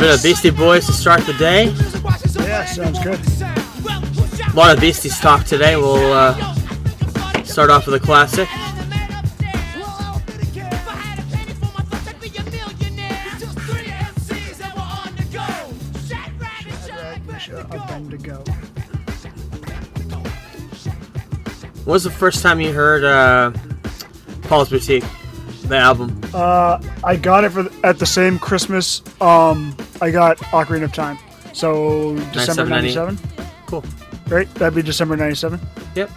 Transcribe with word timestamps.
bit 0.00 0.14
of 0.14 0.22
Beastie 0.22 0.48
Boys 0.48 0.86
to 0.86 0.92
start 0.92 1.20
the 1.26 1.34
day. 1.34 1.66
Yeah, 2.46 2.64
sounds 2.64 2.98
good. 3.04 3.20
A 4.48 4.56
lot 4.56 4.74
of 4.74 4.80
Beastie 4.80 5.10
stock 5.10 5.44
today. 5.44 5.76
We'll 5.76 6.12
uh, 6.12 6.54
start 7.44 7.68
off 7.68 7.84
with 7.84 7.96
a 7.96 8.00
classic. 8.00 8.48
Misha, 17.26 17.60
a 17.70 17.78
bum 17.86 18.08
to 18.08 18.16
go. 18.16 18.42
When 21.84 21.92
was 21.92 22.04
the 22.04 22.10
first 22.10 22.42
time 22.42 22.58
you 22.58 22.72
heard 22.72 23.04
uh, 23.04 23.52
Paul's 24.44 24.70
Boutique, 24.70 25.04
the 25.64 25.76
album? 25.76 26.18
Uh, 26.32 26.82
I 27.04 27.16
got 27.16 27.44
it 27.44 27.50
for 27.50 27.68
at 27.84 27.98
the 27.98 28.06
same 28.06 28.38
Christmas. 28.38 29.02
Um, 29.20 29.76
I 30.00 30.10
got 30.10 30.38
Ocarina 30.38 30.84
of 30.84 30.92
Time. 30.92 31.18
So 31.52 32.16
December 32.32 32.64
97, 32.66 33.16
'97, 33.16 33.46
Cool. 33.66 33.84
right? 34.28 34.52
That'd 34.54 34.74
be 34.74 34.82
December 34.82 35.16
'97. 35.16 35.60
Yep. 35.94 36.10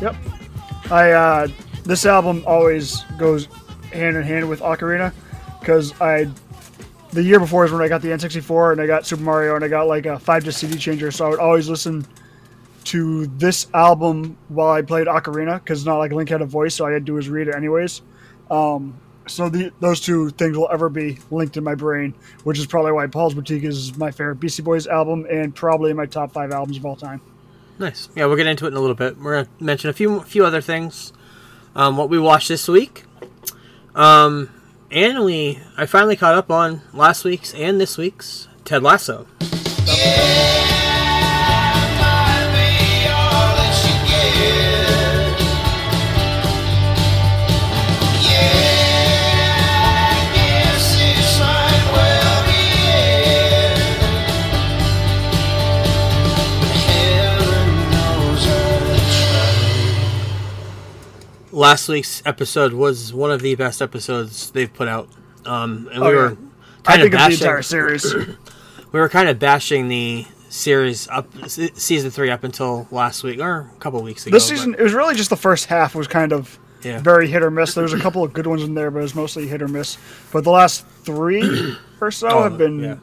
Yep. 0.00 0.16
I 0.90 1.10
uh, 1.12 1.48
this 1.84 2.04
album 2.06 2.42
always 2.46 3.02
goes 3.18 3.46
hand 3.92 4.16
in 4.16 4.22
hand 4.22 4.48
with 4.48 4.60
Ocarina 4.60 5.12
because 5.60 5.98
I 6.00 6.28
the 7.12 7.22
year 7.22 7.40
before 7.40 7.64
is 7.64 7.72
when 7.72 7.82
I 7.82 7.88
got 7.88 8.02
the 8.02 8.08
N64 8.08 8.72
and 8.72 8.80
I 8.80 8.86
got 8.86 9.04
Super 9.06 9.22
Mario 9.22 9.56
and 9.56 9.64
I 9.64 9.68
got 9.68 9.86
like 9.88 10.06
a 10.06 10.18
five 10.18 10.44
disc 10.44 10.60
CD 10.60 10.76
changer, 10.76 11.10
so 11.10 11.26
I 11.26 11.28
would 11.30 11.40
always 11.40 11.68
listen 11.68 12.06
to 12.84 13.26
this 13.26 13.66
album 13.74 14.36
while 14.48 14.70
I 14.70 14.82
played 14.82 15.06
Ocarina 15.06 15.58
because 15.58 15.84
not 15.84 15.98
like 15.98 16.12
Link 16.12 16.28
had 16.28 16.40
a 16.40 16.46
voice, 16.46 16.74
so 16.74 16.86
I 16.86 16.92
had 16.92 17.04
to 17.04 17.12
do 17.12 17.14
his 17.16 17.28
read 17.28 17.48
it 17.48 17.54
anyways. 17.54 18.02
Um, 18.50 18.98
so 19.30 19.48
the, 19.48 19.72
those 19.80 20.00
two 20.00 20.30
things 20.30 20.56
will 20.56 20.68
ever 20.70 20.88
be 20.88 21.18
linked 21.30 21.56
in 21.56 21.64
my 21.64 21.74
brain, 21.74 22.14
which 22.44 22.58
is 22.58 22.66
probably 22.66 22.92
why 22.92 23.06
Paul's 23.06 23.34
Boutique 23.34 23.64
is 23.64 23.96
my 23.96 24.10
favorite 24.10 24.36
Beastie 24.36 24.62
Boys 24.62 24.86
album 24.86 25.26
and 25.30 25.54
probably 25.54 25.92
my 25.92 26.06
top 26.06 26.32
five 26.32 26.50
albums 26.52 26.76
of 26.76 26.84
all 26.84 26.96
time. 26.96 27.20
Nice. 27.78 28.08
Yeah, 28.14 28.26
we'll 28.26 28.36
get 28.36 28.46
into 28.46 28.66
it 28.66 28.68
in 28.68 28.74
a 28.74 28.80
little 28.80 28.94
bit. 28.94 29.18
We're 29.18 29.44
gonna 29.44 29.48
mention 29.58 29.88
a 29.88 29.94
few 29.94 30.20
few 30.20 30.44
other 30.44 30.60
things. 30.60 31.12
Um, 31.74 31.96
what 31.96 32.10
we 32.10 32.18
watched 32.18 32.48
this 32.48 32.68
week. 32.68 33.04
Um, 33.94 34.50
and 34.90 35.24
we 35.24 35.60
I 35.76 35.86
finally 35.86 36.16
caught 36.16 36.34
up 36.34 36.50
on 36.50 36.82
last 36.92 37.24
week's 37.24 37.54
and 37.54 37.80
this 37.80 37.96
week's 37.96 38.48
Ted 38.64 38.82
Lasso. 38.82 39.26
Last 61.60 61.90
week's 61.90 62.22
episode 62.24 62.72
was 62.72 63.12
one 63.12 63.30
of 63.30 63.42
the 63.42 63.54
best 63.54 63.82
episodes 63.82 64.50
they've 64.52 64.72
put 64.72 64.88
out. 64.88 65.10
Um, 65.44 65.90
and 65.92 66.00
we 66.00 66.06
Oh, 66.06 66.10
yeah. 66.10 66.16
were 66.16 66.24
I 66.30 66.30
kind 66.30 66.38
of 66.38 66.44
think 66.86 67.04
of 67.04 67.10
the 67.10 67.16
bashing. 67.18 67.32
entire 67.46 67.62
series. 67.62 68.14
we 68.92 68.98
were 68.98 69.10
kind 69.10 69.28
of 69.28 69.38
bashing 69.38 69.88
the 69.88 70.24
series 70.48 71.06
up 71.08 71.26
season 71.48 72.10
three 72.10 72.30
up 72.30 72.44
until 72.44 72.88
last 72.90 73.22
week 73.22 73.40
or 73.40 73.70
a 73.76 73.78
couple 73.78 74.00
weeks 74.02 74.26
ago. 74.26 74.34
This 74.34 74.48
but- 74.48 74.56
season, 74.56 74.74
it 74.78 74.80
was 74.82 74.94
really 74.94 75.14
just 75.14 75.28
the 75.28 75.36
first 75.36 75.66
half 75.66 75.94
was 75.94 76.06
kind 76.08 76.32
of 76.32 76.58
Yeah. 76.82 76.98
very 77.02 77.28
hit 77.28 77.42
or 77.42 77.50
miss. 77.50 77.74
There 77.74 77.82
was 77.84 77.92
a 77.92 78.00
couple 78.00 78.24
of 78.24 78.32
good 78.32 78.46
ones 78.46 78.62
in 78.62 78.72
there, 78.72 78.90
but 78.90 79.00
it 79.00 79.02
was 79.02 79.14
mostly 79.14 79.46
hit 79.46 79.60
or 79.60 79.68
miss. 79.68 79.98
But 80.32 80.44
the 80.44 80.50
last 80.50 80.86
three 81.04 81.76
or 82.00 82.10
so 82.10 82.28
Oh, 82.28 82.42
have 82.44 82.56
been 82.56 82.80
yeah. 82.80 82.96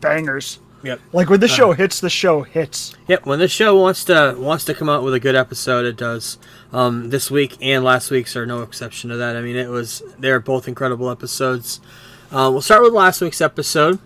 bangers. 0.00 0.58
Yep. 0.82 1.00
Like 1.12 1.28
when 1.28 1.40
the 1.40 1.48
show 1.48 1.72
hits, 1.72 2.00
the 2.00 2.08
show 2.08 2.42
hits. 2.42 2.94
Yep. 3.06 3.26
When 3.26 3.38
the 3.38 3.48
show 3.48 3.78
wants 3.78 4.04
to 4.04 4.34
wants 4.38 4.64
to 4.64 4.74
come 4.74 4.88
out 4.88 5.02
with 5.02 5.12
a 5.12 5.20
good 5.20 5.34
episode, 5.34 5.84
it 5.84 5.96
does. 5.96 6.38
Um, 6.72 7.10
this 7.10 7.30
week 7.30 7.58
and 7.60 7.84
last 7.84 8.10
week's 8.10 8.34
are 8.34 8.46
no 8.46 8.62
exception 8.62 9.10
to 9.10 9.16
that. 9.16 9.36
I 9.36 9.42
mean, 9.42 9.56
it 9.56 9.68
was 9.68 10.02
they're 10.18 10.40
both 10.40 10.68
incredible 10.68 11.10
episodes. 11.10 11.80
Uh, 12.32 12.48
we'll 12.50 12.62
start 12.62 12.82
with 12.82 12.92
last 12.92 13.20
week's 13.20 13.40
episode. 13.40 13.98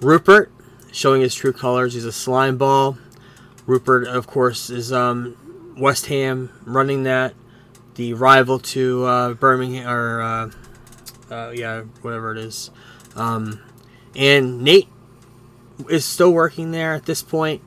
Rupert 0.00 0.52
showing 0.92 1.22
his 1.22 1.34
true 1.34 1.52
colors. 1.52 1.94
He's 1.94 2.04
a 2.04 2.12
slime 2.12 2.58
ball. 2.58 2.98
Rupert, 3.66 4.06
of 4.06 4.26
course, 4.26 4.68
is 4.68 4.92
um, 4.92 5.74
West 5.78 6.06
Ham 6.06 6.50
running 6.64 7.04
that, 7.04 7.34
the 7.94 8.14
rival 8.14 8.58
to 8.58 9.04
uh, 9.04 9.34
Birmingham 9.34 9.88
or 9.88 10.20
uh, 10.20 10.50
uh, 11.30 11.50
yeah, 11.50 11.82
whatever 12.02 12.32
it 12.32 12.38
is. 12.38 12.70
Um, 13.14 13.60
and 14.16 14.62
Nate 14.62 14.88
is 15.88 16.04
still 16.04 16.32
working 16.32 16.70
there 16.70 16.94
at 16.94 17.06
this 17.06 17.22
point, 17.22 17.62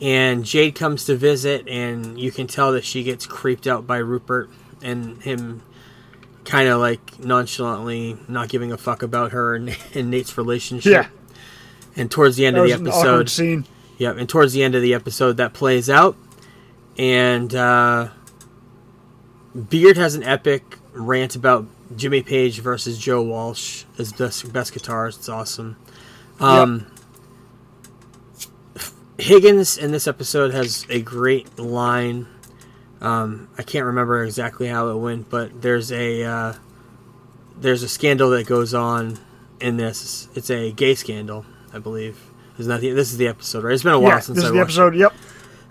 and 0.00 0.44
Jade 0.44 0.74
comes 0.74 1.04
to 1.06 1.16
visit, 1.16 1.68
and 1.68 2.18
you 2.18 2.30
can 2.30 2.46
tell 2.46 2.72
that 2.72 2.84
she 2.84 3.02
gets 3.02 3.26
creeped 3.26 3.66
out 3.66 3.86
by 3.86 3.98
Rupert 3.98 4.50
and 4.82 5.22
him 5.22 5.62
kind 6.44 6.68
of 6.68 6.80
like 6.80 7.18
nonchalantly 7.18 8.16
not 8.26 8.48
giving 8.48 8.72
a 8.72 8.78
fuck 8.78 9.02
about 9.02 9.32
her 9.32 9.54
and, 9.54 9.76
and 9.94 10.10
Nate's 10.10 10.38
relationship. 10.38 10.92
Yeah, 10.92 11.08
And 11.96 12.10
towards 12.10 12.36
the 12.36 12.46
end 12.46 12.56
that 12.56 12.62
of 12.62 12.68
the 12.68 12.90
episode, 12.90 13.28
scene. 13.28 13.66
Yep, 13.98 14.16
and 14.16 14.28
towards 14.28 14.52
the 14.52 14.62
end 14.62 14.74
of 14.74 14.82
the 14.82 14.94
episode, 14.94 15.36
that 15.36 15.52
plays 15.52 15.90
out, 15.90 16.16
and 16.96 17.54
uh, 17.54 18.08
Beard 19.68 19.96
has 19.98 20.14
an 20.14 20.22
epic 20.22 20.78
rant 20.92 21.36
about 21.36 21.66
Jimmy 21.96 22.22
Page 22.22 22.60
versus 22.60 22.98
Joe 22.98 23.22
Walsh 23.22 23.84
as 23.98 24.12
best 24.12 24.50
best 24.52 24.72
guitarist. 24.72 25.18
It's 25.18 25.28
awesome. 25.28 25.76
Um, 26.38 26.86
Higgins 29.20 29.76
in 29.78 29.92
this 29.92 30.06
episode 30.06 30.52
has 30.54 30.86
a 30.88 31.00
great 31.00 31.58
line. 31.58 32.26
Um, 33.00 33.48
I 33.56 33.62
can't 33.62 33.86
remember 33.86 34.24
exactly 34.24 34.66
how 34.68 34.88
it 34.88 34.96
went, 34.98 35.30
but 35.30 35.62
there's 35.62 35.90
a 35.92 36.22
uh, 36.24 36.52
there's 37.56 37.82
a 37.82 37.88
scandal 37.88 38.30
that 38.30 38.46
goes 38.46 38.74
on 38.74 39.18
in 39.60 39.76
this. 39.76 40.28
It's 40.34 40.50
a 40.50 40.72
gay 40.72 40.94
scandal, 40.94 41.44
I 41.72 41.78
believe. 41.78 42.18
Isn't 42.58 42.68
that 42.70 42.80
the, 42.82 42.90
this 42.90 43.10
is 43.12 43.16
the 43.18 43.28
episode, 43.28 43.64
right? 43.64 43.72
It's 43.72 43.82
been 43.82 43.92
a 43.94 44.00
while 44.00 44.10
Yeah, 44.12 44.20
since 44.20 44.36
this 44.36 44.44
I 44.44 44.48
is 44.48 44.52
the 44.52 44.60
episode. 44.60 44.94
Yep, 44.94 45.14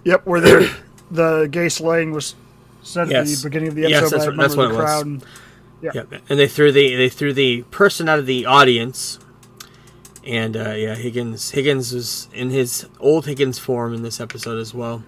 yep. 0.03 0.25
Where 0.25 0.41
there, 0.41 0.61
the 1.11 1.47
gay 1.51 1.69
slaying 1.69 2.11
was 2.13 2.35
said 2.81 3.11
at 3.11 3.25
the 3.27 3.39
beginning 3.43 3.69
of 3.69 3.75
the 3.75 3.81
Yes, 3.83 4.01
episode 4.11 4.15
that's 4.17 4.25
what- 4.27 4.37
that's 4.37 4.53
of 4.53 4.57
what 4.57 4.67
the 4.69 4.73
it 4.73 4.77
was. 4.77 4.85
crowd. 4.85 5.05
And, 5.05 5.25
yeah. 5.81 5.91
Yep. 5.93 6.13
And 6.29 6.39
they 6.39 6.47
threw 6.47 6.71
the 6.71 6.95
they 6.95 7.09
threw 7.09 7.31
the 7.31 7.61
person 7.71 8.09
out 8.09 8.19
of 8.19 8.25
the 8.25 8.45
audience. 8.45 9.19
And 10.25 10.57
uh, 10.57 10.71
yeah, 10.71 10.95
Higgins 10.95 11.51
Higgins 11.51 11.93
was 11.93 12.27
in 12.33 12.49
his 12.49 12.87
old 12.99 13.25
Higgins 13.25 13.57
form 13.57 13.93
in 13.93 14.03
this 14.03 14.19
episode 14.19 14.59
as 14.59 14.73
well. 14.73 15.03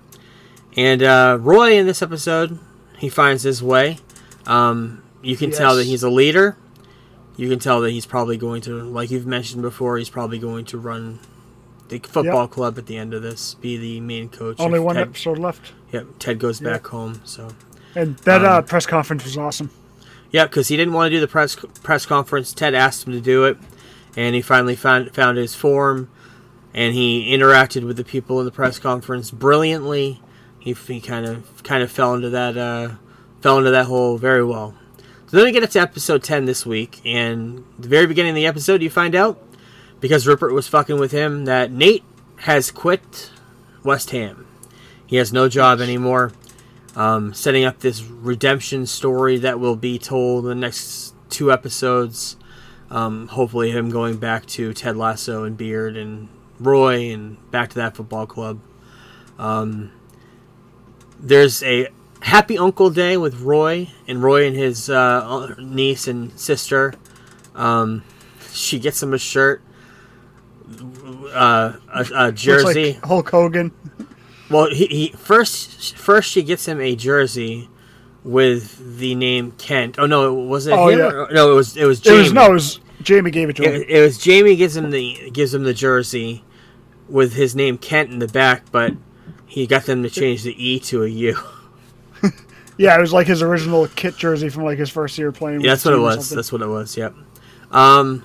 And 0.78 1.04
uh, 1.04 1.38
Roy 1.42 1.74
in 1.78 1.86
this 1.86 2.02
episode, 2.02 2.58
he 2.98 3.10
finds 3.10 3.44
his 3.44 3.62
way. 3.62 3.98
Um, 4.48 5.04
you 5.22 5.36
can 5.36 5.52
tell 5.52 5.76
that 5.76 5.86
he's 5.86 6.02
a 6.04 6.10
leader. 6.10 6.58
You 7.36 7.50
can 7.50 7.60
tell 7.60 7.82
that 7.82 7.92
he's 7.92 8.06
probably 8.06 8.38
going 8.38 8.62
to, 8.64 8.82
like 8.84 9.12
you've 9.12 9.26
mentioned 9.26 9.62
before, 9.62 9.98
he's 9.98 10.10
probably 10.10 10.40
going 10.40 10.66
to 10.66 10.78
run 10.78 11.20
the 11.90 12.00
football 12.00 12.48
club 12.48 12.78
at 12.78 12.86
the 12.86 12.96
end 12.98 13.14
of 13.14 13.22
this, 13.22 13.56
be 13.56 13.78
the 13.78 14.00
main 14.00 14.30
coach. 14.30 14.58
Only 14.60 14.80
one 14.80 14.96
Ted, 14.96 15.10
episode 15.10 15.38
left, 15.40 15.74
Yep, 15.92 16.06
Ted 16.20 16.40
goes 16.40 16.62
Yeah. 16.62 16.70
back 16.72 16.88
home. 16.88 17.22
So 17.26 17.50
and 17.96 18.16
that 18.20 18.42
Um, 18.46 18.48
uh, 18.52 18.62
press 18.62 18.86
conference 18.86 19.26
was 19.26 19.38
awesome. 19.38 19.70
Yeah, 20.32 20.46
because 20.46 20.70
he 20.70 20.78
didn't 20.78 20.94
want 20.94 21.12
to 21.12 21.16
do 21.18 21.20
the 21.20 21.28
press 21.28 21.58
press 21.84 22.06
conference. 22.06 22.54
Ted 22.54 22.74
asked 22.74 23.06
him 23.06 23.12
to 23.14 23.20
do 23.20 23.44
it, 23.44 23.58
and 24.16 24.36
he 24.36 24.42
finally 24.42 24.76
found 24.76 25.14
found 25.14 25.38
his 25.38 25.56
form, 25.56 26.10
and 26.74 26.94
he 26.94 27.36
interacted 27.36 27.86
with 27.86 27.98
the 27.98 28.04
people 28.04 28.40
in 28.40 28.46
the 28.46 28.52
press 28.52 28.80
conference 28.80 29.32
brilliantly. 29.32 30.22
He, 30.60 30.74
he 30.74 31.02
kind 31.02 31.26
of 31.26 31.64
kind 31.64 31.82
of 31.84 31.92
fell 31.92 32.14
into 32.14 32.30
that 32.30 32.58
uh, 32.58 32.96
fell 33.42 33.58
into 33.58 33.72
that 33.72 33.86
hole 33.86 34.18
very 34.18 34.44
well. 34.44 34.76
So 35.28 35.38
then 35.38 35.46
we 35.46 35.52
get 35.52 35.64
up 35.64 35.70
to 35.72 35.80
episode 35.80 36.24
ten 36.24 36.46
this 36.46 36.66
week, 36.66 37.02
and 37.06 37.64
the 37.80 37.88
very 37.88 38.06
beginning 38.06 38.32
of 38.32 38.36
the 38.36 38.46
episode, 38.46 38.82
you 38.82 38.90
find 38.90 39.16
out 39.16 39.42
because 40.00 40.28
Rupert 40.28 40.54
was 40.54 40.68
fucking 40.68 41.00
with 41.00 41.12
him 41.12 41.46
that 41.46 41.72
Nate 41.72 42.04
has 42.38 42.72
quit 42.72 43.32
West 43.84 44.10
Ham. 44.12 44.46
He 45.06 45.16
has 45.18 45.32
no 45.32 45.48
job 45.48 45.80
anymore 45.80 46.32
um, 46.96 47.34
setting 47.34 47.64
up 47.64 47.80
this 47.80 48.02
redemption 48.02 48.86
story 48.86 49.38
that 49.38 49.60
will 49.60 49.76
be 49.76 49.98
told 49.98 50.46
in 50.46 50.50
the 50.50 50.56
next 50.56 51.14
two 51.30 51.52
episodes. 51.52 52.36
Um, 52.92 53.30
hopefully, 53.30 53.72
him 53.72 53.90
going 53.90 54.18
back 54.18 54.46
to 54.48 54.74
Ted 54.74 54.98
Lasso 54.98 55.46
and 55.46 55.58
Beard 55.58 55.96
and 55.96 56.28
Roy 56.60 57.12
and 57.12 57.38
back 57.50 57.70
to 57.70 57.76
that 57.76 57.96
football 57.96 58.28
club. 58.28 58.60
Um, 59.40 59.92
there's 61.18 61.64
a 61.64 61.88
Happy 62.20 62.58
Uncle 62.58 62.90
Day 62.90 63.16
with 63.16 63.40
Roy 63.42 63.90
and 64.08 64.22
Roy 64.22 64.46
and 64.46 64.56
his 64.56 64.90
uh, 64.90 65.56
niece 65.58 66.08
and 66.08 66.38
sister. 66.38 66.94
Um, 67.56 68.04
she 68.52 68.78
gets 68.78 69.02
him 69.02 69.14
a 69.14 69.18
shirt, 69.18 69.62
uh, 71.34 71.74
a, 71.94 72.08
a 72.14 72.32
jersey. 72.34 72.94
like 72.94 73.06
Hulk 73.06 73.30
Hogan. 73.30 73.72
Well, 74.50 74.70
he, 74.70 74.88
he 74.88 75.08
first 75.18 75.96
first 75.98 76.30
she 76.30 76.44
gets 76.44 76.68
him 76.68 76.82
a 76.82 76.94
jersey 76.96 77.70
with 78.24 78.98
the 79.00 79.16
name 79.16 79.52
Kent. 79.54 79.96
Oh 79.98 80.06
no, 80.06 80.34
was 80.34 80.68
it 80.68 80.74
Oh, 80.74 80.88
him? 80.90 81.00
yeah. 81.00 81.06
or- 81.06 81.30
no, 81.32 81.52
it 81.52 81.56
was 81.56 81.76
it 81.78 81.86
was 81.86 82.00
It 82.00 82.04
Jamie. 82.06 82.18
was 82.20 82.34
no, 82.34 82.46
it 82.50 82.54
was 82.54 82.80
Jamie 83.02 83.32
gave 83.32 83.50
it 83.50 83.56
to 83.58 83.64
him. 83.64 83.82
It, 83.82 83.90
it 83.90 84.02
was 84.02 84.18
Jamie 84.18 84.56
gives 84.56 84.76
him 84.76 84.92
the 84.92 85.30
gives 85.32 85.54
him 85.54 85.64
the 85.64 85.74
jersey 85.74 86.44
with 87.10 87.34
his 87.34 87.56
name 87.56 87.78
Kent 87.78 88.12
in 88.12 88.20
the 88.20 88.28
back, 88.28 88.72
but 88.72 88.94
he 89.48 89.66
got 89.68 89.84
them 89.86 90.04
to 90.04 90.10
change 90.10 90.44
the 90.44 90.54
E 90.64 90.80
to 90.82 91.04
a 91.04 91.08
U. 91.08 91.38
yeah, 92.78 92.98
it 92.98 93.02
was 93.02 93.12
like 93.14 93.28
his 93.28 93.42
original 93.42 93.88
kit 93.96 94.16
jersey 94.16 94.50
from 94.50 94.64
like 94.64 94.78
his 94.78 94.90
first 94.90 95.18
year 95.18 95.32
playing. 95.32 95.62
Yeah, 95.62 95.72
that's 95.72 95.84
what 95.86 95.94
it 95.94 95.98
was. 96.00 96.30
That's 96.30 96.52
what 96.52 96.62
it 96.62 96.68
was. 96.68 96.96
Yep. 96.96 97.16
Um, 97.72 98.24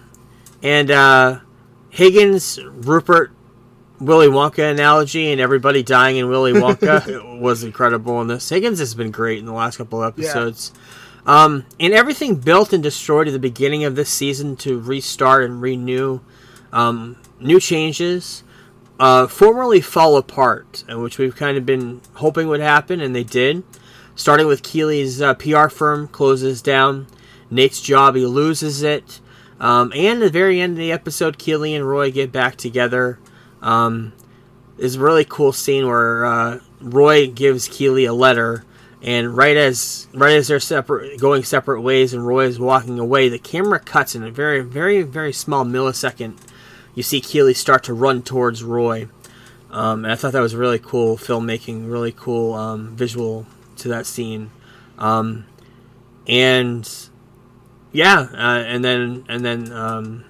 and 0.63 0.91
uh, 0.91 1.41
Higgins, 1.91 2.59
Rupert, 2.65 3.33
Willy 4.01 4.29
Wonka 4.29 4.71
analogy, 4.71 5.33
and 5.33 5.41
everybody 5.41 5.83
dying 5.83 6.17
in 6.17 6.29
Willy 6.29 6.53
Wonka 6.53 7.39
was 7.41 7.65
incredible 7.65 8.21
in 8.21 8.29
this. 8.29 8.49
Higgins 8.49 8.79
has 8.79 8.95
been 8.95 9.11
great 9.11 9.39
in 9.39 9.47
the 9.47 9.53
last 9.53 9.77
couple 9.79 10.03
of 10.03 10.13
episodes. 10.19 10.73
Um, 11.27 11.67
and 11.81 11.93
everything 11.93 12.37
built 12.37 12.73
and 12.73 12.83
destroyed 12.83 13.27
at 13.27 13.33
the 13.33 13.39
beginning 13.39 13.85
of 13.85 13.97
this 13.97 14.09
season 14.09 14.55
to 14.59 14.79
restart 14.79 15.45
and 15.45 15.61
renew, 15.61 16.21
um, 16.73 17.17
new 17.41 17.59
changes, 17.59 18.45
uh, 19.01 19.27
formerly 19.27 19.81
fall 19.81 20.17
apart, 20.17 20.85
which 20.89 21.19
we've 21.19 21.35
kind 21.35 21.57
of 21.59 21.67
been 21.67 22.01
hoping 22.15 22.49
would 22.49 22.61
happen, 22.61 23.01
and 23.01 23.15
they 23.15 23.25
did. 23.25 23.65
Starting 24.15 24.47
with 24.47 24.63
Keeley's 24.63 25.21
uh, 25.21 25.35
PR 25.35 25.69
firm 25.69 26.09
closes 26.09 26.63
down, 26.63 27.07
Nate's 27.51 27.83
job 27.83 28.15
he 28.15 28.25
loses 28.25 28.83
it, 28.83 29.21
um, 29.61 29.93
and 29.95 30.23
at 30.23 30.27
the 30.27 30.31
very 30.31 30.61
end 30.61 30.73
of 30.73 30.79
the 30.79 30.93
episode, 30.93 31.39
Keeley 31.39 31.75
and 31.75 31.87
Roy 31.87 32.11
get 32.11 32.33
back 32.33 32.57
together. 32.57 33.19
Um, 33.67 34.13
a 34.79 34.89
really 34.99 35.25
cool 35.25 35.53
scene 35.53 35.89
where 35.89 36.25
uh, 36.25 36.61
Roy 36.81 37.27
gives 37.27 37.67
Keeley 37.67 38.05
a 38.05 38.13
letter, 38.13 38.65
and 39.03 39.37
right 39.37 39.57
as 39.57 40.07
right 40.15 40.37
as 40.37 40.47
they're 40.47 40.61
separate, 40.61 41.19
going 41.19 41.43
separate 41.43 41.81
ways, 41.81 42.15
and 42.15 42.25
Roy 42.25 42.47
is 42.47 42.61
walking 42.61 43.01
away, 43.01 43.29
the 43.29 43.41
camera 43.41 43.81
cuts 43.81 44.15
in 44.15 44.23
a 44.23 44.31
very, 44.31 44.61
very, 44.61 45.03
very 45.03 45.33
small 45.33 45.65
millisecond. 45.65 46.37
You 46.95 47.03
see 47.03 47.21
Keeley 47.21 47.55
start 47.55 47.83
to 47.85 47.93
run 47.93 48.23
towards 48.23 48.63
Roy, 48.63 49.09
um, 49.73 50.05
and 50.05 50.13
I 50.13 50.15
thought 50.15 50.33
that 50.33 50.41
was 50.41 50.55
really 50.55 50.79
cool 50.79 51.17
filmmaking, 51.17 51.91
really 51.91 52.13
cool 52.13 52.55
um, 52.55 52.95
visual 52.95 53.47
to 53.79 53.89
that 53.89 54.07
scene, 54.07 54.53
um, 54.97 55.45
and 56.29 56.89
yeah, 57.91 58.29
uh, 58.33 58.63
and 58.65 58.85
then 58.85 59.25
and 59.29 59.45
then 59.45 59.73
um, 59.73 60.25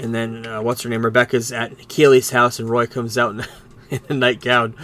and 0.00 0.14
then 0.14 0.46
uh, 0.46 0.62
what's 0.62 0.82
her 0.82 0.88
name? 0.88 1.04
Rebecca's 1.04 1.52
at 1.52 1.88
Keeley's 1.88 2.30
house, 2.30 2.58
and 2.58 2.68
Roy 2.68 2.86
comes 2.86 3.18
out 3.18 3.34
in, 3.34 3.44
in 3.90 4.00
a 4.08 4.14
nightgown. 4.14 4.74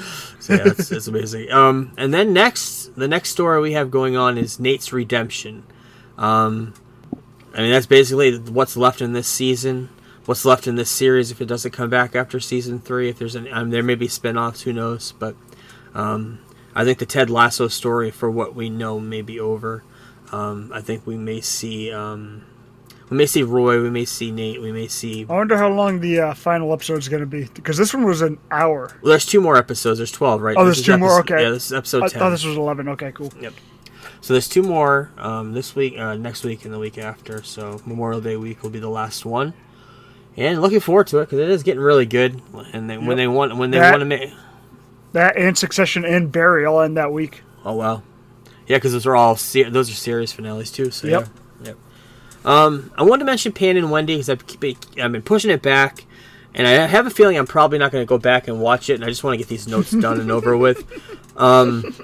So 0.41 0.55
yeah, 0.55 0.65
that's 0.65 1.07
amazing. 1.07 1.51
Um, 1.51 1.93
and 1.97 2.13
then 2.13 2.33
next, 2.33 2.95
the 2.97 3.09
next 3.09 3.31
story 3.31 3.61
we 3.61 3.73
have 3.73 3.91
going 3.91 4.17
on 4.17 4.39
is 4.39 4.61
Nate's 4.61 4.93
redemption. 4.93 5.65
Um, 6.19 6.75
I 7.55 7.61
mean, 7.61 7.71
that's 7.71 7.87
basically 7.87 8.39
what's 8.39 8.77
left 8.77 9.01
in 9.01 9.13
this 9.13 9.29
season. 9.29 9.89
What's 10.27 10.45
left 10.45 10.67
in 10.67 10.75
this 10.75 10.91
series 10.91 11.31
if 11.31 11.41
it 11.41 11.47
doesn't 11.47 11.71
come 11.71 11.89
back 11.89 12.17
after 12.17 12.41
season 12.41 12.81
three? 12.81 13.09
If 13.09 13.19
there's 13.19 13.37
an, 13.37 13.49
um, 13.53 13.71
there 13.71 13.83
may 13.83 13.95
be 13.95 14.09
spin-offs, 14.09 14.63
who 14.63 14.73
knows? 14.73 15.13
But 15.13 15.37
um, 15.95 16.41
I 16.75 16.85
think 16.85 16.99
the 16.99 17.07
Ted 17.07 17.31
Lasso 17.31 17.69
story, 17.69 18.11
for 18.11 18.31
what 18.31 18.55
we 18.55 18.69
know, 18.69 18.99
may 18.99 19.23
be 19.23 19.39
over. 19.39 19.85
Um, 20.33 20.73
I 20.75 20.81
think 20.81 21.07
we 21.07 21.17
may 21.17 21.41
see 21.41 21.93
um, 21.93 22.45
we 23.11 23.17
may 23.17 23.27
see 23.27 23.43
Roy, 23.43 23.81
we 23.83 23.91
may 23.91 24.05
see 24.05 24.31
Nate, 24.31 24.61
we 24.61 24.73
may 24.73 24.89
see. 24.89 25.27
I 25.29 25.33
wonder 25.33 25.57
how 25.57 25.69
long 25.71 26.01
the 26.01 26.21
uh, 26.21 26.35
final 26.35 26.73
episode 26.73 26.99
is 26.99 27.09
going 27.09 27.21
to 27.21 27.27
be 27.27 27.45
because 27.55 27.77
this 27.77 27.95
one 27.95 28.05
was 28.05 28.21
an 28.23 28.39
hour. 28.51 28.89
Well, 29.03 29.11
there's 29.11 29.27
two 29.27 29.41
more 29.41 29.57
episodes. 29.57 29.99
There's 29.99 30.13
twelve, 30.13 30.41
right? 30.43 30.57
Oh, 30.59 30.65
there's 30.65 30.83
two 30.83 30.99
more? 30.99 31.21
Okay. 31.21 31.43
Yeah, 31.43 31.51
this 31.51 31.67
is 31.67 31.73
episode 31.73 32.03
I 32.05 32.09
ten. 32.09 32.19
thought 32.19 32.31
this 32.31 32.45
was 32.45 32.57
eleven. 32.57 32.89
Okay, 32.89 33.13
cool. 33.13 33.33
Yep. 33.41 33.55
So 34.23 34.35
there's 34.35 34.49
two 34.49 34.63
more 34.63 35.11
um, 35.19 35.53
this 35.53 35.77
week, 35.77 35.97
uh, 35.99 36.17
next 36.17 36.43
week, 36.43 36.65
and 36.65 36.75
the 36.75 36.79
week 36.81 36.99
after. 36.99 37.43
So 37.45 37.81
Memorial 37.87 38.21
Day 38.21 38.37
week 38.37 38.63
will 38.63 38.71
be 38.71 38.81
the 38.81 38.89
last 38.89 39.25
one, 39.25 39.55
and 40.37 40.61
looking 40.61 40.81
forward 40.81 41.07
to 41.09 41.19
it 41.19 41.27
because 41.27 41.39
it 41.39 41.49
is 41.49 41.63
getting 41.63 41.81
really 41.83 42.07
good. 42.07 42.43
And 42.73 42.91
they, 42.91 42.99
when 42.99 43.17
they 43.17 43.29
want, 43.29 43.57
when 43.57 43.71
they 43.71 43.79
That- 43.79 43.91
want 43.93 44.01
to 44.01 44.07
make, 44.07 44.33
That 45.13 45.37
and 45.37 45.57
Succession 45.57 46.05
and 46.05 46.33
Barry 46.33 46.65
all 46.65 46.81
end 46.81 46.97
that 46.97 47.13
week. 47.13 47.43
oh 47.65 47.75
wow, 47.75 48.03
yeah, 48.67 48.79
because 48.79 48.93
those 48.93 49.07
are 49.07 49.15
all 49.15 49.37
se- 49.37 49.71
those 49.71 49.89
are 49.91 49.95
series 49.95 50.33
finales 50.33 50.73
too. 50.73 50.91
So 50.91 51.07
Yep. 51.07 51.21
yeah, 51.23 51.27
yep. 51.29 51.29
Um, 52.47 52.93
I 52.97 53.03
wanted 53.03 53.21
to 53.21 53.25
mention 53.27 53.53
Pan 53.53 53.77
and 53.77 53.91
Wendy 53.91 54.15
because 54.15 54.31
I've, 54.31 54.45
I've 55.03 55.13
been 55.13 55.23
pushing 55.23 55.51
it 55.51 55.63
back, 55.63 56.07
and 56.55 56.67
I 56.67 56.87
have 56.87 57.07
a 57.07 57.11
feeling 57.11 57.37
I'm 57.37 57.47
probably 57.47 57.79
not 57.79 57.91
going 57.91 58.03
to 58.03 58.09
go 58.09 58.19
back 58.19 58.47
and 58.49 58.61
watch 58.61 58.89
it. 58.89 58.95
And 58.95 59.05
I 59.05 59.09
just 59.09 59.25
want 59.25 59.35
to 59.35 59.39
get 59.39 59.49
these 59.49 59.67
notes 59.67 59.91
done 59.91 60.21
and 60.21 60.31
over 60.31 60.57
with. 60.57 60.87
Um, 61.37 61.95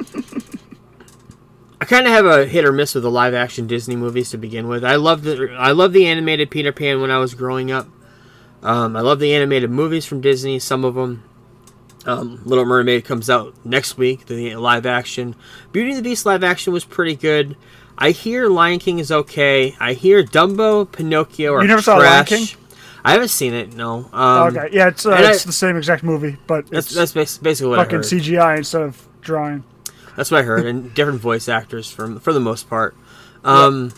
I 1.80 1.86
kind 1.86 2.06
of 2.06 2.12
have 2.12 2.26
a 2.26 2.44
hit 2.44 2.66
or 2.66 2.70
miss 2.70 2.94
with 2.94 3.02
the 3.02 3.10
live 3.10 3.32
action 3.32 3.66
Disney 3.66 3.96
movies 3.96 4.28
to 4.30 4.36
begin 4.36 4.68
with. 4.68 4.84
I 4.84 4.96
love 4.96 5.22
the 5.22 5.56
I 5.58 5.72
love 5.72 5.94
the 5.94 6.06
animated 6.06 6.50
Peter 6.50 6.70
Pan 6.70 7.00
when 7.00 7.10
I 7.10 7.16
was 7.16 7.32
growing 7.32 7.70
up. 7.70 7.88
Um, 8.62 8.94
I 8.94 9.00
love 9.00 9.20
the 9.20 9.34
animated 9.34 9.70
movies 9.70 10.04
from 10.04 10.20
Disney. 10.20 10.58
Some 10.58 10.84
of 10.84 10.96
them. 10.96 11.24
Um, 12.04 12.40
Little 12.44 12.64
Mermaid 12.64 13.04
comes 13.04 13.30
out 13.30 13.54
next 13.64 13.96
week. 13.96 14.26
The 14.26 14.56
live 14.56 14.86
action 14.86 15.36
Beauty 15.70 15.90
and 15.90 15.98
the 15.98 16.02
Beast 16.02 16.26
live 16.26 16.42
action 16.42 16.72
was 16.72 16.84
pretty 16.84 17.14
good. 17.14 17.56
I 17.96 18.10
hear 18.10 18.48
Lion 18.48 18.78
King 18.80 18.98
is 18.98 19.12
okay. 19.12 19.76
I 19.78 19.92
hear 19.92 20.22
Dumbo, 20.24 20.90
Pinocchio 20.90 21.52
are 21.54 21.62
You 21.62 21.68
never 21.68 21.82
saw. 21.82 21.98
Lion 21.98 22.24
King? 22.24 22.46
I 23.04 23.12
haven't 23.12 23.28
seen 23.28 23.52
it. 23.54 23.74
No. 23.74 24.08
Um, 24.12 24.56
okay, 24.56 24.68
yeah, 24.72 24.88
it's 24.88 25.04
uh, 25.06 25.10
and 25.12 25.26
I- 25.26 25.32
the 25.32 25.52
same 25.52 25.76
exact 25.76 26.02
movie, 26.02 26.36
but 26.46 26.66
That's 26.70 26.86
it's 26.86 26.94
that's 26.94 27.12
bas- 27.12 27.38
basically 27.38 27.70
what 27.70 27.78
fucking. 27.78 28.00
CGI 28.00 28.58
instead 28.58 28.82
of 28.82 29.06
drawing. 29.20 29.62
That's 30.16 30.30
what 30.30 30.40
I 30.40 30.42
heard, 30.42 30.66
and 30.66 30.92
different 30.94 31.20
voice 31.20 31.48
actors 31.48 31.90
from 31.90 32.18
for 32.20 32.32
the 32.32 32.40
most 32.40 32.68
part. 32.68 32.96
Um, 33.44 33.92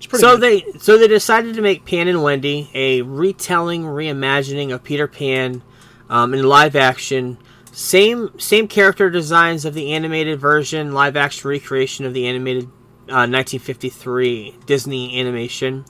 It's 0.00 0.20
so 0.20 0.36
good. 0.36 0.40
they 0.72 0.78
so 0.78 0.98
they 0.98 1.08
decided 1.08 1.54
to 1.56 1.62
make 1.62 1.84
Pan 1.84 2.06
and 2.08 2.22
Wendy 2.22 2.70
a 2.74 3.02
retelling, 3.02 3.82
reimagining 3.84 4.72
of 4.72 4.82
Peter 4.84 5.06
Pan 5.08 5.62
um, 6.08 6.34
in 6.34 6.42
live 6.42 6.76
action. 6.76 7.38
Same 7.72 8.38
same 8.38 8.66
character 8.66 9.10
designs 9.10 9.64
of 9.64 9.74
the 9.74 9.92
animated 9.92 10.40
version, 10.40 10.92
live 10.92 11.16
action 11.16 11.48
recreation 11.48 12.04
of 12.04 12.14
the 12.14 12.26
animated 12.26 12.64
uh, 13.08 13.24
1953 13.28 14.56
Disney 14.66 15.18
animation, 15.18 15.84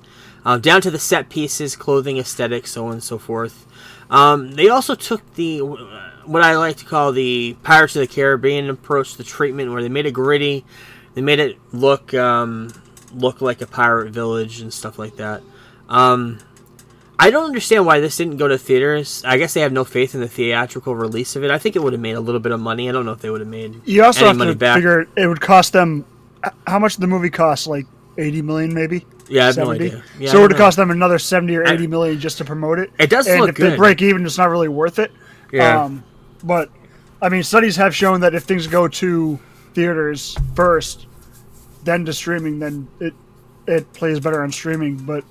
uh, 0.45 0.59
down 0.59 0.81
to 0.83 0.91
the 0.91 0.99
set 0.99 1.29
pieces, 1.29 1.77
clothing, 1.77 2.19
aesthetic, 2.19 2.67
so 2.67 2.87
on 2.87 2.93
and 2.95 3.03
so 3.03 3.19
forth. 3.19 3.67
Um, 4.11 4.53
they 4.53 4.69
also 4.69 4.95
took 4.95 5.35
the 5.35 5.61
what 5.61 6.43
I 6.43 6.57
like 6.57 6.77
to 6.77 6.85
call 6.85 7.13
the 7.13 7.57
Pirates 7.63 7.97
of 7.97 8.01
the 8.01 8.07
Caribbean 8.07 8.69
approach, 8.69 9.17
the 9.17 9.25
treatment 9.25 9.73
where 9.73 9.83
they 9.83 9.89
made 9.89 10.07
it 10.07 10.13
gritty, 10.13 10.65
they 11.15 11.23
made 11.23 11.41
it 11.41 11.59
look 11.73 12.13
um, 12.15 12.73
look 13.15 13.41
like 13.41 13.61
a 13.61 13.67
pirate 13.67 14.11
village 14.11 14.61
and 14.61 14.73
stuff 14.73 14.99
like 14.99 15.17
that. 15.17 15.43
Um, 15.89 16.39
I 17.21 17.31
don't 17.31 17.45
understand 17.47 17.85
why 17.85 17.99
this 18.01 18.17
didn't 18.17 18.37
go 18.37 18.47
to 18.47 18.57
theaters. 18.57 19.25
I 19.27 19.39
guess 19.39 19.55
they 19.55 19.61
have 19.63 19.73
no 19.73 19.85
faith 19.85 20.15
in 20.15 20.21
the 20.21 20.29
theatrical 20.29 20.95
release 20.95 21.35
of 21.35 21.43
it. 21.43 21.51
I 21.51 21.59
think 21.59 21.75
it 21.75 21.83
would 21.83 21.93
have 21.93 22.01
made 22.01 22.13
a 22.15 22.21
little 22.21 22.41
bit 22.41 22.53
of 22.53 22.61
money. 22.61 22.89
I 22.89 22.93
don't 22.93 23.05
know 23.05 23.13
if 23.13 23.21
they 23.21 23.31
would 23.31 23.41
have 23.41 23.49
made 23.49 23.81
you 23.87 24.05
also 24.05 24.27
have 24.27 24.39
to 24.39 24.55
back. 24.55 24.77
figure 24.77 25.09
it 25.17 25.27
would 25.27 25.41
cost 25.41 25.73
them. 25.73 26.05
How 26.67 26.79
much 26.79 26.95
did 26.95 27.01
the 27.01 27.09
movie 27.09 27.31
cost? 27.31 27.67
Like 27.67 27.87
eighty 28.19 28.41
million, 28.41 28.73
maybe. 28.73 29.05
Yeah, 29.29 29.43
I 29.43 29.47
have 29.47 29.57
no 29.57 29.73
idea. 29.73 30.03
Yeah, 30.19 30.31
so 30.31 30.39
it 30.39 30.43
would 30.43 30.51
have 30.53 30.59
cost 30.59 30.77
them 30.77 30.91
another 30.91 31.19
seventy 31.19 31.57
or 31.57 31.67
I- 31.67 31.73
eighty 31.73 31.89
million 31.89 32.21
just 32.21 32.39
to 32.39 32.45
promote 32.45 32.79
it. 32.79 32.91
It 32.99 33.11
does 33.11 33.27
and 33.27 33.41
look 33.41 33.51
if 33.51 33.57
they 33.57 33.77
break 33.77 34.01
even, 34.01 34.25
it's 34.25 34.39
not 34.39 34.49
really 34.49 34.69
worth 34.69 34.99
it. 34.99 35.11
Yeah. 35.53 35.85
Um, 35.85 36.05
but 36.45 36.71
I 37.21 37.29
mean, 37.29 37.43
studies 37.43 37.75
have 37.77 37.95
shown 37.97 38.21
that 38.21 38.35
if 38.35 38.45
things 38.45 38.69
go 38.69 38.87
to 38.87 39.39
theaters 39.75 40.37
first, 40.55 41.07
then 41.83 42.05
to 42.05 42.13
streaming, 42.13 42.61
then 42.61 42.87
it 43.01 43.15
it 43.67 43.93
plays 43.93 44.21
better 44.21 44.43
on 44.43 44.53
streaming. 44.53 44.97
But 44.97 45.25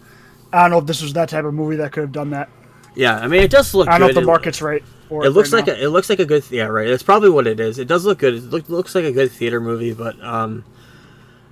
I 0.57 0.61
don't 0.63 0.71
know 0.71 0.77
if 0.79 0.85
this 0.85 1.01
was 1.01 1.13
that 1.13 1.29
type 1.29 1.45
of 1.45 1.53
movie 1.53 1.77
that 1.77 1.91
could 1.91 2.01
have 2.01 2.11
done 2.11 2.31
that. 2.31 2.49
Yeah, 2.95 3.17
I 3.17 3.27
mean 3.27 3.43
it 3.43 3.51
does 3.51 3.73
look 3.73 3.87
I 3.87 3.91
don't 3.91 4.01
know 4.01 4.07
if 4.07 4.15
the 4.15 4.21
market's 4.21 4.61
right. 4.61 4.83
For 5.07 5.25
It 5.25 5.29
looks 5.29 5.53
right 5.53 5.59
like 5.59 5.67
now. 5.67 5.81
a, 5.81 5.85
it 5.85 5.89
looks 5.89 6.09
like 6.09 6.19
a 6.19 6.25
good 6.25 6.43
yeah 6.49 6.65
right. 6.65 6.89
That's 6.89 7.03
probably 7.03 7.29
what 7.29 7.47
it 7.47 7.59
is. 7.59 7.79
It 7.79 7.87
does 7.87 8.05
look 8.05 8.19
good. 8.19 8.33
It 8.33 8.43
look, 8.45 8.67
looks 8.69 8.95
like 8.95 9.05
a 9.05 9.11
good 9.11 9.31
theater 9.31 9.61
movie, 9.61 9.93
but 9.93 10.21
um, 10.23 10.65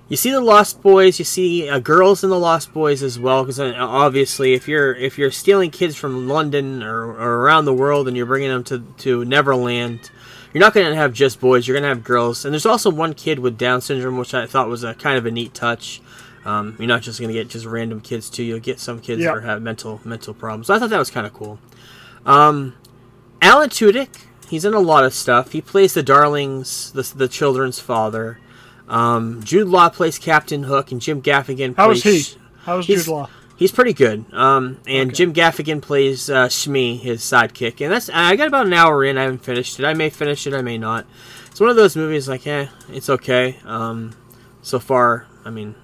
you 0.08 0.16
see 0.16 0.30
the 0.30 0.40
Lost 0.40 0.82
Boys. 0.82 1.18
You 1.18 1.24
see 1.24 1.68
uh, 1.68 1.78
girls 1.78 2.22
in 2.22 2.30
the 2.30 2.38
Lost 2.38 2.72
Boys 2.72 3.02
as 3.02 3.18
well. 3.18 3.44
Because 3.44 3.58
obviously, 3.60 4.54
if 4.54 4.68
you're 4.68 4.94
if 4.94 5.18
you're 5.18 5.30
stealing 5.30 5.70
kids 5.70 5.96
from 5.96 6.28
London 6.28 6.82
or, 6.82 7.06
or 7.12 7.42
around 7.42 7.64
the 7.64 7.74
world 7.74 8.08
and 8.08 8.16
you're 8.16 8.26
bringing 8.26 8.48
them 8.50 8.64
to 8.64 8.84
to 8.98 9.24
Neverland, 9.24 10.10
you're 10.52 10.60
not 10.60 10.74
going 10.74 10.88
to 10.88 10.96
have 10.96 11.12
just 11.12 11.40
boys. 11.40 11.66
You're 11.66 11.74
going 11.74 11.82
to 11.82 11.88
have 11.88 12.04
girls. 12.04 12.44
And 12.44 12.52
there's 12.52 12.66
also 12.66 12.90
one 12.90 13.14
kid 13.14 13.38
with 13.38 13.56
Down 13.58 13.80
syndrome, 13.80 14.16
which 14.16 14.34
I 14.34 14.46
thought 14.46 14.68
was 14.68 14.84
a 14.84 14.94
kind 14.94 15.16
of 15.16 15.26
a 15.26 15.30
neat 15.30 15.54
touch. 15.54 16.00
Um, 16.46 16.76
you're 16.78 16.86
not 16.88 17.02
just 17.02 17.18
going 17.18 17.28
to 17.28 17.34
get 17.34 17.48
just 17.48 17.66
random 17.66 18.00
kids 18.00 18.30
too. 18.30 18.42
You'll 18.44 18.60
get 18.60 18.78
some 18.80 19.00
kids 19.00 19.20
Yeah. 19.22 19.34
that 19.34 19.42
have 19.42 19.62
mental 19.62 20.00
mental 20.04 20.32
problems. 20.32 20.68
So 20.68 20.74
I 20.74 20.78
thought 20.78 20.90
that 20.90 20.98
was 20.98 21.10
kind 21.10 21.26
of 21.26 21.32
cool. 21.34 21.58
Um, 22.24 22.74
Alan 23.42 23.68
Tudyk, 23.68 24.08
he's 24.48 24.64
in 24.64 24.72
a 24.74 24.80
lot 24.80 25.04
of 25.04 25.12
stuff. 25.12 25.52
He 25.52 25.60
plays 25.60 25.94
the 25.94 26.02
Darlings, 26.02 26.92
the, 26.92 27.02
the 27.16 27.28
children's 27.28 27.78
father. 27.80 28.38
Um, 28.88 29.42
Jude 29.42 29.68
Law 29.68 29.88
plays 29.88 30.18
Captain 30.18 30.62
Hook, 30.64 30.92
and 30.92 31.00
Jim 31.00 31.20
Gaffigan 31.20 31.76
How 31.76 31.86
plays. 31.86 32.06
is 32.06 32.34
he? 32.34 32.38
How 32.64 32.78
is 32.78 32.86
Jude 32.86 33.08
Law? 33.08 33.28
He's 33.56 33.72
pretty 33.72 33.94
good. 33.94 34.24
Um, 34.34 34.78
and 34.86 35.08
Okay. 35.10 35.16
Jim 35.16 35.32
Gaffigan 35.32 35.80
plays 35.80 36.28
uh, 36.30 36.48
Smee, 36.48 36.96
his 36.96 37.22
sidekick. 37.22 37.80
And 37.80 37.90
that's 37.92 38.10
I 38.10 38.36
got 38.36 38.48
about 38.48 38.66
an 38.66 38.72
hour 38.74 39.02
in. 39.02 39.16
I 39.18 39.22
haven't 39.22 39.42
finished 39.44 39.80
it. 39.80 39.84
I 39.86 39.94
may 39.94 40.10
finish 40.10 40.46
it. 40.46 40.52
I 40.54 40.60
may 40.62 40.76
not. 40.78 41.06
It's 41.50 41.58
one 41.60 41.70
of 41.70 41.76
those 41.76 41.96
movies 41.96 42.28
like, 42.28 42.46
eh, 42.46 42.66
it's 42.92 43.08
okay. 43.08 43.56
Um, 43.64 44.14
so 44.60 44.78
far, 44.78 45.26
I 45.44 45.48
mean, 45.50 45.74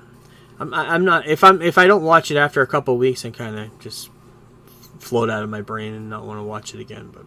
I'm 0.62 0.72
I- 0.74 0.94
I'm 0.94 1.04
not 1.04 1.26
if 1.26 1.42
I'm 1.44 1.60
if 1.60 1.76
I 1.78 1.86
don't 1.86 2.02
watch 2.02 2.30
it 2.30 2.36
after 2.36 2.62
a 2.62 2.66
couple 2.66 2.96
weeks, 2.96 3.24
I 3.24 3.30
kind 3.30 3.58
of 3.58 3.78
just 3.80 4.10
float 4.98 5.28
out 5.30 5.42
of 5.42 5.50
my 5.50 5.60
brain 5.60 5.94
and 5.94 6.08
not 6.08 6.24
want 6.24 6.38
to 6.38 6.42
watch 6.44 6.74
it 6.74 6.80
again. 6.80 7.10
But 7.12 7.24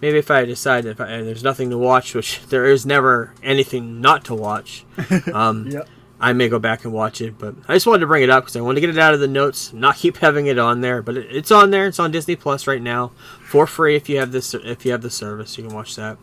maybe 0.00 0.18
if 0.18 0.30
I 0.30 0.44
decide 0.44 0.84
if 0.84 1.00
I, 1.00 1.22
there's 1.22 1.42
nothing 1.42 1.70
to 1.70 1.78
watch, 1.78 2.14
which 2.14 2.40
there 2.48 2.66
is 2.66 2.84
never 2.86 3.32
anything 3.42 4.00
not 4.00 4.24
to 4.26 4.34
watch, 4.34 4.84
um, 5.32 5.66
Yeah. 5.68 5.82
I 6.18 6.32
may 6.32 6.48
go 6.48 6.58
back 6.58 6.84
and 6.84 6.94
watch 6.94 7.20
it. 7.20 7.38
But 7.38 7.54
I 7.68 7.74
just 7.74 7.86
wanted 7.86 8.00
to 8.00 8.06
bring 8.06 8.22
it 8.22 8.30
up 8.30 8.44
because 8.44 8.56
I 8.56 8.60
wanted 8.62 8.76
to 8.76 8.86
get 8.86 8.90
it 8.90 8.98
out 8.98 9.12
of 9.14 9.20
the 9.20 9.28
notes, 9.28 9.72
not 9.72 9.96
keep 9.96 10.16
having 10.26 10.46
it 10.46 10.58
on 10.58 10.80
there. 10.82 11.02
But 11.02 11.16
it, 11.18 11.26
it's 11.30 11.50
on 11.50 11.70
there. 11.70 11.86
It's 11.86 11.98
on 11.98 12.10
Disney 12.10 12.36
Plus 12.36 12.66
right 12.66 12.80
now 12.82 13.12
for 13.42 13.66
free 13.66 13.96
if 13.96 14.08
you 14.08 14.18
have 14.18 14.32
this 14.32 14.52
if 14.54 14.84
you 14.84 14.92
have 14.92 15.02
the 15.02 15.10
service. 15.10 15.56
You 15.58 15.64
can 15.66 15.74
watch 15.74 15.96
that. 15.96 16.18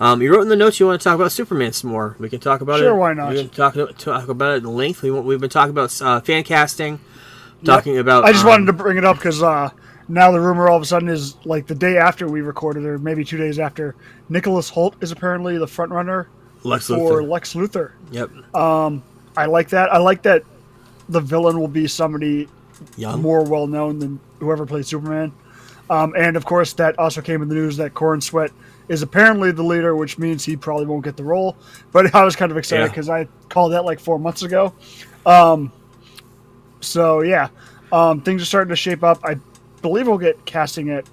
Um, 0.00 0.20
you 0.20 0.32
wrote 0.32 0.42
in 0.42 0.48
the 0.48 0.56
notes 0.56 0.80
you 0.80 0.86
want 0.86 1.00
to 1.00 1.04
talk 1.04 1.14
about 1.14 1.30
Superman 1.32 1.72
some 1.72 1.90
more. 1.90 2.16
We 2.18 2.28
can 2.28 2.40
talk 2.40 2.60
about 2.60 2.80
it. 2.80 2.82
Sure, 2.82 2.94
why 2.94 3.14
not? 3.14 3.32
We 3.32 3.36
can 3.36 3.48
talk, 3.48 3.74
talk 3.96 4.28
about 4.28 4.54
it 4.54 4.64
in 4.64 4.74
length. 4.74 5.02
We, 5.02 5.10
we've 5.10 5.40
been 5.40 5.50
talking 5.50 5.70
about 5.70 6.00
uh, 6.02 6.20
fan 6.20 6.42
casting, 6.42 6.98
talking 7.64 7.98
about. 7.98 8.24
I 8.24 8.32
just 8.32 8.44
um, 8.44 8.50
wanted 8.50 8.66
to 8.66 8.72
bring 8.72 8.96
it 8.96 9.04
up 9.04 9.16
because 9.16 9.42
uh, 9.42 9.70
now 10.08 10.32
the 10.32 10.40
rumor 10.40 10.68
all 10.68 10.76
of 10.76 10.82
a 10.82 10.86
sudden 10.86 11.08
is 11.08 11.36
like 11.46 11.66
the 11.66 11.74
day 11.74 11.96
after 11.96 12.28
we 12.28 12.40
recorded, 12.40 12.84
or 12.84 12.98
maybe 12.98 13.24
two 13.24 13.38
days 13.38 13.58
after, 13.58 13.94
Nicholas 14.28 14.70
Hoult 14.70 15.00
is 15.00 15.12
apparently 15.12 15.58
the 15.58 15.66
front 15.66 15.92
runner 15.92 16.28
Lex 16.64 16.88
for 16.88 17.22
Luthor. 17.22 17.28
Lex 17.28 17.54
Luthor. 17.54 17.92
Yep. 18.10 18.30
I 19.36 19.46
like 19.46 19.68
that. 19.70 19.92
I 19.92 19.98
like 19.98 20.22
that 20.22 20.44
the 21.08 21.20
villain 21.20 21.58
will 21.58 21.68
be 21.68 21.86
somebody 21.86 22.48
Young. 22.96 23.20
more 23.20 23.44
well 23.44 23.66
known 23.66 23.98
than 23.98 24.20
whoever 24.38 24.66
played 24.66 24.86
Superman. 24.86 25.32
Um, 25.90 26.14
and 26.16 26.36
of 26.36 26.44
course, 26.44 26.72
that 26.74 26.98
also 26.98 27.20
came 27.20 27.42
in 27.42 27.48
the 27.48 27.54
news 27.54 27.76
that 27.76 27.94
Corenswet 27.94 28.50
is 28.88 29.02
apparently 29.02 29.50
the 29.52 29.62
leader, 29.62 29.96
which 29.96 30.18
means 30.18 30.44
he 30.44 30.56
probably 30.56 30.86
won't 30.86 31.04
get 31.04 31.16
the 31.16 31.24
role. 31.24 31.56
But 31.92 32.14
I 32.16 32.24
was 32.24 32.36
kind 32.36 32.50
of 32.52 32.58
excited 32.58 32.82
Yeah. 32.82 32.88
because 32.88 33.08
I 33.08 33.28
called 33.48 33.72
that 33.72 33.84
like 33.84 34.00
four 34.00 34.18
months 34.18 34.42
ago. 34.42 34.74
Um, 35.26 35.72
so 36.80 37.22
yeah, 37.22 37.48
um, 37.92 38.20
things 38.20 38.42
are 38.42 38.46
starting 38.46 38.70
to 38.70 38.76
shape 38.76 39.02
up. 39.02 39.20
I 39.24 39.36
believe 39.82 40.06
we'll 40.06 40.18
get 40.18 40.44
casting 40.44 40.90
at 40.90 41.04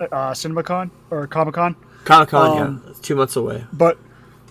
uh, 0.00 0.32
CinemaCon 0.32 0.90
or 1.10 1.26
Comic 1.26 1.54
Con, 1.54 1.76
Comic 2.04 2.28
Con, 2.30 2.58
um, 2.60 2.82
yeah. 2.84 2.90
It's 2.90 3.00
two 3.00 3.14
months 3.16 3.36
away. 3.36 3.64
but 3.72 3.98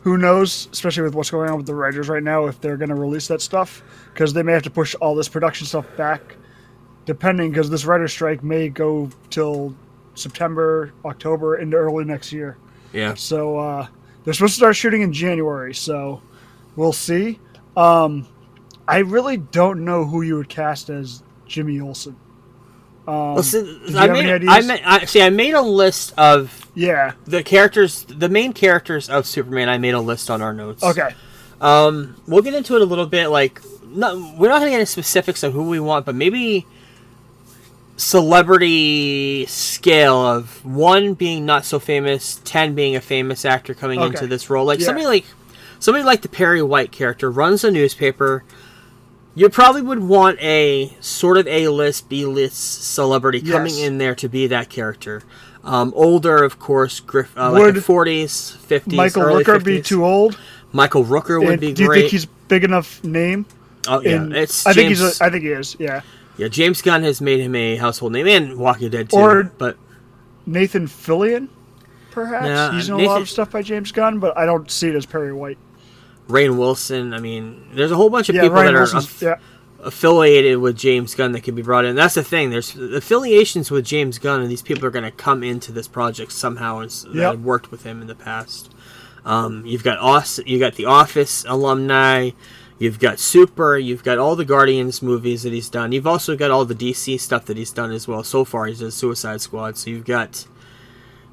who 0.03 0.17
knows? 0.17 0.69
Especially 0.71 1.03
with 1.03 1.13
what's 1.15 1.29
going 1.29 1.49
on 1.49 1.57
with 1.57 1.65
the 1.65 1.75
writers 1.75 2.07
right 2.07 2.23
now, 2.23 2.45
if 2.45 2.61
they're 2.61 2.77
going 2.77 2.89
to 2.89 2.95
release 2.95 3.27
that 3.27 3.41
stuff, 3.41 3.83
because 4.13 4.31
they 4.33 4.43
may 4.43 4.53
have 4.53 4.63
to 4.63 4.69
push 4.69 4.95
all 4.95 5.13
this 5.13 5.27
production 5.27 5.67
stuff 5.67 5.85
back, 5.97 6.37
depending. 7.05 7.49
Because 7.51 7.69
this 7.69 7.83
writer 7.83 8.07
strike 8.07 8.41
may 8.41 8.69
go 8.69 9.09
till 9.29 9.75
September, 10.15 10.93
October, 11.03 11.57
into 11.57 11.75
early 11.75 12.05
next 12.05 12.31
year. 12.31 12.57
Yeah. 12.93 13.13
So 13.13 13.57
uh, 13.57 13.87
they're 14.23 14.33
supposed 14.33 14.53
to 14.53 14.57
start 14.57 14.75
shooting 14.75 15.01
in 15.01 15.13
January. 15.13 15.73
So 15.73 16.21
we'll 16.75 16.93
see. 16.93 17.39
Um, 17.75 18.27
I 18.87 18.99
really 18.99 19.37
don't 19.37 19.85
know 19.85 20.05
who 20.05 20.21
you 20.21 20.35
would 20.37 20.49
cast 20.49 20.89
as 20.89 21.21
Jimmy 21.45 21.79
Olsen. 21.79 22.15
Um, 23.07 23.35
Well, 23.35 23.43
see, 23.43 23.81
I 23.95 24.07
made, 24.07 24.47
I 24.47 24.61
made, 24.61 24.81
I, 24.83 25.05
see, 25.05 25.21
I 25.21 25.29
made 25.29 25.53
a 25.53 25.61
list 25.61 26.13
of 26.17 26.69
yeah. 26.75 27.13
the 27.25 27.43
characters, 27.43 28.05
the 28.05 28.29
main 28.29 28.53
characters 28.53 29.09
of 29.09 29.25
Superman. 29.25 29.69
I 29.69 29.77
made 29.77 29.93
a 29.93 30.01
list 30.01 30.29
on 30.29 30.41
our 30.41 30.53
notes. 30.53 30.83
Okay. 30.83 31.15
Um, 31.61 32.21
we'll 32.27 32.41
get 32.41 32.53
into 32.53 32.75
it 32.75 32.81
a 32.81 32.85
little 32.85 33.05
bit. 33.05 33.29
Like, 33.29 33.61
not, 33.83 34.15
we're 34.37 34.49
not 34.49 34.59
going 34.59 34.67
to 34.67 34.71
get 34.71 34.79
into 34.79 34.91
specifics 34.91 35.43
of 35.43 35.53
who 35.53 35.69
we 35.69 35.79
want, 35.79 36.05
but 36.05 36.15
maybe 36.15 36.65
celebrity 37.99 39.45
scale 39.47 40.15
of 40.25 40.63
one 40.65 41.13
being 41.13 41.45
not 41.45 41.65
so 41.65 41.79
famous, 41.79 42.39
ten 42.45 42.73
being 42.75 42.95
a 42.95 43.01
famous 43.01 43.45
actor 43.45 43.73
coming 43.73 43.99
Okay. 43.99 44.07
into 44.07 44.27
this 44.27 44.49
role. 44.49 44.65
Like 44.65 44.79
Yeah. 44.79 44.85
somebody 44.87 45.05
like 45.07 45.25
somebody 45.79 46.03
like 46.03 46.21
the 46.21 46.29
Perry 46.29 46.61
White 46.61 46.91
character 46.91 47.29
runs 47.29 47.63
a 47.63 47.71
newspaper. 47.71 48.43
You 49.35 49.49
probably 49.49 49.81
would 49.81 49.99
want 49.99 50.39
a 50.41 50.93
sort 50.99 51.37
of 51.37 51.47
A 51.47 51.67
list, 51.69 52.09
B 52.09 52.25
list 52.25 52.83
celebrity 52.93 53.41
coming 53.41 53.75
Yes. 53.77 53.87
in 53.87 53.97
there 53.97 54.15
to 54.15 54.27
be 54.27 54.47
that 54.47 54.69
character. 54.69 55.23
Um, 55.63 55.93
older, 55.95 56.43
of 56.43 56.57
course, 56.57 56.99
Griff, 56.99 57.31
uh, 57.37 57.51
like 57.51 57.61
Would 57.61 57.75
the 57.75 57.81
40s, 57.81 58.55
50s, 58.67 58.95
Michael 58.95 59.23
Rooker 59.23 59.59
50s. 59.59 59.63
be 59.63 59.81
too 59.81 60.05
old? 60.05 60.37
Michael 60.71 61.03
Rooker 61.05 61.39
would 61.39 61.49
And 61.51 61.59
be 61.61 61.73
do 61.73 61.83
you 61.83 61.93
think 61.93 62.11
he's 62.11 62.25
big 62.47 62.63
enough 62.63 63.03
name? 63.03 63.45
oh 63.87 64.01
yeah, 64.01 64.25
it's 64.31 64.65
I 64.65 64.73
think 64.73 64.89
he's. 64.89 65.01
A, 65.21 65.23
I 65.23 65.29
think 65.29 65.43
he 65.43 65.49
is. 65.51 65.75
Yeah. 65.79 66.01
Yeah, 66.39 66.47
James 66.47 66.81
Gunn 66.81 67.03
has 67.03 67.19
made 67.19 67.41
him 67.41 67.53
a 67.53 67.75
household 67.75 68.13
name, 68.13 68.25
and 68.27 68.57
Walking 68.57 68.89
Dead 68.89 69.09
too. 69.09 69.17
Or- 69.17 69.43
but 69.57 69.77
Nathan 70.45 70.87
Fillion, 70.87 71.49
perhaps. 72.11 72.45
Nah, 72.47 72.71
he's 72.71 72.87
in 72.89 72.95
a 72.95 72.97
lot 73.03 73.21
of 73.21 73.29
stuff 73.29 73.51
by 73.51 73.61
James 73.61 73.91
Gunn, 73.91 74.19
but 74.19 74.37
I 74.37 74.45
don't 74.45 74.71
see 74.71 74.87
it 74.87 74.95
as 74.95 75.05
Perry 75.05 75.33
White. 75.33 75.57
Rainn 76.29 76.57
Wilson. 76.57 77.13
I 77.13 77.19
mean, 77.19 77.67
there's 77.73 77.91
a 77.91 77.95
whole 77.95 78.09
bunch 78.09 78.29
of 78.29 78.35
Yeah, 78.35 78.43
people 78.43 78.55
Ryan 78.55 78.73
that 78.75 78.93
are 78.93 78.97
aff- 78.97 79.21
yeah, 79.21 79.35
affiliated 79.83 80.59
with 80.59 80.77
James 80.77 81.13
Gunn 81.15 81.31
that 81.33 81.41
can 81.43 81.55
be 81.55 81.61
brought 81.61 81.85
in. 81.85 81.95
That's 81.95 82.15
the 82.15 82.23
thing. 82.23 82.51
There's 82.51 82.75
affiliations 82.75 83.69
with 83.71 83.83
James 83.85 84.17
Gunn, 84.17 84.41
and 84.41 84.49
these 84.49 84.61
people 84.61 84.85
are 84.85 84.91
going 84.91 85.03
to 85.05 85.11
come 85.11 85.43
into 85.43 85.71
this 85.71 85.87
project 85.87 86.31
somehow 86.31 86.77
and 86.79 86.85
s- 86.89 87.05
that 87.13 87.21
have 87.31 87.43
worked 87.43 87.69
with 87.71 87.83
him 87.83 88.01
in 88.01 88.07
the 88.07 88.15
past. 88.15 88.71
Um, 89.25 89.65
you've 89.65 89.83
got 89.83 89.97
Os- 89.99 90.39
you 90.45 90.57
got 90.59 90.75
the 90.75 90.85
Office 90.85 91.43
alumni. 91.47 92.29
You've 92.79 92.97
got 92.99 93.19
Super. 93.19 93.77
You've 93.77 94.03
got 94.03 94.17
all 94.17 94.35
the 94.37 94.45
Guardians 94.45 95.01
movies 95.01 95.43
that 95.43 95.51
he's 95.53 95.69
done. 95.69 95.91
You've 95.91 96.07
also 96.07 96.35
got 96.37 96.49
all 96.49 96.63
the 96.65 96.73
DC 96.73 97.19
stuff 97.19 97.45
that 97.45 97.57
he's 97.57 97.71
done 97.71 97.91
as 97.91 98.07
well. 98.07 98.23
So 98.23 98.45
far, 98.45 98.65
he's 98.67 98.79
done 98.79 98.91
Suicide 98.91 99.41
Squad. 99.41 99.77
So 99.77 99.89
you've 99.89 100.05
got. 100.05 100.47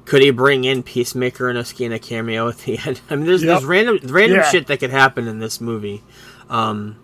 Could 0.05 0.21
he 0.21 0.29
bring 0.31 0.63
in 0.63 0.83
Peacemaker 0.83 1.49
and 1.49 1.57
a 1.57 1.65
in 1.83 1.91
a 1.91 1.99
cameo 1.99 2.47
at 2.49 2.59
the 2.59 2.77
end? 2.85 3.01
I 3.09 3.15
mean, 3.15 3.25
there's, 3.25 3.43
Yep. 3.43 3.47
there's 3.49 3.65
random 3.65 3.99
random 4.03 4.37
Yeah. 4.39 4.49
shit 4.49 4.67
that 4.67 4.79
could 4.79 4.89
happen 4.91 5.27
in 5.27 5.39
this 5.39 5.59
movie. 5.59 6.03
Um, 6.49 6.95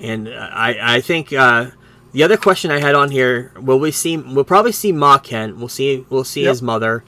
and 0.00 0.28
I, 0.28 0.96
I 0.96 1.00
think 1.00 1.32
uh, 1.32 1.70
the 2.12 2.22
other 2.22 2.36
question 2.36 2.70
I 2.70 2.78
had 2.80 2.94
on 2.94 3.10
here: 3.10 3.52
Will 3.60 3.78
we 3.78 3.90
see? 3.90 4.16
We'll 4.16 4.44
probably 4.44 4.72
see 4.72 4.92
Ma 4.92 5.18
Kent. 5.18 5.56
We'll 5.58 5.68
see. 5.68 6.04
We'll 6.10 6.24
see 6.24 6.42
Yep. 6.44 6.48
his 6.50 6.62
mother. 6.62 7.02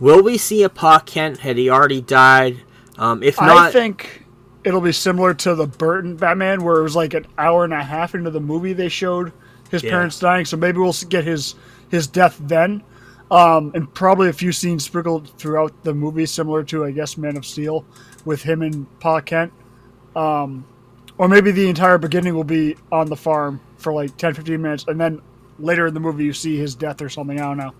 Will 0.00 0.22
we 0.22 0.36
see 0.38 0.62
a 0.62 0.68
Pa 0.68 1.00
Kent? 1.00 1.38
Had 1.38 1.56
he 1.56 1.68
already 1.70 2.00
died? 2.00 2.60
Um, 2.98 3.22
if 3.22 3.38
not, 3.40 3.68
I 3.68 3.70
think 3.70 4.24
it'll 4.68 4.80
be 4.82 4.92
similar 4.92 5.32
to 5.34 5.54
the 5.54 5.66
Burton 5.66 6.16
Batman, 6.16 6.62
where 6.62 6.78
it 6.78 6.82
was 6.82 6.94
like 6.94 7.14
an 7.14 7.26
hour 7.38 7.64
and 7.64 7.72
a 7.72 7.82
half 7.82 8.14
into 8.14 8.30
the 8.30 8.40
movie 8.40 8.74
they 8.74 8.88
showed 8.90 9.32
his 9.70 9.82
Yeah. 9.82 9.90
parents 9.90 10.18
dying. 10.20 10.44
So 10.44 10.56
maybe 10.56 10.78
we'll 10.78 10.94
get 11.08 11.24
his 11.24 11.54
his 11.88 12.06
death 12.06 12.38
then, 12.42 12.82
um, 13.30 13.72
and 13.74 13.92
probably 13.94 14.28
a 14.28 14.32
few 14.32 14.52
scenes 14.52 14.84
sprinkled 14.84 15.30
throughout 15.38 15.72
the 15.84 15.94
movie, 15.94 16.26
similar 16.26 16.62
to 16.64 16.84
I 16.84 16.90
guess 16.90 17.16
Man 17.16 17.36
of 17.36 17.46
Steel, 17.46 17.84
with 18.26 18.42
him 18.42 18.60
and 18.62 18.86
Pa 19.00 19.20
Kent. 19.20 19.52
Um, 20.14 20.64
or 21.16 21.28
maybe 21.28 21.50
the 21.50 21.68
entire 21.68 21.98
beginning 21.98 22.34
will 22.34 22.44
be 22.44 22.76
on 22.92 23.08
the 23.08 23.16
farm 23.16 23.60
for 23.78 23.92
like 23.92 24.16
10, 24.18 24.34
15 24.34 24.60
minutes, 24.60 24.84
and 24.86 25.00
then 25.00 25.20
later 25.58 25.86
in 25.86 25.94
the 25.94 26.00
movie 26.00 26.24
you 26.24 26.32
see 26.32 26.56
his 26.58 26.74
death 26.74 27.00
or 27.02 27.08
something. 27.08 27.40
I 27.40 27.44
don't 27.44 27.56
know. 27.56 27.72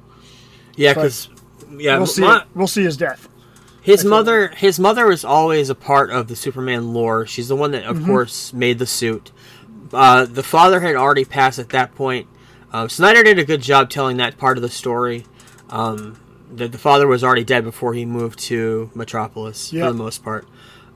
yeah, 0.76 0.94
because 0.94 1.28
yeah, 1.76 1.96
we'll 1.98 2.06
see. 2.06 2.24
It. 2.24 2.42
We'll 2.54 2.66
see 2.66 2.82
his 2.84 2.96
death. 2.96 3.27
His 3.90 4.04
mother, 4.04 4.48
his 4.48 4.78
mother 4.78 5.06
was 5.06 5.24
always 5.24 5.70
a 5.70 5.74
part 5.74 6.10
of 6.10 6.28
the 6.28 6.36
Superman 6.36 6.92
lore. 6.92 7.26
She's 7.26 7.48
the 7.48 7.56
one 7.56 7.70
that, 7.72 7.84
of 7.84 7.96
Mm-hmm. 7.96 8.06
course, 8.06 8.52
made 8.52 8.78
the 8.78 8.86
suit. 8.86 9.32
Uh, 9.92 10.26
the 10.26 10.42
father 10.42 10.80
had 10.80 10.94
already 10.96 11.24
passed 11.24 11.58
at 11.58 11.70
that 11.70 11.94
point. 11.94 12.26
Um, 12.72 12.88
Snyder 12.90 13.22
did 13.22 13.38
a 13.38 13.44
good 13.44 13.62
job 13.62 13.88
telling 13.88 14.18
that 14.18 14.36
part 14.36 14.58
of 14.58 14.62
the 14.62 14.68
story. 14.68 15.24
Um, 15.70 16.18
that 16.54 16.72
the 16.72 16.78
father 16.78 17.06
was 17.06 17.22
already 17.24 17.44
dead 17.44 17.64
before 17.64 17.92
he 17.94 18.04
moved 18.06 18.38
to 18.40 18.90
Metropolis 18.94 19.72
Yeah. 19.72 19.86
for 19.86 19.92
the 19.92 19.98
most 19.98 20.22
part. 20.24 20.46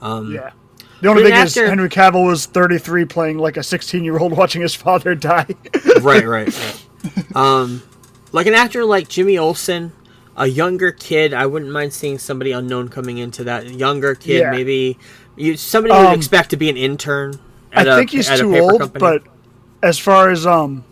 Um, 0.01 0.33
Yeah. 0.35 0.51
The 1.01 1.09
only 1.09 1.25
thing 1.25 1.33
an 1.33 1.47
is 1.47 1.55
Henry 1.55 1.89
Cavill 1.89 2.27
was 2.27 2.47
33 2.47 3.05
playing 3.07 3.39
like 3.39 3.57
a 3.57 3.63
16 3.63 4.05
year 4.05 4.19
old 4.19 4.33
watching 4.37 4.63
his 4.63 4.75
father 4.75 5.15
die. 5.15 5.47
right, 6.01 6.27
right, 6.27 6.47
right. 6.49 6.87
Um, 7.37 7.83
like 8.31 8.47
an 8.47 8.55
actor 8.55 8.85
like 8.85 9.09
Jimmy 9.09 9.37
Olsen, 9.37 9.93
a 10.37 10.47
younger 10.47 10.93
kid, 10.93 11.35
I 11.35 11.47
wouldn't 11.47 11.71
mind 11.71 11.93
seeing 11.93 12.19
somebody 12.19 12.53
unknown 12.53 12.89
coming 12.89 13.19
into 13.19 13.45
that 13.45 13.67
younger 13.71 14.15
kid. 14.15 14.41
Yeah. 14.41 14.51
Maybe 14.51 14.99
you 15.37 15.57
somebody 15.57 15.97
would 15.97 16.09
Um, 16.09 16.15
expect 16.15 16.51
to 16.51 16.57
be 16.57 16.69
an 16.71 16.77
intern. 16.77 17.41
I 17.75 17.83
At 17.83 17.89
a, 17.89 17.97
think 17.97 18.11
he's 18.11 18.29
at 18.31 18.39
too 18.39 18.57
old, 18.57 18.81
company. 18.81 19.01
but 19.01 19.23
as 19.83 19.99
far 19.99 20.31
as 20.31 20.47
um 20.47 20.85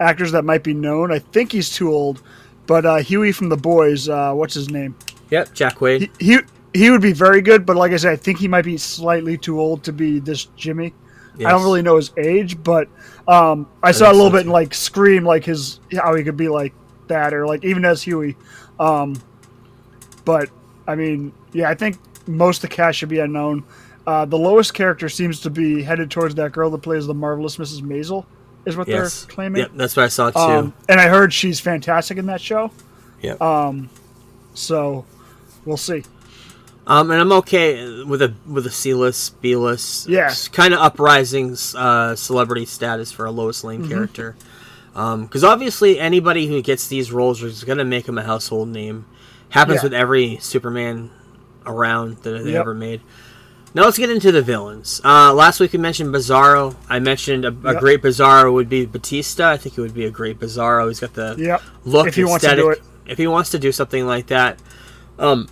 actors 0.00 0.32
that 0.32 0.44
might 0.44 0.62
be 0.64 0.74
known, 0.74 1.12
I 1.12 1.18
think 1.20 1.52
he's 1.52 1.70
too 1.70 1.90
old. 1.92 2.22
But 2.66 2.86
uh, 2.86 2.96
Huey 2.98 3.32
from 3.32 3.48
The 3.48 3.56
Boys, 3.56 4.08
uh, 4.08 4.32
what's 4.34 4.54
his 4.54 4.70
name? 4.70 4.96
yep, 5.30 5.52
Jack 5.54 5.76
Quaid. 5.78 6.10
He, 6.18 6.34
he 6.34 6.38
he 6.74 6.90
would 6.90 7.02
be 7.02 7.12
very 7.12 7.42
good, 7.42 7.66
but 7.66 7.76
like 7.76 7.92
I 7.92 7.96
said, 7.96 8.12
I 8.12 8.16
think 8.16 8.38
he 8.38 8.48
might 8.48 8.64
be 8.64 8.78
slightly 8.78 9.36
too 9.36 9.60
old 9.60 9.84
to 9.84 9.92
be 9.92 10.20
this 10.20 10.46
Jimmy. 10.56 10.94
I 11.44 11.50
don't 11.50 11.62
really 11.62 11.82
know 11.82 11.96
his 11.96 12.12
age, 12.18 12.62
but 12.62 12.88
um, 13.26 13.66
I 13.82 13.92
saw 13.92 14.10
a 14.10 14.14
little 14.14 14.30
so, 14.30 14.30
bit 14.30 14.42
in 14.46 14.52
like 14.52 14.74
Scream, 14.74 15.24
like 15.24 15.44
his 15.44 15.80
how 15.92 16.14
he 16.14 16.22
could 16.24 16.36
be 16.36 16.48
like 16.48 16.74
that, 17.08 17.32
or 17.34 17.46
like 17.46 17.64
even 17.64 17.84
as 17.84 18.02
Huey. 18.02 18.36
Um, 18.80 19.20
but 20.24 20.50
I 20.86 20.94
mean, 20.94 21.32
yeah, 21.52 21.68
I 21.68 21.74
think 21.74 21.98
most 22.26 22.62
of 22.62 22.70
the 22.70 22.76
cast 22.76 22.98
should 22.98 23.08
be 23.08 23.18
unknown. 23.20 23.64
Uh, 24.06 24.24
the 24.24 24.38
Lois 24.38 24.70
character 24.70 25.08
seems 25.08 25.40
to 25.40 25.50
be 25.50 25.82
headed 25.82 26.10
towards 26.10 26.34
that 26.36 26.52
girl 26.52 26.70
that 26.70 26.78
plays 26.82 27.06
the 27.06 27.14
marvelous 27.14 27.56
Mrs. 27.56 27.82
Maisel, 27.82 28.24
is 28.66 28.76
what 28.76 28.88
Yes, 28.88 29.24
they're 29.24 29.34
claiming. 29.34 29.60
Yep, 29.62 29.70
that's 29.74 29.96
what 29.96 30.04
I 30.04 30.08
saw 30.08 30.30
too. 30.30 30.38
Um, 30.40 30.74
and 30.88 31.00
I 31.00 31.08
heard 31.08 31.32
she's 31.32 31.60
fantastic 31.60 32.18
in 32.18 32.26
that 32.26 32.40
show. 32.40 32.70
yep. 33.20 33.40
Um, 33.40 33.88
so 34.54 35.04
we'll 35.64 35.76
see. 35.76 36.02
Um, 36.84 37.12
and 37.12 37.20
I'm 37.20 37.30
okay 37.32 38.02
with 38.02 38.22
a 38.22 38.34
with 38.44 38.66
a 38.66 38.70
C 38.70 38.92
list, 38.92 39.40
B 39.40 39.54
list, 39.54 40.08
Yeah. 40.08 40.34
kind 40.50 40.74
of 40.74 40.80
uprising 40.80 41.56
uh, 41.76 42.16
celebrity 42.16 42.64
status 42.64 43.12
for 43.12 43.24
a 43.24 43.30
Lois 43.30 43.62
Lane 43.62 43.82
Mm-hmm. 43.82 43.90
character. 43.92 44.34
Because 44.92 45.42
obviously, 45.44 45.98
anybody 45.98 46.46
who 46.46 46.60
gets 46.62 46.86
these 46.88 47.10
roles 47.12 47.42
is 47.42 47.64
going 47.64 47.78
to 47.78 47.84
make 47.84 48.06
him 48.08 48.18
a 48.18 48.22
household 48.22 48.68
name. 48.68 49.06
Happens 49.50 49.76
Yeah. 49.78 49.84
with 49.84 49.94
every 49.94 50.38
Superman 50.40 51.10
around 51.66 52.18
that 52.22 52.44
they 52.44 52.52
Yep. 52.52 52.60
ever 52.60 52.74
made. 52.74 53.00
Now 53.74 53.84
let's 53.84 53.96
get 53.96 54.10
into 54.10 54.30
the 54.32 54.42
villains. 54.42 55.00
Uh, 55.02 55.32
last 55.32 55.58
week 55.60 55.72
we 55.72 55.78
mentioned 55.78 56.12
Bizarro. 56.14 56.74
I 56.90 56.98
mentioned 56.98 57.44
a, 57.46 57.48
a 57.64 57.72
Yep. 57.72 57.80
great 57.80 58.02
Bizarro 58.02 58.52
would 58.52 58.68
be 58.68 58.84
Batista. 58.84 59.48
I 59.50 59.56
think 59.56 59.78
it 59.78 59.80
would 59.80 59.94
be 59.94 60.04
a 60.04 60.10
great 60.10 60.38
Bizarro. 60.38 60.88
He's 60.88 61.00
got 61.00 61.14
the 61.14 61.34
Yep. 61.38 61.62
look, 61.86 62.08
If 62.08 62.14
he 62.16 62.24
wants 62.24 62.44
to 62.44 62.54
do 62.56 62.68
it. 62.70 62.82
If 63.06 63.16
he 63.18 63.26
wants 63.26 63.50
to 63.50 63.58
do 63.58 63.72
something 63.72 64.06
like 64.06 64.26
that, 64.26 64.58
um, 65.18 65.48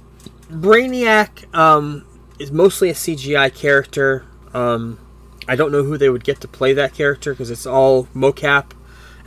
Brainiac 0.52 1.52
um, 1.56 2.04
is 2.38 2.50
mostly 2.52 2.90
a 2.90 2.94
CGI 2.94 3.49
character. 3.54 4.25
Um, 4.52 4.99
I 5.49 5.56
don't 5.56 5.73
know 5.73 5.82
who 5.82 5.97
they 5.97 6.11
would 6.11 6.25
get 6.25 6.40
to 6.42 6.49
play 6.49 6.73
that 6.75 6.94
character 6.94 7.32
because 7.32 7.50
it's 7.50 7.66
all 7.66 8.06
mocap. 8.14 8.66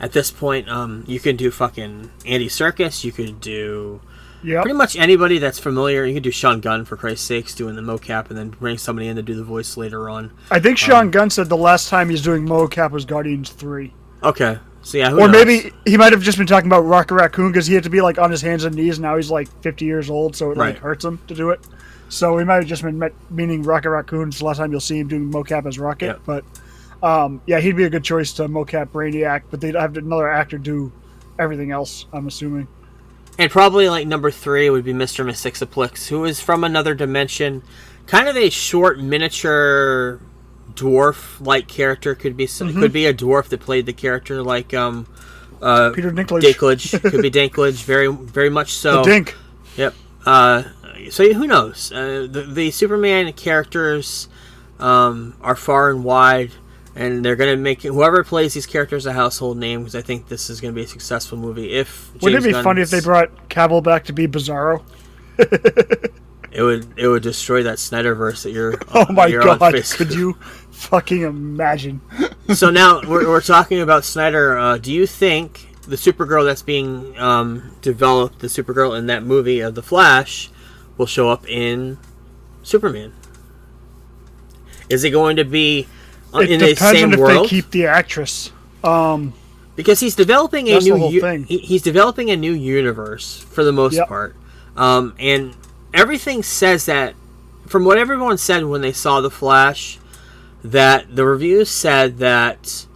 At 0.00 0.12
this 0.12 0.30
point, 0.30 0.68
um, 0.68 1.04
you 1.06 1.20
can 1.20 1.36
do 1.36 1.50
fucking 1.50 2.10
Andy 2.26 2.48
Serkis. 2.48 3.04
You 3.04 3.12
could 3.12 3.40
do 3.40 4.00
Yep. 4.42 4.62
pretty 4.64 4.76
much 4.76 4.96
anybody 4.96 5.38
that's 5.38 5.58
familiar. 5.58 6.04
You 6.04 6.14
could 6.14 6.22
do 6.22 6.30
Sean 6.30 6.60
Gunn 6.60 6.84
for 6.84 6.96
Christ's 6.96 7.26
sakes, 7.26 7.54
doing 7.54 7.76
the 7.76 7.82
mocap, 7.82 8.28
and 8.28 8.36
then 8.36 8.50
bring 8.50 8.76
somebody 8.76 9.08
in 9.08 9.16
to 9.16 9.22
do 9.22 9.34
the 9.34 9.44
voice 9.44 9.76
later 9.76 10.10
on. 10.10 10.30
I 10.50 10.60
think 10.60 10.76
Sean 10.76 11.10
Gunn 11.10 11.30
said 11.30 11.48
the 11.48 11.56
last 11.56 11.88
time 11.88 12.10
he's 12.10 12.20
doing 12.22 12.46
mocap 12.46 12.90
was 12.90 13.04
Guardians 13.06 13.48
Three, 13.50 13.94
Okay, 14.22 14.58
so 14.82 14.98
yeah, 14.98 15.08
who 15.10 15.20
or 15.20 15.28
knows? 15.28 15.32
maybe 15.46 15.72
he 15.86 15.96
might 15.96 16.12
have 16.12 16.20
just 16.22 16.36
been 16.36 16.46
talking 16.46 16.66
about 16.68 16.80
Rocket 16.84 17.14
Raccoon 17.14 17.52
because 17.52 17.66
he 17.66 17.74
had 17.74 17.84
to 17.84 17.90
be 17.90 18.00
like 18.02 18.18
on 18.18 18.30
his 18.30 18.42
hands 18.42 18.64
and 18.64 18.74
knees. 18.76 18.98
Now 18.98 19.16
he's 19.16 19.30
like 19.30 19.48
50 19.62 19.84
years 19.86 20.10
old, 20.10 20.36
so 20.36 20.50
it 20.50 20.58
Right. 20.58 20.74
like 20.74 20.78
hurts 20.82 21.04
him 21.04 21.20
to 21.28 21.34
do 21.34 21.48
it. 21.50 21.60
So 22.10 22.36
he 22.36 22.44
might 22.44 22.56
have 22.56 22.66
just 22.66 22.82
been 22.82 22.98
met, 22.98 23.14
meaning 23.30 23.62
Rocket 23.62 23.88
Raccoon. 23.90 24.28
It's 24.28 24.40
the 24.40 24.44
last 24.44 24.58
time 24.58 24.70
you'll 24.72 24.80
see 24.80 24.98
him 24.98 25.08
doing 25.08 25.32
mocap 25.32 25.64
as 25.66 25.78
Rocket. 25.78 26.06
Yep. 26.06 26.20
But 26.26 26.44
um, 27.04 27.40
yeah, 27.46 27.60
he'd 27.60 27.76
be 27.76 27.84
a 27.84 27.90
good 27.90 28.04
choice 28.04 28.32
to 28.34 28.48
mocap 28.48 28.86
Brainiac. 28.88 29.42
But 29.50 29.60
they'd 29.60 29.74
have 29.74 29.96
another 29.96 30.28
actor 30.28 30.58
do 30.58 30.90
everything 31.38 31.70
else. 31.70 32.06
I'm 32.12 32.26
assuming. 32.26 32.66
And 33.38 33.50
probably 33.50 33.88
like 33.88 34.06
number 34.06 34.30
three 34.30 34.70
would 34.70 34.84
be 34.84 34.92
Mr. 34.92 35.24
Mxyzptlk, 35.24 36.08
who 36.08 36.24
is 36.24 36.40
from 36.40 36.64
another 36.64 36.94
dimension. 36.94 37.62
Kind 38.06 38.28
of 38.28 38.36
a 38.36 38.48
short 38.50 38.98
miniature 39.00 40.20
dwarf 40.72 41.44
like 41.44 41.68
character. 41.68 42.14
Could 42.14 42.36
be 42.36 42.46
Mm-hmm. 42.46 42.80
could 42.80 42.92
be 42.92 43.06
a 43.06 43.14
dwarf 43.14 43.48
that 43.48 43.60
played 43.60 43.86
the 43.86 43.92
character 43.92 44.42
like 44.42 44.72
um 44.74 45.06
uh 45.60 45.90
Peter 45.90 46.10
Dinklage. 46.10 46.42
Dinklage. 46.42 47.00
could 47.10 47.22
be 47.22 47.30
Dinklage, 47.30 47.82
very 47.84 48.08
very 48.12 48.50
much 48.50 48.72
so. 48.72 49.02
The 49.02 49.10
Dink. 49.10 49.36
Yep. 49.76 49.94
Uh, 50.24 50.62
so 51.10 51.30
who 51.32 51.46
knows? 51.46 51.92
Uh, 51.92 52.26
the, 52.30 52.42
the 52.42 52.70
Superman 52.70 53.32
characters 53.32 54.28
um, 54.78 55.34
are 55.40 55.56
far 55.56 55.90
and 55.90 56.04
wide, 56.04 56.52
and 56.96 57.24
they're 57.24 57.36
going 57.36 57.50
to 57.50 57.60
make 57.60 57.82
whoever 57.82 58.22
plays 58.22 58.54
these 58.54 58.66
characters 58.66 59.06
a 59.06 59.12
household 59.12 59.58
name 59.58 59.80
because 59.80 59.96
I 59.96 60.02
think 60.02 60.28
this 60.28 60.48
is 60.48 60.60
going 60.60 60.72
to 60.72 60.76
be 60.76 60.84
a 60.84 60.88
successful 60.88 61.36
movie. 61.36 61.72
If 61.72 62.12
Wouldn't 62.22 62.44
it 62.44 62.48
be 62.54 62.62
funny 62.62 62.82
if 62.82 62.90
they 62.90 63.00
brought 63.00 63.48
Cavill 63.48 63.82
back 63.82 64.04
to 64.04 64.12
be 64.12 64.28
Bizarro? 64.28 64.84
it 65.38 66.62
would 66.62 66.86
it 66.96 67.08
would 67.08 67.22
destroy 67.22 67.64
that 67.64 67.78
Snyderverse 67.78 68.44
that 68.44 68.52
you're. 68.52 68.78
Oh 68.94 69.12
my 69.12 69.26
you're 69.26 69.42
god! 69.42 69.74
Could 69.92 70.12
you 70.12 70.34
fucking 70.70 71.22
imagine? 71.22 72.00
so 72.54 72.70
now 72.70 73.00
we're, 73.02 73.26
we're 73.28 73.40
talking 73.40 73.80
about 73.80 74.04
Snyder. 74.04 74.56
Uh, 74.56 74.78
do 74.78 74.92
you 74.92 75.06
think 75.06 75.68
the 75.82 75.96
Supergirl 75.96 76.44
that's 76.44 76.62
being 76.62 77.18
um, 77.18 77.76
developed, 77.82 78.38
the 78.38 78.46
Supergirl 78.46 78.96
in 78.96 79.06
that 79.06 79.24
movie 79.24 79.60
of 79.60 79.74
the 79.74 79.82
Flash, 79.82 80.50
will 80.96 81.06
show 81.06 81.28
up 81.28 81.48
in 81.48 81.98
Superman? 82.62 83.12
Is 84.88 85.02
it 85.02 85.10
going 85.10 85.36
to 85.36 85.44
be 85.44 85.88
It 86.42 86.50
in 86.50 86.60
the 86.60 86.68
depends 86.74 86.98
same 86.98 87.08
on 87.08 87.14
if 87.14 87.20
world? 87.20 87.44
they 87.44 87.48
keep 87.48 87.70
the 87.70 87.86
actress. 87.86 88.50
Um, 88.82 89.32
because 89.76 90.00
he's 90.00 90.14
developing 90.14 90.68
a 90.68 90.78
new 90.80 91.08
u- 91.08 91.20
thing. 91.20 91.44
he- 91.44 91.58
he's 91.58 91.82
developing 91.82 92.30
a 92.30 92.36
new 92.36 92.52
universe 92.52 93.44
for 93.50 93.64
the 93.64 93.72
most 93.72 93.94
Yep. 93.94 94.08
part 94.08 94.36
um, 94.76 95.14
and 95.18 95.54
everything 95.92 96.42
says 96.42 96.86
that 96.86 97.14
from 97.66 97.84
what 97.84 97.96
everyone 97.98 98.36
said 98.38 98.64
when 98.66 98.82
they 98.82 98.92
saw 98.92 99.20
the 99.20 99.30
flash 99.30 99.98
that 100.62 101.16
the 101.16 101.24
reviews 101.24 101.68
said 101.70 102.18
that 102.18 102.86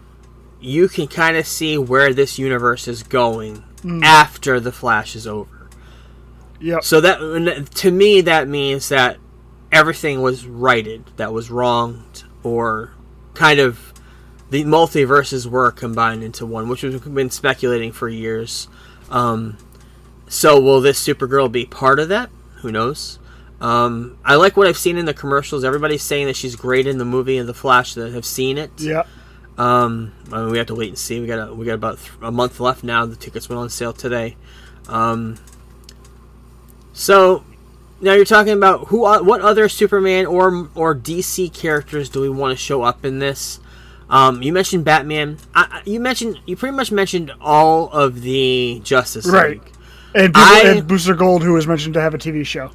you 0.60 0.88
can 0.88 1.06
kind 1.08 1.36
of 1.36 1.46
see 1.46 1.78
where 1.78 2.12
this 2.12 2.38
universe 2.38 2.86
is 2.86 3.02
going 3.02 3.62
Hmm. 3.82 4.02
after 4.04 4.58
the 4.60 4.72
flash 4.72 5.14
is 5.16 5.26
over 5.26 5.68
yep. 6.60 6.84
so 6.84 7.00
that 7.00 7.70
to 7.76 7.90
me 7.90 8.20
that 8.20 8.46
means 8.48 8.88
that 8.90 9.16
everything 9.72 10.20
was 10.22 10.44
righted 10.46 11.04
that 11.16 11.32
was 11.32 11.50
wronged 11.50 12.24
or 12.42 12.92
kind 13.38 13.60
of 13.60 13.94
the 14.50 14.64
multiverses 14.64 15.46
were 15.46 15.70
combined 15.70 16.24
into 16.24 16.44
one, 16.44 16.68
which 16.68 16.82
we've 16.82 17.14
been 17.14 17.30
speculating 17.30 17.92
for 17.92 18.08
years. 18.08 18.66
Um, 19.10 19.56
so 20.26 20.60
will 20.60 20.80
this 20.80 21.00
Supergirl 21.06 21.50
be 21.50 21.64
part 21.64 22.00
of 22.00 22.08
that? 22.08 22.30
Who 22.62 22.72
knows? 22.72 23.20
Um, 23.60 24.18
I 24.24 24.34
like 24.34 24.56
what 24.56 24.66
I've 24.66 24.76
seen 24.76 24.98
in 24.98 25.04
the 25.04 25.14
commercials. 25.14 25.64
Everybody's 25.64 26.02
saying 26.02 26.26
that 26.26 26.34
she's 26.34 26.56
great 26.56 26.88
in 26.88 26.98
the 26.98 27.04
movie 27.04 27.38
and 27.38 27.48
the 27.48 27.54
Flash 27.54 27.94
that 27.94 28.12
have 28.12 28.24
seen 28.24 28.58
it. 28.58 28.72
Yeah. 28.78 29.04
Um, 29.56 30.12
I 30.32 30.42
mean, 30.42 30.50
we 30.50 30.58
have 30.58 30.66
to 30.68 30.74
wait 30.74 30.88
and 30.88 30.98
see. 30.98 31.20
We 31.20 31.28
got 31.28 31.50
a, 31.50 31.54
we 31.54 31.64
got 31.64 31.74
about 31.74 31.98
th- 31.98 32.10
a 32.20 32.32
month 32.32 32.58
left 32.58 32.82
now. 32.82 33.06
The 33.06 33.16
tickets 33.16 33.48
went 33.48 33.60
on 33.60 33.70
sale 33.70 33.92
today. 33.92 34.36
Um, 34.88 35.36
so 36.92 37.44
now 38.00 38.12
you're 38.14 38.24
talking 38.24 38.52
about 38.52 38.88
who, 38.88 39.00
what 39.00 39.40
other 39.40 39.68
Superman 39.68 40.26
or 40.26 40.68
or 40.74 40.94
DC 40.94 41.52
characters 41.52 42.08
do 42.08 42.20
we 42.20 42.28
want 42.28 42.56
to 42.56 42.62
show 42.62 42.82
up 42.82 43.04
in 43.04 43.18
this? 43.18 43.60
Um, 44.10 44.42
you 44.42 44.52
mentioned 44.52 44.84
Batman. 44.84 45.38
I, 45.54 45.82
you 45.84 46.00
mentioned 46.00 46.40
you 46.46 46.56
pretty 46.56 46.76
much 46.76 46.90
mentioned 46.90 47.32
all 47.40 47.88
of 47.90 48.22
the 48.22 48.80
Justice 48.84 49.26
Right. 49.26 49.50
League. 49.62 49.72
And, 50.14 50.32
people, 50.34 50.42
I- 50.42 50.62
and 50.66 50.86
Booster 50.88 51.14
Gold, 51.14 51.42
who 51.42 51.52
was 51.52 51.66
mentioned 51.66 51.94
to 51.94 52.00
have 52.00 52.14
a 52.14 52.18
TV 52.18 52.44
show, 52.46 52.70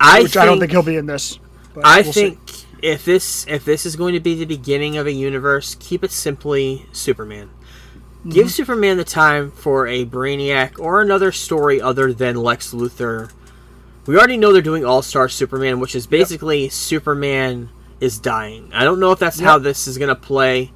I 0.00 0.22
which 0.22 0.36
I 0.36 0.44
don't 0.44 0.58
think 0.58 0.72
he'll 0.72 0.82
be 0.82 0.96
in 0.96 1.06
this. 1.06 1.38
But 1.74 1.86
I 1.86 2.00
we'll 2.00 2.12
see. 2.12 2.30
think 2.30 2.40
if 2.82 3.04
this 3.04 3.46
if 3.46 3.64
this 3.64 3.86
is 3.86 3.94
going 3.94 4.14
to 4.14 4.20
be 4.20 4.34
the 4.34 4.44
beginning 4.46 4.96
of 4.96 5.06
a 5.06 5.12
universe, 5.12 5.76
keep 5.78 6.02
it 6.02 6.10
simply 6.10 6.86
Superman. 6.92 7.50
Mm-hmm. 8.20 8.30
Give 8.30 8.50
Superman 8.50 8.96
the 8.96 9.04
time 9.04 9.50
for 9.52 9.86
a 9.86 10.04
Brainiac 10.04 10.78
or 10.80 11.00
another 11.00 11.30
story 11.32 11.80
other 11.80 12.12
than 12.12 12.36
Lex 12.36 12.74
Luthor. 12.74 13.30
We 14.10 14.16
already 14.16 14.38
know 14.38 14.52
they're 14.52 14.60
doing 14.60 14.84
All 14.84 15.02
Star 15.02 15.28
Superman, 15.28 15.78
which 15.78 15.94
is 15.94 16.08
basically 16.08 16.68
Superman 16.68 17.68
is 18.00 18.18
dying. 18.18 18.68
I 18.74 18.82
don't 18.82 18.98
know 18.98 19.12
if 19.12 19.20
that's 19.20 19.38
how 19.38 19.56
this 19.60 19.86
is 19.86 19.98
going 19.98 20.08
to 20.08 20.16
play. 20.16 20.72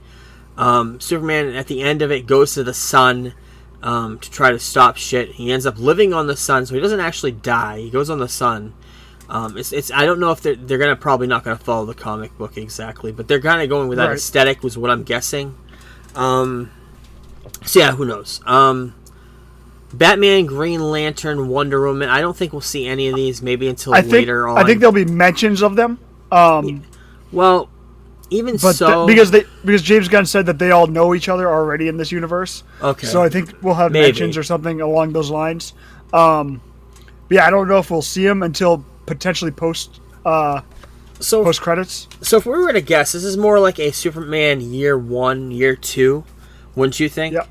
Um, 0.57 1.01
Superman 1.01 1.57
at 1.57 1.67
the 1.67 1.83
end 1.83 2.01
of 2.01 2.13
it 2.13 2.27
goes 2.27 2.55
to 2.55 2.63
the 2.63 2.73
sun 2.73 3.35
um, 3.83 4.21
to 4.21 4.31
try 4.31 4.53
to 4.53 4.59
stop 4.61 4.97
shit. 4.97 5.33
He 5.33 5.51
ends 5.51 5.67
up 5.67 5.81
living 5.81 6.15
on 6.15 6.29
the 6.29 6.37
sun, 6.37 6.65
so 6.65 6.77
he 6.77 6.81
doesn't 6.81 7.01
actually 7.01 7.33
die. 7.33 7.81
He 7.81 7.91
goes 7.91 8.09
on 8.09 8.21
the 8.21 8.29
sun. 8.29 8.73
Um, 9.29 9.59
it's, 9.59 9.73
it's 9.73 9.91
I 9.91 10.07
don't 10.07 10.21
know 10.21 10.31
if 10.31 10.41
they're 10.41 10.55
they're 10.55 10.79
gonna 10.79 10.95
probably 10.95 11.27
not 11.27 11.43
gonna 11.43 11.57
follow 11.57 11.87
the 11.87 11.95
comic 11.95 12.39
book 12.39 12.57
exactly, 12.57 13.11
but 13.11 13.27
they're 13.27 13.41
kind 13.41 13.61
of 13.61 13.69
going 13.69 13.89
with 13.89 13.99
that 13.99 14.11
Right. 14.11 14.17
aesthetic 14.17 14.63
was 14.63 14.79
what 14.79 14.93
I'm 14.93 15.03
guessing. 15.03 15.59
Um, 16.15 16.71
so 17.65 17.81
yeah, 17.81 17.91
who 17.91 18.05
knows? 18.05 18.41
Um, 18.47 18.95
Batman, 19.99 20.47
Green 20.47 20.81
Lantern, 20.81 21.49
Wonder 21.49 21.87
Woman. 21.87 22.09
I 22.09 22.21
don't 22.21 22.37
think 22.37 22.53
we'll 22.53 22.61
see 22.61 22.87
any 22.87 23.09
of 23.09 23.15
these 23.17 23.43
maybe 23.43 23.69
until 23.69 23.95
I 23.95 24.01
think 24.03 24.13
later 24.13 24.49
on. 24.49 24.59
I 24.59 24.65
think 24.65 24.81
there'll 24.81 24.93
be 24.93 25.05
mentions 25.05 25.63
of 25.63 25.77
them. 25.77 25.99
Um, 26.33 26.85
well, 27.33 27.69
even 28.31 28.57
but 28.57 28.75
so, 28.75 29.07
th- 29.07 29.15
because 29.17 29.31
they 29.31 29.45
because 29.65 29.83
James 29.83 30.09
Gunn 30.09 30.27
said 30.27 30.47
that 30.47 30.59
they 30.59 30.71
all 30.71 30.87
know 30.87 31.15
each 31.15 31.29
other 31.29 31.49
already 31.49 31.89
in 31.89 31.97
this 31.97 32.11
universe. 32.11 32.63
okay, 32.83 33.07
So 33.07 33.23
I 33.23 33.29
think 33.29 33.53
we'll 33.63 33.75
have 33.75 33.93
Maybe. 33.93 34.07
mentions 34.07 34.37
or 34.37 34.43
something 34.43 34.81
along 34.81 35.13
those 35.13 35.31
lines. 35.31 35.75
Um, 36.13 36.61
yeah, 37.31 37.47
I 37.47 37.51
don't 37.51 37.69
know 37.69 37.79
if 37.79 37.91
we'll 37.91 38.03
see 38.03 38.25
them 38.25 38.43
until 38.43 38.85
potentially 39.07 39.51
post 39.51 40.01
uh, 40.25 40.63
so 41.21 41.45
post 41.45 41.61
credits. 41.61 42.09
so 42.23 42.37
if 42.39 42.47
we 42.47 42.53
were 42.53 42.73
to 42.73 42.81
guess, 42.81 43.13
this 43.13 43.25
is 43.25 43.37
more 43.37 43.61
like 43.61 43.79
a 43.79 43.93
Superman 43.93 44.61
year 44.61 44.97
one, 44.99 45.51
year 45.51 45.77
two, 45.77 46.25
wouldn't 46.75 46.99
you 46.99 47.09
think? 47.09 47.35
Yep. 47.35 47.49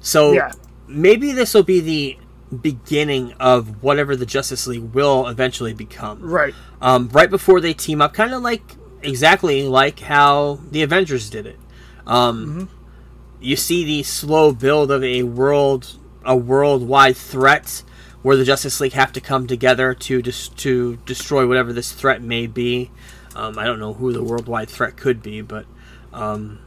So 0.00 0.32
Yeah. 0.32 0.52
Maybe 0.86 1.32
this 1.32 1.54
will 1.54 1.62
be 1.62 1.80
the 1.80 2.18
beginning 2.54 3.32
of 3.40 3.82
whatever 3.82 4.14
the 4.14 4.26
Justice 4.26 4.66
League 4.66 4.92
will 4.94 5.26
eventually 5.26 5.72
become. 5.72 6.20
Right. 6.20 6.54
Um, 6.80 7.08
right 7.12 7.30
before 7.30 7.60
they 7.60 7.72
team 7.74 8.02
up, 8.02 8.12
kind 8.12 8.34
of 8.34 8.42
like 8.42 8.76
exactly 9.02 9.66
like 9.66 10.00
how 10.00 10.60
the 10.70 10.82
Avengers 10.82 11.30
did 11.30 11.46
it. 11.46 11.58
Um, 12.06 12.68
You 13.40 13.56
see 13.56 13.84
the 13.84 14.02
slow 14.04 14.52
build 14.52 14.90
of 14.92 15.02
a 15.02 15.24
world, 15.24 15.96
a 16.24 16.36
worldwide 16.36 17.16
threat, 17.16 17.82
where 18.22 18.36
the 18.36 18.44
Justice 18.44 18.80
League 18.80 18.92
have 18.92 19.12
to 19.12 19.20
come 19.20 19.48
together 19.48 19.94
to 19.94 20.22
dis- 20.22 20.48
to 20.48 20.96
destroy 21.06 21.46
whatever 21.48 21.72
this 21.72 21.90
threat 21.90 22.22
may 22.22 22.46
be. 22.46 22.90
Um, 23.34 23.58
I 23.58 23.64
don't 23.64 23.80
know 23.80 23.94
who 23.94 24.12
the 24.12 24.22
worldwide 24.22 24.68
threat 24.68 24.96
could 24.96 25.22
be, 25.22 25.40
but 25.40 25.66
um, 26.12 26.60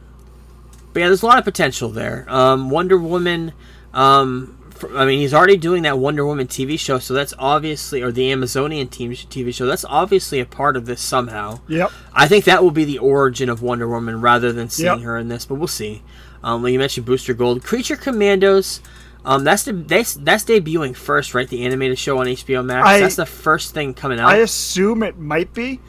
but 0.92 1.00
yeah, 1.00 1.06
there's 1.06 1.22
a 1.22 1.26
lot 1.26 1.38
of 1.38 1.44
potential 1.44 1.88
there. 1.88 2.26
Um, 2.28 2.68
Wonder 2.68 2.98
Woman, 2.98 3.52
um, 3.96 4.52
I 4.94 5.06
mean, 5.06 5.20
he's 5.20 5.32
already 5.32 5.56
doing 5.56 5.82
that 5.84 5.98
Wonder 5.98 6.26
Woman 6.26 6.46
TV 6.46 6.78
show, 6.78 6.98
so 6.98 7.14
that's 7.14 7.32
obviously, 7.38 8.02
or 8.02 8.12
the 8.12 8.30
Amazonian 8.30 8.88
team 8.88 9.10
TV 9.12 9.52
show. 9.54 9.64
That's 9.64 9.86
obviously 9.86 10.38
a 10.38 10.44
part 10.44 10.76
of 10.76 10.84
this 10.84 11.00
somehow. 11.00 11.60
Yep. 11.66 11.90
I 12.12 12.28
think 12.28 12.44
that 12.44 12.62
will 12.62 12.70
be 12.70 12.84
the 12.84 12.98
origin 12.98 13.48
of 13.48 13.62
Wonder 13.62 13.88
Woman 13.88 14.20
rather 14.20 14.52
than 14.52 14.68
seeing 14.68 14.98
Yep. 14.98 15.00
her 15.00 15.16
in 15.16 15.28
this, 15.28 15.46
but 15.46 15.54
we'll 15.54 15.66
see. 15.66 16.02
Um, 16.44 16.62
like 16.62 16.72
you 16.74 16.78
mentioned, 16.78 17.06
Booster 17.06 17.32
Gold, 17.32 17.64
Creature 17.64 17.96
Commandos. 17.96 18.80
Um, 19.24 19.42
that's 19.44 19.64
the 19.64 19.72
that's, 19.72 20.14
that's 20.14 20.44
debuting 20.44 20.94
first, 20.94 21.34
right? 21.34 21.48
The 21.48 21.64
animated 21.64 21.98
show 21.98 22.18
on 22.18 22.26
HBO 22.26 22.62
Max. 22.64 22.86
I- 22.86 23.00
that's 23.00 23.16
the 23.16 23.26
first 23.26 23.72
thing 23.72 23.94
coming 23.94 24.20
out. 24.20 24.28
I 24.30 24.36
assume 24.36 25.02
it 25.02 25.18
might 25.18 25.54
be, 25.54 25.80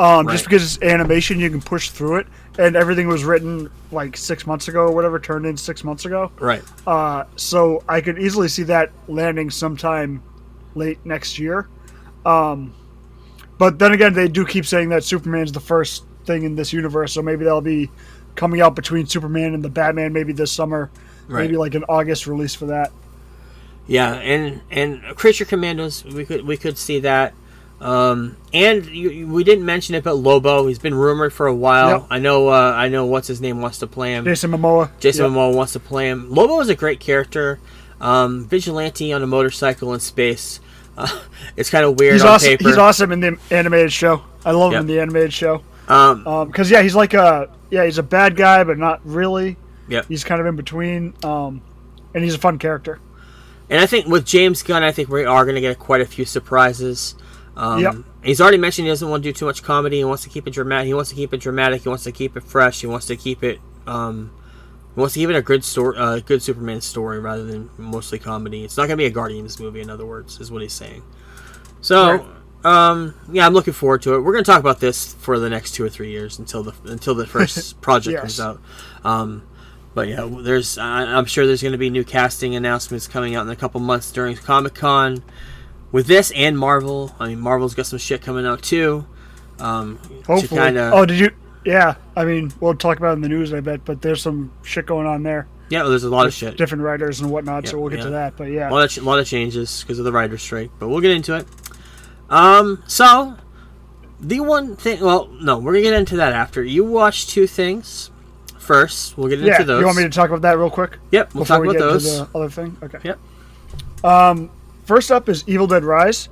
um, 0.00 0.26
Right. 0.26 0.32
just 0.32 0.44
because 0.44 0.62
it's 0.74 0.82
animation, 0.82 1.38
you 1.38 1.48
can 1.48 1.62
push 1.62 1.90
through 1.90 2.16
it, 2.16 2.26
and 2.58 2.76
everything 2.76 3.08
was 3.08 3.24
written 3.24 3.70
like 3.90 4.16
six 4.16 4.46
months 4.46 4.68
ago 4.68 4.80
or 4.80 4.92
whatever, 4.92 5.18
turned 5.18 5.46
in 5.46 5.56
six 5.56 5.84
months 5.84 6.04
ago. 6.04 6.30
right. 6.38 6.62
Uh, 6.86 7.24
so 7.36 7.82
I 7.88 8.00
could 8.00 8.18
easily 8.18 8.48
see 8.48 8.62
that 8.64 8.90
landing 9.08 9.50
sometime 9.50 10.22
late 10.74 10.98
next 11.04 11.38
year. 11.38 11.68
Um, 12.26 12.74
but 13.58 13.78
then 13.78 13.92
again, 13.92 14.12
they 14.12 14.28
do 14.28 14.44
keep 14.46 14.66
saying 14.66 14.88
that 14.90 15.04
Superman's 15.04 15.52
the 15.52 15.60
first 15.60 16.04
thing 16.24 16.42
in 16.44 16.54
this 16.56 16.72
universe, 16.72 17.12
so 17.12 17.22
maybe 17.22 17.44
that'll 17.44 17.60
be 17.60 17.90
coming 18.34 18.60
out 18.60 18.74
between 18.74 19.06
Superman 19.06 19.54
and 19.54 19.62
the 19.62 19.68
Batman, 19.68 20.12
maybe 20.12 20.32
this 20.32 20.52
summer, 20.52 20.90
Right. 21.28 21.42
maybe 21.44 21.56
like 21.56 21.74
an 21.74 21.84
August 21.88 22.26
release 22.26 22.54
for 22.54 22.66
that. 22.66 22.90
Yeah, 23.86 24.14
and 24.14 24.60
and 24.70 25.02
Creature 25.16 25.46
Commandos, 25.46 26.04
we 26.04 26.24
could 26.24 26.46
we 26.46 26.56
could 26.56 26.78
see 26.78 27.00
that. 27.00 27.34
Um, 27.82 28.36
and 28.54 28.86
you, 28.86 29.10
you- 29.10 29.26
we 29.26 29.42
didn't 29.44 29.64
mention 29.64 29.94
it, 29.96 30.04
but 30.04 30.14
Lobo, 30.14 30.66
he's 30.68 30.78
been 30.78 30.94
rumored 30.94 31.32
for 31.32 31.46
a 31.48 31.54
while. 31.54 31.88
Yep. 32.00 32.06
I 32.10 32.18
know. 32.20 32.48
Uh, 32.48 32.72
I 32.76 32.88
know. 32.88 33.06
What's 33.06 33.26
his 33.28 33.40
name 33.40 33.60
wants 33.60 33.78
to 33.78 33.86
play 33.88 34.12
him. 34.12 34.24
Jason 34.24 34.52
Momoa. 34.52 34.90
Jason 35.00 35.24
Yep. 35.24 35.32
Momoa 35.32 35.54
wants 35.54 35.72
to 35.72 35.80
play 35.80 36.08
him. 36.08 36.30
Lobo 36.30 36.60
is 36.60 36.68
a 36.68 36.76
great 36.76 37.00
character. 37.00 37.58
Um, 38.00 38.46
vigilante 38.46 39.12
on 39.12 39.22
a 39.22 39.26
motorcycle 39.26 39.94
in 39.94 40.00
space. 40.00 40.60
Uh, 40.96 41.08
it's 41.56 41.70
kind 41.70 41.84
of 41.84 41.98
weird 41.98 42.12
He's 42.14 42.22
on 42.22 42.28
awesome. 42.28 42.48
paper. 42.50 42.68
He's 42.68 42.78
awesome 42.78 43.10
in 43.12 43.20
the 43.20 43.38
animated 43.50 43.92
show. 43.92 44.22
I 44.44 44.52
love 44.52 44.72
Yep. 44.72 44.78
him 44.84 44.88
in 44.90 44.94
the 44.96 45.00
animated 45.02 45.32
show. 45.32 45.62
Um, 45.88 46.46
because 46.46 46.70
yeah, 46.70 46.82
he's 46.82 46.94
like 46.94 47.14
a 47.14 47.50
yeah, 47.70 47.84
he's 47.84 47.98
a 47.98 48.02
bad 48.02 48.36
guy, 48.36 48.62
but 48.64 48.78
not 48.78 49.00
really. 49.04 49.56
Yep. 49.88 50.06
He's 50.06 50.22
kind 50.24 50.40
of 50.40 50.46
in 50.46 50.54
between, 50.56 51.14
um, 51.24 51.60
and 52.14 52.22
he's 52.22 52.34
a 52.34 52.38
fun 52.38 52.58
character. 52.58 53.00
And 53.68 53.80
I 53.80 53.86
think 53.86 54.06
with 54.06 54.24
James 54.24 54.62
Gunn, 54.62 54.82
I 54.82 54.92
think 54.92 55.08
we 55.08 55.24
are 55.24 55.44
going 55.44 55.54
to 55.56 55.60
get 55.60 55.78
quite 55.78 56.00
a 56.00 56.06
few 56.06 56.24
surprises. 56.24 57.14
Um, 57.56 57.80
Yep. 57.80 57.94
He's 58.24 58.40
already 58.40 58.56
mentioned 58.58 58.86
he 58.86 58.90
doesn't 58.90 59.08
want 59.08 59.22
to 59.24 59.28
do 59.28 59.32
too 59.32 59.46
much 59.46 59.62
comedy. 59.62 59.98
He 59.98 60.04
wants 60.04 60.22
to 60.22 60.28
keep 60.28 60.46
it 60.46 60.52
dramatic. 60.52 60.86
He 60.86 60.94
wants 60.94 61.10
to 61.10 61.16
keep 61.16 61.34
it 61.34 61.40
dramatic. 61.40 61.82
He 61.82 61.88
wants 61.88 62.04
to 62.04 62.12
keep 62.12 62.36
it 62.36 62.42
fresh. 62.44 62.80
He 62.80 62.86
wants 62.86 63.06
to 63.06 63.16
keep 63.16 63.42
it. 63.42 63.58
Um, 63.86 64.30
he 64.94 65.00
wants 65.00 65.14
to 65.14 65.20
keep 65.20 65.28
it 65.30 65.36
a 65.36 65.42
good 65.42 65.64
story, 65.64 65.96
uh, 65.98 66.20
good 66.20 66.42
Superman 66.42 66.80
story 66.80 67.18
rather 67.18 67.44
than 67.44 67.68
mostly 67.78 68.18
comedy. 68.18 68.64
It's 68.64 68.76
not 68.76 68.82
going 68.82 68.90
to 68.90 68.96
be 68.96 69.06
a 69.06 69.10
Guardians 69.10 69.58
movie, 69.58 69.80
in 69.80 69.90
other 69.90 70.06
words, 70.06 70.38
is 70.40 70.50
what 70.52 70.62
he's 70.62 70.72
saying. 70.72 71.02
So, 71.80 72.26
um, 72.64 73.14
yeah, 73.32 73.44
I'm 73.46 73.54
looking 73.54 73.72
forward 73.72 74.02
to 74.02 74.14
it. 74.14 74.20
We're 74.20 74.32
going 74.32 74.44
to 74.44 74.50
talk 74.50 74.60
about 74.60 74.80
this 74.80 75.14
for 75.14 75.38
the 75.38 75.50
next 75.50 75.72
two 75.72 75.84
or 75.84 75.88
three 75.88 76.10
years 76.10 76.38
until 76.38 76.62
the 76.62 76.74
until 76.84 77.14
the 77.14 77.26
first 77.26 77.80
project 77.80 78.12
Yes. 78.12 78.20
comes 78.20 78.40
out. 78.40 78.60
Um, 79.04 79.42
but 79.94 80.08
yeah, 80.08 80.28
there's 80.30 80.78
I, 80.78 81.02
I'm 81.04 81.24
sure 81.26 81.46
there's 81.46 81.60
going 81.62 81.72
to 81.72 81.78
be 81.78 81.90
new 81.90 82.04
casting 82.04 82.54
announcements 82.54 83.08
coming 83.08 83.34
out 83.34 83.44
in 83.46 83.52
a 83.52 83.56
couple 83.56 83.80
months 83.80 84.12
during 84.12 84.36
Comic 84.36 84.74
Con 84.74 85.22
with 85.92 86.06
this 86.06 86.32
and 86.32 86.58
Marvel. 86.58 87.14
I 87.20 87.28
mean, 87.28 87.40
Marvel's 87.40 87.74
got 87.74 87.86
some 87.86 87.98
shit 87.98 88.22
coming 88.22 88.46
out 88.46 88.62
too. 88.62 89.06
Um, 89.60 89.98
Hopefully. 90.26 90.48
To 90.48 90.48
kinda, 90.48 90.90
Oh, 90.92 91.06
did 91.06 91.18
you? 91.20 91.30
Yeah, 91.64 91.94
I 92.16 92.24
mean, 92.24 92.52
we'll 92.58 92.74
talk 92.74 92.98
about 92.98 93.10
it 93.10 93.12
in 93.14 93.20
the 93.20 93.28
news, 93.28 93.54
I 93.54 93.60
bet. 93.60 93.84
But 93.84 94.02
there's 94.02 94.20
some 94.20 94.50
shit 94.64 94.84
going 94.86 95.06
on 95.06 95.22
there, 95.22 95.46
yeah, 95.72 95.84
there's 95.84 96.04
a 96.04 96.10
lot 96.10 96.26
of 96.26 96.34
shit. 96.34 96.58
different 96.58 96.84
writers 96.84 97.20
and 97.22 97.30
whatnot. 97.30 97.66
so 97.66 97.78
we'll 97.80 97.88
get 97.88 98.02
to 98.02 98.10
that. 98.10 98.36
But 98.36 98.50
yeah, 98.50 98.68
A 98.68 98.70
lot 98.70 98.94
of, 98.98 99.04
lot 99.04 99.18
of 99.18 99.26
changes 99.26 99.80
because 99.82 99.98
of 99.98 100.04
the 100.04 100.12
writer's 100.12 100.42
strike, 100.42 100.70
but 100.78 100.88
we'll 100.88 101.00
get 101.00 101.12
into 101.12 101.34
it. 101.34 101.46
Um, 102.28 102.82
so 102.86 103.38
the 104.20 104.40
one 104.40 104.76
thing, 104.76 105.00
well, 105.00 105.28
no, 105.40 105.56
we're 105.58 105.72
gonna 105.72 105.82
get 105.84 105.94
into 105.94 106.16
that 106.16 106.34
after 106.34 106.62
you 106.62 106.84
watch 106.84 107.26
two 107.26 107.46
things. 107.46 108.10
First, 108.58 109.16
we'll 109.16 109.28
get 109.28 109.38
into 109.38 109.50
yeah. 109.50 109.62
those. 109.62 109.80
You 109.80 109.86
want 109.86 109.96
me 109.96 110.02
to 110.02 110.10
talk 110.10 110.28
about 110.28 110.42
that 110.42 110.58
real 110.58 110.68
quick? 110.68 110.98
Yep, 111.10 111.34
we'll 111.34 111.44
before 111.44 111.56
talk 111.56 111.62
we 111.62 111.68
about 111.68 111.78
get 111.78 111.84
those. 111.84 112.06
into 112.18 112.30
the 112.30 112.38
other 112.38 112.50
thing. 112.50 112.76
Okay. 112.82 112.98
Yep. 113.02 114.04
Um, 114.04 114.50
first 114.84 115.10
up 115.10 115.28
is 115.28 115.44
Evil 115.46 115.66
Dead 115.66 115.84
Rise. 115.84 116.28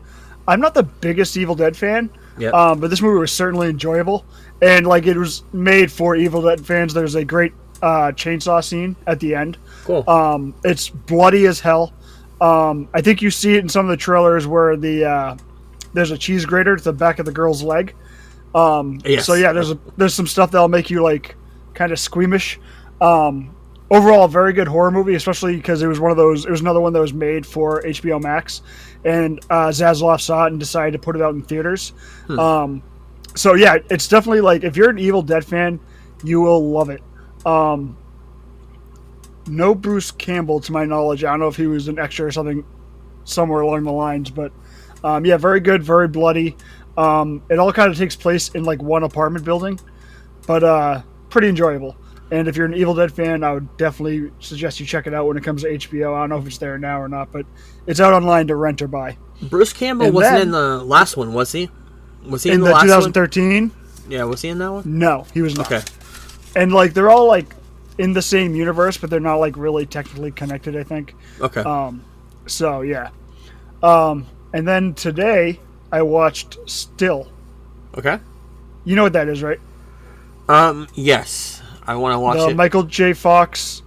I'm 0.49 0.61
not 0.61 0.75
the 0.75 0.83
biggest 0.83 1.37
Evil 1.37 1.55
Dead 1.55 1.77
fan, 1.77 2.11
Yep. 2.39 2.55
um, 2.55 2.81
but 2.81 2.91
this 2.91 3.01
movie 3.03 3.19
was 3.19 3.31
certainly 3.33 3.69
enjoyable, 3.69 4.25
and 4.63 4.87
like 4.87 5.07
it 5.07 5.17
was 5.17 5.43
made 5.53 5.93
for 5.93 6.17
Evil 6.17 6.43
Dead 6.43 6.65
fans. 6.65 6.93
There's 6.95 7.15
a 7.15 7.25
great 7.25 7.53
uh, 7.83 8.13
chainsaw 8.13 8.63
scene 8.65 8.97
at 9.07 9.21
the 9.21 9.35
end. 9.35 9.57
cool. 9.85 10.09
Um, 10.09 10.55
it's 10.65 10.89
bloody 10.89 11.47
as 11.47 11.61
hell. 11.61 11.93
Um, 12.41 12.89
I 12.95 13.01
think 13.03 13.21
you 13.23 13.31
see 13.31 13.55
it 13.57 13.59
in 13.61 13.69
some 13.69 13.85
of 13.85 13.91
the 13.91 13.97
trailers 13.97 14.47
where 14.47 14.77
the 14.77 15.05
uh, 15.05 15.37
there's 15.93 16.11
a 16.11 16.19
cheese 16.19 16.45
grater 16.47 16.77
to 16.77 16.83
the 16.85 16.93
back 16.93 17.19
of 17.19 17.27
the 17.27 17.33
girl's 17.33 17.63
leg. 17.63 17.95
Um, 18.55 19.01
Yes. 19.05 19.27
So 19.27 19.35
yeah, 19.35 19.53
there's 19.53 19.71
a, 19.71 19.79
there's 19.97 20.15
some 20.15 20.27
stuff 20.27 20.51
that'll 20.51 20.69
make 20.69 20.91
you 20.91 21.03
like 21.03 21.37
kind 21.75 21.93
of 21.93 21.99
squeamish. 21.99 22.59
Um, 23.01 23.55
overall, 23.91 24.25
a 24.25 24.29
very 24.29 24.53
good 24.53 24.69
horror 24.69 24.91
movie, 24.91 25.15
especially 25.15 25.57
because 25.57 25.83
it 25.83 25.87
was 25.87 26.01
one 26.01 26.11
of 26.11 26.17
those. 26.17 26.45
It 26.45 26.51
was 26.51 26.61
another 26.61 26.81
one 26.81 26.93
that 26.93 27.01
was 27.01 27.13
made 27.13 27.47
for 27.47 27.83
HBO 27.83 28.23
Max, 28.23 28.63
and 29.05 29.41
uh, 29.51 29.69
Zaslav 29.69 30.21
saw 30.21 30.45
it 30.45 30.53
and 30.53 30.61
decided 30.61 30.93
to 30.93 30.99
put 30.99 31.17
it 31.17 31.23
out 31.23 31.35
in 31.35 31.43
theaters. 31.43 31.93
Um, 32.39 32.83
so 33.35 33.55
yeah, 33.55 33.79
it's 33.91 34.09
definitely 34.09 34.41
like 34.41 34.65
if 34.65 34.77
you're 34.77 34.91
an 34.91 34.99
Evil 34.99 35.23
Dead 35.23 35.45
fan, 35.45 35.81
you 36.23 36.41
will 36.41 36.71
love 36.71 36.91
it. 36.91 37.03
Um, 37.45 37.97
no 39.47 39.75
Bruce 39.75 40.11
Campbell, 40.11 40.61
to 40.61 40.73
my 40.73 40.85
knowledge. 40.85 41.25
I 41.25 41.31
don't 41.31 41.41
know 41.41 41.49
if 41.49 41.57
he 41.57 41.67
was 41.67 41.89
an 41.89 41.99
extra 41.99 42.27
or 42.27 42.33
something 42.33 42.65
somewhere 43.25 43.61
along 43.61 43.85
the 43.85 43.93
lines, 43.93 44.31
but 44.31 44.53
um, 45.03 45.25
yeah, 45.25 45.37
very 45.37 45.61
good, 45.61 45.83
very 45.83 46.09
bloody. 46.09 46.57
Um, 46.97 47.43
it 47.49 47.59
all 47.59 47.73
kind 47.73 47.91
of 47.91 47.97
takes 47.97 48.17
place 48.17 48.51
in 48.51 48.65
like 48.65 48.83
one 48.83 49.03
apartment 49.03 49.45
building, 49.45 49.81
but 50.47 50.63
uh, 50.63 51.03
pretty 51.31 51.49
enjoyable. 51.49 51.97
And 52.33 52.47
if 52.47 52.57
you're 52.57 52.67
an 52.67 52.75
Evil 52.75 52.95
Dead 52.95 53.13
fan, 53.13 53.43
I 53.43 53.53
would 53.53 53.77
definitely 53.77 54.31
suggest 54.39 54.79
you 54.79 54.87
check 54.87 55.07
it 55.09 55.15
out 55.15 55.27
when 55.27 55.37
it 55.37 55.43
comes 55.43 55.63
to 55.63 55.69
HBO. 55.69 56.15
I 56.15 56.21
don't 56.21 56.29
know 56.31 56.39
if 56.39 56.47
it's 56.47 56.59
there 56.59 56.79
now 56.79 57.01
or 57.01 57.09
not, 57.09 57.33
but 57.33 57.45
it's 57.87 57.99
out 58.01 58.13
online 58.13 58.47
to 58.49 58.57
rent 58.57 58.81
or 58.83 58.89
buy. 58.89 59.17
Bruce 59.43 59.73
Campbell 59.73 60.07
and 60.07 60.15
wasn't 60.15 60.33
then- 60.35 60.43
in 60.43 60.51
the 60.53 60.85
last 60.85 61.17
one, 61.17 61.33
was 61.33 61.51
he? 61.53 61.71
Was 62.29 62.43
he 62.43 62.51
in, 62.51 62.57
In 62.57 62.61
the, 62.61 62.67
the 62.67 62.73
last 62.75 62.83
2013, 62.85 63.71
one? 63.71 63.73
Yeah, 64.09 64.25
was 64.25 64.43
he 64.43 64.49
in 64.51 64.59
that 64.59 64.71
one? 64.71 64.83
no, 64.99 65.27
he 65.33 65.41
was 65.43 65.57
not. 65.57 65.73
Okay. 65.73 65.83
And 66.55 66.73
like 66.73 66.93
they're 66.95 67.09
all 67.11 67.27
like 67.27 67.55
in 67.99 68.13
the 68.13 68.21
same 68.23 68.55
universe, 68.55 68.97
but 68.99 69.09
they're 69.11 69.21
not 69.21 69.37
like 69.37 69.57
really 69.57 69.87
technically 69.87 70.31
connected. 70.31 70.77
I 70.77 70.83
think. 70.83 71.15
Okay. 71.41 71.63
Um, 71.63 72.05
so 72.47 72.83
yeah. 72.83 73.11
Um, 73.83 74.27
and 74.53 74.69
then 74.69 74.95
today 74.95 75.61
I 75.91 76.03
watched 76.03 76.59
Still. 76.67 77.29
okay. 77.97 78.19
You 78.85 78.97
know 78.97 79.05
what 79.05 79.15
that 79.15 79.29
is, 79.29 79.43
right? 79.43 79.61
Um. 80.49 80.89
Yes, 80.95 81.60
I 81.87 81.95
want 81.97 82.15
to 82.15 82.21
watch 82.21 82.39
the 82.39 82.49
it. 82.49 82.57
Michael 82.57 82.85
J. 82.85 83.13
Fox 83.13 83.83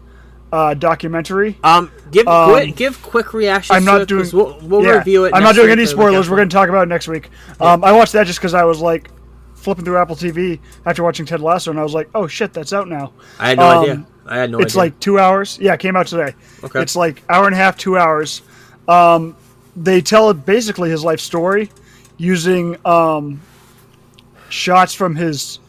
uh, 0.52 0.74
documentary. 0.74 1.58
um. 1.64 1.92
Give 2.12 2.28
um, 2.28 2.52
quick, 2.52 2.76
give 2.76 3.02
quick 3.02 3.34
reactions. 3.34 3.76
I'm 3.76 3.86
not 3.86 4.08
doing. 4.08 4.30
We'll, 4.32 4.60
we'll 4.62 4.84
yeah, 4.84 4.98
review 4.98 5.26
it. 5.26 5.34
I'm 5.34 5.42
not 5.42 5.56
doing 5.56 5.72
any 5.72 5.88
spoilers. 5.88 6.30
We're 6.30 6.36
going 6.36 6.50
to 6.50 6.54
talk 6.54 6.70
about 6.70 6.84
it 6.84 6.90
next 6.90 7.08
week. 7.08 7.32
Um, 7.60 7.84
I 7.84 7.92
watched 7.92 8.14
that 8.14 8.28
just 8.28 8.38
because 8.38 8.54
I 8.54 8.64
was 8.64 8.80
like 8.80 9.10
flipping 9.56 9.84
through 9.84 9.98
Apple 9.98 10.16
TV 10.16 10.60
after 10.86 11.02
watching 11.04 11.26
Ted 11.26 11.42
Lasso, 11.42 11.72
and 11.72 11.80
I 11.80 11.84
was 11.84 11.96
like, 11.96 12.10
"Oh 12.14 12.28
shit, 12.28 12.54
that's 12.54 12.72
out 12.72 12.88
now." 12.88 13.14
I 13.40 13.50
had 13.50 13.58
no 13.58 13.68
um, 13.68 13.82
idea. 13.82 14.06
I 14.28 14.38
had 14.38 14.52
no 14.52 14.60
it's 14.60 14.74
idea. 14.74 14.80
like 14.80 15.00
two 15.00 15.18
hours. 15.18 15.58
Yeah, 15.60 15.74
it 15.74 15.80
came 15.80 15.96
out 15.96 16.06
today. 16.06 16.36
Okay. 16.64 16.82
It's 16.82 16.96
like 16.96 17.24
hour 17.30 17.48
and 17.48 17.56
a 17.56 17.58
half, 17.58 17.76
two 17.76 17.98
hours. 17.98 18.44
Um, 18.88 19.36
they 19.76 20.02
tell 20.02 20.32
basically 20.36 20.92
his 20.92 21.04
life 21.04 21.20
story 21.20 21.72
using 22.18 22.78
um, 22.86 23.42
shots 24.50 24.94
from 24.94 25.16
his 25.16 25.60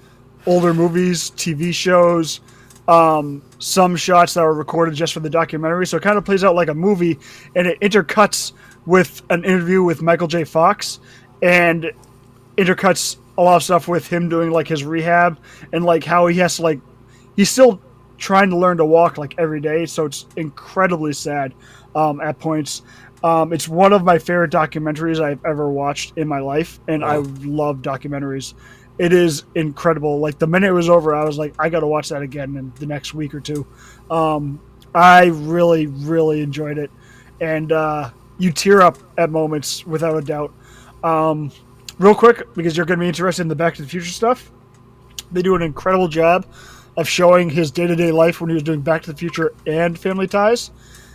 older 0.46 0.74
movies, 0.74 1.30
TV 1.32 1.72
shows, 1.72 2.40
um, 2.88 3.42
some 3.58 3.96
shots 3.96 4.34
that 4.34 4.42
were 4.42 4.54
recorded 4.54 4.94
just 4.94 5.12
for 5.12 5.20
the 5.20 5.30
documentary. 5.30 5.86
So 5.86 5.96
it 5.96 6.02
kind 6.02 6.18
of 6.18 6.24
plays 6.24 6.44
out 6.44 6.54
like 6.54 6.68
a 6.68 6.74
movie, 6.74 7.18
and 7.54 7.66
it 7.66 7.80
intercuts 7.80 8.52
with 8.86 9.22
an 9.30 9.44
interview 9.44 9.82
with 9.82 10.02
Michael 10.02 10.28
J. 10.28 10.44
Fox, 10.44 11.00
and 11.42 11.90
intercuts 12.56 13.16
a 13.36 13.42
lot 13.42 13.56
of 13.56 13.62
stuff 13.62 13.88
with 13.88 14.06
him 14.06 14.28
doing 14.28 14.50
like 14.50 14.68
his 14.68 14.84
rehab 14.84 15.38
and 15.72 15.84
like 15.84 16.04
how 16.04 16.26
he 16.26 16.38
has 16.38 16.56
to 16.56 16.62
like 16.62 16.80
he's 17.36 17.50
still 17.50 17.80
trying 18.16 18.50
to 18.50 18.56
learn 18.56 18.76
to 18.76 18.84
walk 18.84 19.18
like 19.18 19.34
every 19.38 19.60
day 19.60 19.86
so 19.86 20.04
it's 20.06 20.26
incredibly 20.36 21.12
sad 21.12 21.52
um, 21.94 22.20
at 22.20 22.38
points 22.38 22.82
um, 23.24 23.52
it's 23.52 23.68
one 23.68 23.92
of 23.92 24.04
my 24.04 24.18
favorite 24.18 24.52
documentaries 24.52 25.20
i've 25.20 25.44
ever 25.44 25.68
watched 25.68 26.16
in 26.16 26.28
my 26.28 26.38
life 26.38 26.78
and 26.86 27.04
i 27.04 27.16
love 27.16 27.78
documentaries 27.78 28.54
it 28.98 29.12
is 29.12 29.44
incredible. 29.54 30.20
Like 30.20 30.38
the 30.38 30.46
minute 30.46 30.68
it 30.68 30.72
was 30.72 30.88
over 30.88 31.14
i 31.14 31.24
was 31.24 31.38
like 31.38 31.54
i 31.58 31.68
gotta 31.68 31.86
watch 31.86 32.08
that 32.10 32.22
again 32.22 32.56
in 32.56 32.72
the 32.76 32.86
next 32.86 33.14
week 33.14 33.34
or 33.34 33.40
two. 33.40 33.66
Um, 34.10 34.60
i 34.94 35.26
really 35.26 35.86
really 35.86 36.40
enjoyed 36.42 36.78
it. 36.78 36.90
And 37.40 37.72
uh, 37.72 38.10
you 38.38 38.52
tear 38.52 38.80
up 38.80 38.98
at 39.18 39.30
moments 39.30 39.84
without 39.86 40.16
a 40.16 40.22
doubt. 40.22 40.52
Um, 41.02 41.50
real 41.98 42.14
quick 42.14 42.52
because 42.54 42.76
you're 42.76 42.86
going 42.86 42.98
to 42.98 43.02
be 43.02 43.08
interested 43.08 43.42
in 43.42 43.48
the 43.48 43.54
back 43.54 43.74
to 43.74 43.82
the 43.82 43.88
future 43.88 44.10
stuff 44.10 44.50
they 45.34 45.42
do 45.42 45.54
an 45.54 45.62
incredible 45.62 46.08
job 46.08 46.46
of 46.96 47.08
showing 47.08 47.50
his 47.50 47.70
day-to-day 47.70 48.12
life 48.12 48.40
when 48.40 48.48
he 48.48 48.54
was 48.54 48.62
doing 48.62 48.80
back 48.80 49.02
to 49.02 49.12
the 49.12 49.16
future 49.16 49.52
and 49.66 49.98
family 49.98 50.28
ties. 50.28 50.70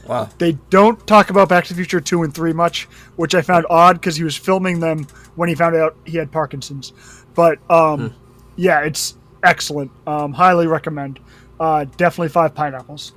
Wow. 0.05 0.29
They 0.37 0.53
don't 0.69 1.05
talk 1.05 1.29
about 1.29 1.49
Back 1.49 1.65
to 1.65 1.73
the 1.73 1.77
Future 1.77 2.01
2 2.01 2.23
and 2.23 2.33
3 2.33 2.51
much, 2.53 2.85
which 3.15 3.35
I 3.35 3.41
found 3.41 3.65
odd 3.69 3.93
because 3.93 4.15
he 4.15 4.23
was 4.23 4.35
filming 4.35 4.79
them 4.79 5.05
when 5.35 5.49
he 5.49 5.55
found 5.55 5.75
out 5.75 5.95
he 6.05 6.17
had 6.17 6.31
Parkinson's. 6.31 6.93
But 7.39 7.59
um, 7.73 8.13
yeah, 8.57 8.81
it's 8.81 9.15
excellent. 9.43 9.91
Um, 10.05 10.33
highly 10.33 10.67
recommend. 10.67 11.21
Uh, 11.57 11.85
definitely 11.95 12.27
five 12.27 12.53
pineapples. 12.53 13.13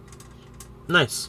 Nice. 0.87 1.29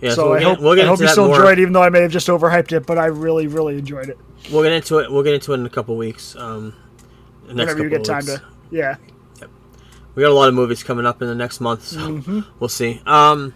Yeah, 0.00 0.14
so 0.14 0.26
we'll 0.26 0.32
I 0.34 0.38
get, 0.38 0.44
hope, 0.46 0.60
we'll 0.60 0.80
I 0.80 0.84
hope 0.86 1.00
you 1.00 1.08
still 1.08 1.26
more. 1.26 1.36
enjoyed 1.36 1.58
it, 1.58 1.62
even 1.62 1.72
though 1.72 1.82
I 1.82 1.88
may 1.90 2.02
have 2.02 2.12
just 2.12 2.28
overhyped 2.28 2.70
it, 2.70 2.86
but 2.86 2.98
I 2.98 3.06
really, 3.06 3.48
really 3.48 3.76
enjoyed 3.78 4.08
it. 4.08 4.16
We'll 4.52 4.62
get 4.62 4.70
into 4.72 4.98
it. 4.98 5.10
We'll 5.10 5.24
get 5.24 5.34
into 5.34 5.52
it 5.52 5.56
in 5.56 5.66
a 5.66 5.70
couple 5.70 5.96
weeks. 5.96 6.36
Um, 6.36 6.72
next 7.46 7.74
Whenever 7.74 7.82
you 7.82 7.90
get 7.90 8.04
time 8.04 8.24
to. 8.26 8.40
Yeah. 8.70 8.94
We 10.14 10.22
got 10.22 10.30
a 10.30 10.34
lot 10.34 10.48
of 10.48 10.54
movies 10.54 10.84
coming 10.84 11.04
up 11.06 11.20
in 11.22 11.26
the 11.28 11.34
next 11.34 11.60
month, 11.60 11.82
so 11.88 11.98
Mm-hmm. 11.98 12.40
we'll 12.60 12.68
see. 12.68 13.02
Um, 13.06 13.54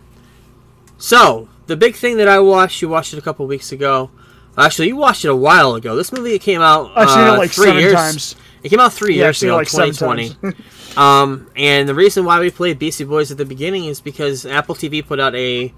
so 0.99 1.49
the 1.67 1.77
big 1.77 1.95
thing 1.95 2.17
that 2.17 2.27
I 2.29 2.41
watched, 2.41 2.83
you 2.83 2.89
watched 2.89 3.13
it 3.15 3.19
a 3.19 3.23
couple 3.23 3.47
weeks 3.47 3.71
ago. 3.71 4.11
Actually, 4.59 4.89
you 4.89 4.97
watched 4.97 5.25
it 5.25 5.29
a 5.29 5.37
while 5.37 5.75
ago. 5.75 5.95
This 5.97 6.13
movie 6.13 6.37
came 6.41 6.61
out. 6.61 6.91
I've 6.97 7.09
seen 7.11 7.21
uh, 7.21 7.35
it 7.35 7.39
like 7.39 7.51
three 7.53 7.67
seven 7.67 7.81
years. 7.81 7.95
times. 7.95 8.37
It 8.65 8.71
came 8.71 8.81
out 8.81 8.95
three 8.95 9.15
Yeah, 9.15 9.25
years 9.25 9.43
ago, 9.43 9.57
like 9.57 9.69
2020. 9.69 10.37
um, 10.97 11.51
and 11.55 11.87
the 11.87 11.95
reason 11.95 12.25
why 12.25 12.41
we 12.41 12.51
played 12.51 12.79
Beastie 12.79 13.05
Boys 13.05 13.31
at 13.31 13.37
the 13.37 13.45
beginning 13.45 13.85
is 13.85 14.01
because 14.01 14.47
Apple 14.47 14.75
TV 14.75 15.07
put 15.07 15.21
out 15.21 15.35
a 15.35 15.73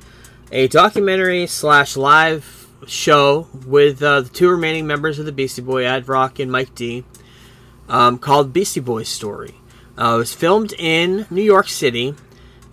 a 0.53 0.69
documentary 0.69 1.49
slash 1.49 1.97
live 1.97 2.69
show 2.87 3.49
with 3.67 4.01
uh, 4.01 4.21
the 4.21 4.29
two 4.29 4.49
remaining 4.49 4.87
members 4.87 5.19
of 5.19 5.27
the 5.27 5.33
Beastie 5.33 5.63
Boy, 5.63 5.85
Ad 5.85 6.09
Rock 6.09 6.39
and 6.39 6.53
Mike 6.53 6.77
D, 6.77 7.03
um, 7.89 8.19
called 8.19 8.53
Beastie 8.53 8.79
Boys 8.79 9.09
Story. 9.09 9.57
Uh, 9.99 10.15
it 10.15 10.19
was 10.19 10.33
filmed 10.33 10.73
in 10.79 11.27
New 11.29 11.43
York 11.43 11.69
City 11.69 12.15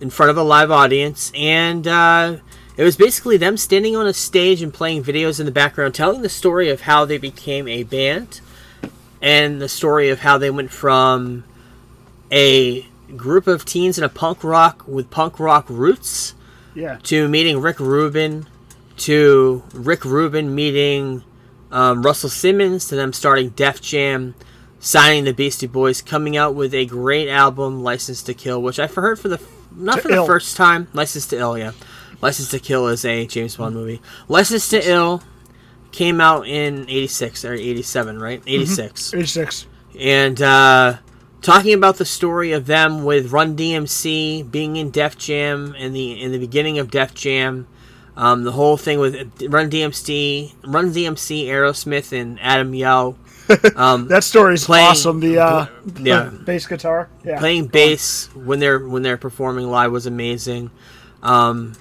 in 0.00 0.10
front 0.10 0.30
of 0.30 0.36
a 0.36 0.44
live 0.44 0.70
audience, 0.70 1.32
and 1.34 1.88
uh, 1.88 2.36
it 2.76 2.84
was 2.84 2.96
basically 2.96 3.36
them 3.36 3.56
standing 3.56 3.96
on 3.96 4.06
a 4.06 4.14
stage 4.14 4.62
and 4.62 4.72
playing 4.72 5.02
videos 5.02 5.40
in 5.40 5.46
the 5.46 5.52
background, 5.52 5.92
telling 5.92 6.22
the 6.22 6.28
story 6.28 6.68
of 6.70 6.82
how 6.82 7.04
they 7.04 7.18
became 7.18 7.66
a 7.66 7.82
band 7.82 8.40
and 9.24 9.60
the 9.60 9.68
story 9.68 10.10
of 10.10 10.20
how 10.20 10.36
they 10.36 10.50
went 10.50 10.70
from 10.70 11.42
a 12.30 12.86
group 13.16 13.46
of 13.46 13.64
teens 13.64 13.96
in 13.96 14.04
a 14.04 14.08
punk 14.08 14.44
rock 14.44 14.84
with 14.86 15.10
punk 15.10 15.40
rock 15.40 15.64
roots 15.68 16.34
Yeah. 16.74 16.98
to 17.04 17.26
meeting 17.28 17.60
Rick 17.60 17.80
Rubin, 17.80 18.46
to 18.98 19.62
Rick 19.72 20.04
Rubin 20.04 20.54
meeting 20.54 21.22
um, 21.72 22.02
Russell 22.02 22.28
Simmons, 22.28 22.86
to 22.88 22.96
them 22.96 23.12
starting 23.12 23.48
Def 23.50 23.80
Jam, 23.80 24.34
signing 24.78 25.24
the 25.24 25.32
Beastie 25.32 25.66
Boys, 25.66 26.02
coming 26.02 26.36
out 26.36 26.54
with 26.54 26.74
a 26.74 26.84
great 26.86 27.28
album, 27.28 27.82
License 27.82 28.22
to 28.24 28.34
Kill, 28.34 28.60
which 28.62 28.78
I've 28.78 28.94
heard 28.94 29.18
for 29.18 29.28
the 29.28 29.40
not 29.74 29.96
To 29.96 30.02
for 30.02 30.08
the 30.08 30.24
first 30.24 30.56
time. 30.56 30.86
License 30.92 31.26
to 31.28 31.38
Ill, 31.38 31.58
yeah. 31.58 31.72
License 32.20 32.50
to 32.50 32.58
Kill 32.60 32.86
is 32.88 33.04
a 33.04 33.26
James 33.26 33.56
Bond 33.56 33.74
movie. 33.74 34.00
License 34.28 34.68
to 34.68 34.88
Ill 34.88 35.22
came 35.94 36.20
out 36.20 36.46
in 36.46 36.82
'86 36.88 37.44
or 37.44 37.54
'87, 37.54 38.18
right? 38.20 38.42
'86 38.46 39.14
Age 39.14 39.30
six. 39.30 39.66
and 39.98 40.40
uh, 40.42 40.96
talking 41.40 41.72
about 41.74 41.96
the 41.96 42.04
story 42.04 42.52
of 42.52 42.66
them 42.66 43.04
with 43.04 43.32
Run 43.32 43.56
DMC 43.56 44.50
being 44.50 44.76
in 44.76 44.90
Def 44.90 45.16
Jam 45.16 45.74
and 45.78 45.94
the 45.94 46.20
in 46.22 46.32
the 46.32 46.38
beginning 46.38 46.78
of 46.78 46.90
Def 46.90 47.14
Jam, 47.14 47.66
um, 48.16 48.44
the 48.44 48.52
whole 48.52 48.76
thing 48.76 48.98
with 48.98 49.14
Run 49.48 49.70
DMC, 49.70 50.52
Run 50.66 50.92
DMC, 50.92 51.46
Aerosmith, 51.46 52.12
and 52.18 52.38
Adam 52.40 52.72
Yauch 52.72 53.16
um, 53.76 54.08
That 54.08 54.24
story's 54.24 54.64
Playing- 54.64 54.86
awesome. 54.88 55.20
The 55.20 55.38
uh, 55.38 55.66
yeah. 56.00 56.30
the 56.32 56.38
bass 56.44 56.66
guitar. 56.66 57.08
Yeah. 57.24 57.38
playing 57.38 57.66
bass 57.68 58.28
when 58.34 58.58
they're 58.58 58.78
when 58.86 59.02
they're 59.02 59.16
performing 59.18 59.70
live 59.70 59.92
was 59.92 60.06
amazing. 60.06 60.70
Um, 61.22 61.74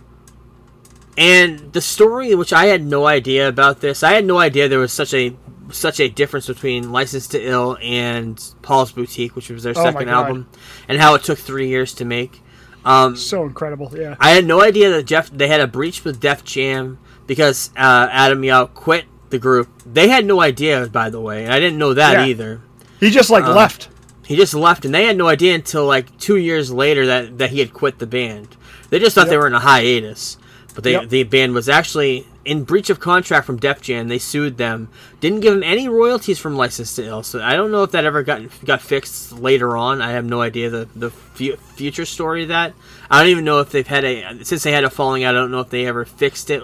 and 1.18 1.72
the 1.74 1.82
story, 1.82 2.34
which 2.36 2.54
I 2.54 2.66
had 2.66 2.84
no 2.86 3.06
idea 3.06 3.48
about 3.48 3.82
this, 3.82 4.04
I 4.04 4.14
had 4.14 4.26
no 4.26 4.38
idea 4.40 4.68
there 4.68 4.80
was 4.80 4.94
such 4.94 5.14
a 5.14 5.36
such 5.72 6.00
a 6.00 6.08
difference 6.10 6.48
between 6.48 6.92
License 6.92 7.28
to 7.30 7.42
Ill 7.42 7.78
and 7.82 8.40
Paul's 8.62 8.92
Boutique, 8.92 9.36
which 9.36 9.50
was 9.50 9.64
their 9.64 9.74
Oh 9.76 9.84
second 9.84 10.10
album, 10.10 10.48
and 10.88 11.00
how 11.00 11.16
it 11.16 11.24
took 11.24 11.40
three 11.40 11.68
years 11.68 11.94
to 11.96 12.06
make. 12.06 12.42
Um, 12.86 13.16
So 13.16 13.44
incredible. 13.44 13.92
Yeah. 13.96 14.16
I 14.20 14.32
had 14.32 14.46
no 14.46 14.62
idea 14.62 14.90
that 14.92 15.04
Jeff 15.04 15.30
they 15.32 15.48
had 15.48 15.62
a 15.62 15.68
breach 15.68 16.04
with 16.04 16.20
Def 16.20 16.44
Jam 16.44 17.00
because 17.28 17.72
uh, 17.78 18.08
Adam 18.12 18.42
Yauch 18.44 18.74
quit 18.74 19.06
the 19.30 19.40
group. 19.40 19.70
They 19.86 20.10
had 20.10 20.26
no 20.26 20.42
idea, 20.42 20.88
by 20.88 21.10
the 21.10 21.22
way, 21.22 21.46
and 21.46 21.54
I 21.54 21.60
didn't 21.60 21.80
know 21.80 21.94
that 21.94 22.14
Yeah. 22.14 22.26
either. 22.26 22.62
He 23.00 23.10
just 23.10 23.30
like 23.30 23.46
Um, 23.46 23.56
left. 23.56 23.90
He 24.26 24.36
just 24.36 24.54
left, 24.54 24.86
and 24.86 24.94
they 24.94 25.06
had 25.06 25.18
no 25.18 25.28
idea 25.28 25.56
until 25.56 25.86
like 25.86 26.18
two 26.18 26.38
years 26.38 26.72
later 26.72 27.06
that, 27.08 27.38
that 27.40 27.50
he 27.52 27.60
had 27.60 27.74
quit 27.74 28.00
the 28.00 28.06
band. 28.08 28.50
They 28.90 29.00
just 29.00 29.16
thought 29.16 29.28
they 29.30 29.38
were 29.38 29.48
in 29.48 29.54
a 29.56 29.60
hiatus, 29.60 30.38
but 30.74 30.84
they, 30.84 30.94
Yep. 30.94 31.10
the 31.10 31.24
band 31.24 31.54
was 31.54 31.70
actually 31.70 32.26
in 32.46 32.64
breach 32.64 32.90
of 32.90 33.00
contract 33.00 33.46
from 33.46 33.58
Def 33.58 33.80
Jam. 33.82 34.08
They 34.10 34.18
sued 34.20 34.58
them, 34.58 34.90
didn't 35.22 35.40
give 35.40 35.54
them 35.54 35.64
any 35.64 35.88
royalties 35.88 36.40
from 36.40 36.56
License 36.58 36.96
to 36.96 37.06
Ill. 37.06 37.24
So 37.24 37.42
I 37.42 37.56
don't 37.56 37.72
know 37.72 37.84
if 37.84 37.92
that 37.92 38.06
ever 38.06 38.24
got 38.24 38.42
got 38.66 38.82
fixed 38.82 39.32
later 39.32 39.78
on. 39.78 40.02
I 40.02 40.12
have 40.12 40.26
no 40.26 40.42
idea 40.42 40.70
the 40.70 40.88
the 40.96 41.10
fu- 41.10 41.56
future 41.56 42.06
story 42.06 42.44
of 42.44 42.50
that. 42.50 42.74
I 43.10 43.20
don't 43.22 43.30
even 43.32 43.46
know 43.46 43.60
if 43.60 43.70
they've 43.72 43.88
had 43.88 44.04
a 44.04 44.44
since 44.44 44.64
they 44.64 44.72
had 44.72 44.84
a 44.84 44.90
falling 44.90 45.24
out. 45.24 45.36
I 45.36 45.40
don't 45.40 45.52
know 45.52 45.60
if 45.62 45.70
they 45.70 45.86
ever 45.86 46.06
fixed 46.06 46.50
it 46.50 46.62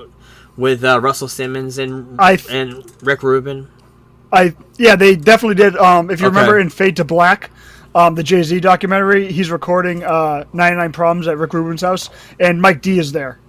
with 0.58 0.84
uh, 0.84 1.00
Russell 1.00 1.28
Simmons 1.30 1.78
and 1.78 2.19
I 2.19 2.36
th- 2.36 2.50
and 2.52 2.84
Rick 3.02 3.24
Rubin. 3.24 3.67
I 4.34 4.54
yeah, 4.78 4.95
they 4.95 5.15
definitely 5.15 5.56
did. 5.56 5.76
Um, 5.78 6.10
if 6.12 6.19
you 6.19 6.28
Okay. 6.28 6.36
remember 6.36 6.60
in 6.60 6.69
Fade 6.69 6.98
to 6.98 7.04
Black, 7.06 7.50
um, 7.95 8.15
the 8.15 8.24
Jay 8.24 8.43
Z 8.43 8.60
documentary, 8.60 9.32
he's 9.32 9.50
recording 9.50 10.04
uh, 10.04 10.43
99 10.54 10.91
Problems 10.91 11.28
at 11.28 11.38
Rick 11.38 11.54
Rubin's 11.54 11.82
house, 11.82 12.10
and 12.39 12.62
Mike 12.62 12.82
D 12.82 13.00
is 13.00 13.12
there. 13.13 13.39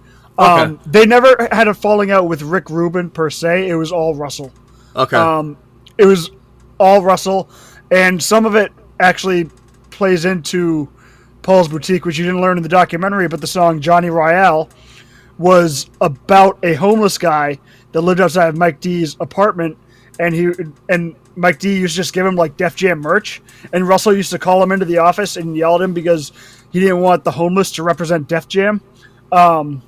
Um, 0.41 0.79
They 0.85 1.05
never 1.05 1.47
had 1.51 1.67
a 1.67 1.73
falling 1.73 2.11
out 2.11 2.27
with 2.27 2.41
Rick 2.41 2.69
Rubin 2.69 3.09
per 3.09 3.29
se. 3.29 3.69
It 3.69 3.75
was 3.75 3.91
all 3.91 4.15
Russell. 4.15 4.51
Okay. 4.95 5.17
Um, 5.17 5.57
it 5.97 6.05
was 6.05 6.31
all 6.79 7.01
Russell, 7.03 7.49
and 7.91 8.21
some 8.21 8.45
of 8.45 8.55
it 8.55 8.71
actually 8.99 9.49
plays 9.91 10.25
into 10.25 10.89
Paul's 11.41 11.67
Boutique, 11.67 12.05
which 12.05 12.17
you 12.17 12.25
didn't 12.25 12.41
learn 12.41 12.57
in 12.57 12.63
the 12.63 12.69
documentary. 12.69 13.27
But 13.27 13.41
the 13.41 13.47
song 13.47 13.79
Johnny 13.79 14.09
Ryall 14.09 14.69
was 15.37 15.89
about 16.01 16.57
a 16.63 16.73
homeless 16.73 17.17
guy 17.17 17.59
that 17.91 18.01
lived 18.01 18.19
outside 18.21 18.49
of 18.49 18.57
Mike 18.57 18.79
D's 18.79 19.17
apartment, 19.19 19.77
and 20.19 20.33
he 20.33 20.51
and 20.89 21.15
Mike 21.35 21.59
D 21.59 21.77
used 21.77 21.95
to 21.95 21.97
just 21.97 22.13
give 22.13 22.25
him 22.25 22.35
like 22.35 22.57
Def 22.57 22.75
Jam 22.75 22.99
merch, 22.99 23.41
and 23.73 23.87
Russell 23.87 24.13
used 24.15 24.31
to 24.31 24.39
call 24.39 24.61
him 24.61 24.71
into 24.71 24.85
the 24.85 24.97
office 24.97 25.37
and 25.37 25.55
yell 25.55 25.75
at 25.75 25.81
him 25.81 25.93
because 25.93 26.31
he 26.71 26.79
didn't 26.79 26.99
want 26.99 27.23
the 27.23 27.31
homeless 27.31 27.71
to 27.73 27.83
represent 27.83 28.27
Def 28.27 28.47
Jam. 28.47 28.81
Um, 29.31 29.81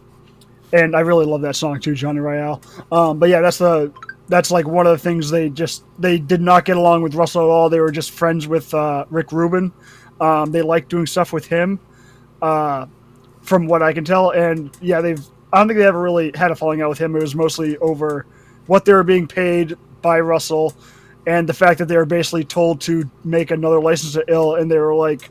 and 0.73 0.95
I 0.95 1.01
really 1.01 1.25
love 1.25 1.41
that 1.41 1.55
song 1.55 1.79
too, 1.79 1.93
Johnny 1.93 2.19
Ryall. 2.19 2.61
Um, 2.91 3.19
but 3.19 3.29
yeah, 3.29 3.39
that's 3.39 3.59
the 3.59 3.93
that's 4.27 4.51
like 4.51 4.67
one 4.67 4.87
of 4.87 4.91
the 4.91 4.97
things 4.97 5.29
they 5.29 5.49
just 5.49 5.83
they 5.99 6.17
did 6.17 6.41
not 6.41 6.65
get 6.65 6.75
along 6.77 7.03
with 7.03 7.13
Russell 7.13 7.43
at 7.43 7.49
all. 7.49 7.69
They 7.69 7.79
were 7.79 7.91
just 7.91 8.11
friends 8.11 8.47
with 8.47 8.73
uh, 8.73 9.05
Rick 9.09 9.31
Rubin. 9.31 9.71
Um, 10.19 10.51
they 10.51 10.61
liked 10.63 10.89
doing 10.89 11.05
stuff 11.05 11.31
with 11.31 11.45
him, 11.45 11.79
uh, 12.41 12.87
from 13.41 13.67
what 13.67 13.83
I 13.83 13.93
can 13.93 14.03
tell. 14.03 14.31
And 14.31 14.75
yeah, 14.81 14.99
they've 14.99 15.23
I 15.53 15.59
don't 15.59 15.67
think 15.67 15.77
they 15.77 15.85
ever 15.85 16.01
really 16.01 16.31
had 16.33 16.49
a 16.49 16.55
falling 16.55 16.81
out 16.81 16.89
with 16.89 16.97
him. 16.97 17.15
It 17.15 17.21
was 17.21 17.35
mostly 17.35 17.77
over 17.77 18.25
what 18.65 18.85
they 18.85 18.93
were 18.93 19.03
being 19.03 19.27
paid 19.27 19.77
by 20.01 20.19
Russell, 20.21 20.73
and 21.27 21.47
the 21.47 21.53
fact 21.53 21.77
that 21.77 21.87
they 21.87 21.97
were 21.97 22.05
basically 22.05 22.45
told 22.45 22.81
to 22.81 23.09
make 23.23 23.51
another 23.51 23.79
license 23.79 24.13
to 24.13 24.25
ill, 24.27 24.55
and 24.55 24.71
they 24.71 24.79
were 24.79 24.95
like, 24.95 25.29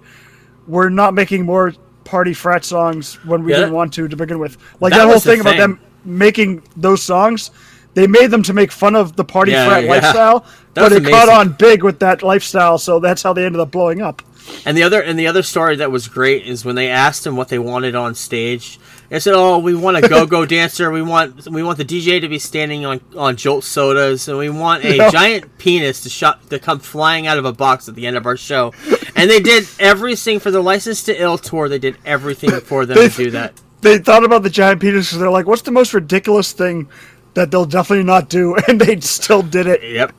"We're 0.68 0.88
not 0.88 1.14
making 1.14 1.44
more 1.44 1.74
party 2.04 2.34
frat 2.34 2.64
songs 2.64 3.14
when 3.24 3.44
we 3.44 3.52
Yeah, 3.52 3.58
didn't 3.60 3.74
want 3.74 3.92
to 3.94 4.08
to 4.08 4.16
begin 4.16 4.38
with." 4.38 4.56
Like 4.80 4.92
that 4.92 4.98
that, 4.98 5.04
whole 5.06 5.14
the 5.14 5.20
thing 5.20 5.40
about 5.40 5.56
them 5.56 5.80
making 6.04 6.62
those 6.76 7.02
songs. 7.02 7.50
They 7.94 8.06
made 8.06 8.30
them 8.30 8.42
to 8.44 8.54
make 8.54 8.72
fun 8.72 8.96
of 8.96 9.16
the 9.16 9.24
party 9.24 9.52
Yeah, 9.52 9.68
frat 9.68 9.84
yeah. 9.84 9.90
lifestyle, 9.90 10.44
but 10.74 10.92
it 10.92 11.04
caught 11.04 11.28
on 11.28 11.52
big 11.58 11.82
with 11.82 11.98
that 11.98 12.22
lifestyle, 12.22 12.78
so 12.78 12.98
that's 13.00 13.22
how 13.22 13.34
they 13.34 13.44
ended 13.44 13.60
up 13.60 13.70
blowing 13.70 14.00
up. 14.00 14.22
And 14.64 14.76
the 14.76 14.82
other 14.82 15.00
and 15.00 15.18
the 15.18 15.26
other 15.26 15.42
story 15.42 15.76
that 15.76 15.90
was 15.92 16.08
great 16.08 16.46
is 16.46 16.64
when 16.64 16.74
they 16.74 16.88
asked 16.88 17.26
him 17.26 17.36
what 17.36 17.48
they 17.48 17.58
wanted 17.58 17.94
on 17.94 18.14
stage. 18.14 18.78
They 19.12 19.20
said, 19.20 19.34
"Oh, 19.34 19.58
we 19.58 19.74
want 19.74 19.98
a 19.98 20.08
go-go 20.08 20.46
dancer. 20.56 20.90
We 20.90 21.02
want 21.02 21.46
we 21.50 21.62
want 21.62 21.76
the 21.76 21.84
DJ 21.84 22.18
to 22.22 22.28
be 22.28 22.38
standing 22.38 22.86
on 22.86 23.02
on 23.14 23.36
Jolt 23.36 23.62
sodas, 23.62 24.26
and 24.26 24.38
we 24.38 24.48
want 24.48 24.84
a 24.84 24.96
Yeah. 24.96 25.10
giant 25.10 25.58
penis 25.58 26.00
to 26.04 26.08
shot 26.08 26.48
to 26.48 26.58
come 26.58 26.78
flying 26.78 27.26
out 27.26 27.36
of 27.36 27.44
a 27.44 27.52
box 27.52 27.88
at 27.90 27.94
the 27.94 28.06
end 28.06 28.16
of 28.16 28.24
our 28.24 28.38
show." 28.38 28.72
And 29.14 29.28
they 29.28 29.38
did 29.40 29.68
everything 29.78 30.40
for 30.40 30.50
the 30.50 30.62
License 30.62 31.02
to 31.04 31.14
Ill 31.22 31.36
tour. 31.36 31.68
They 31.68 31.78
did 31.78 31.98
everything 32.06 32.50
for 32.62 32.86
them 32.86 32.96
to 32.96 33.08
do 33.14 33.30
that. 33.32 33.60
They 33.82 33.98
thought 33.98 34.24
about 34.24 34.44
the 34.44 34.50
giant 34.50 34.80
penis 34.80 35.08
because 35.08 35.18
they're 35.18 35.28
like, 35.30 35.46
"What's 35.46 35.62
the 35.62 35.72
most 35.72 35.92
ridiculous 35.92 36.52
thing 36.52 36.88
that 37.34 37.50
they'll 37.50 37.66
definitely 37.66 38.04
not 38.04 38.30
do?" 38.30 38.56
And 38.66 38.80
they 38.80 38.98
still 39.00 39.42
did 39.42 39.66
it. 39.66 39.82
Yep. 39.82 40.14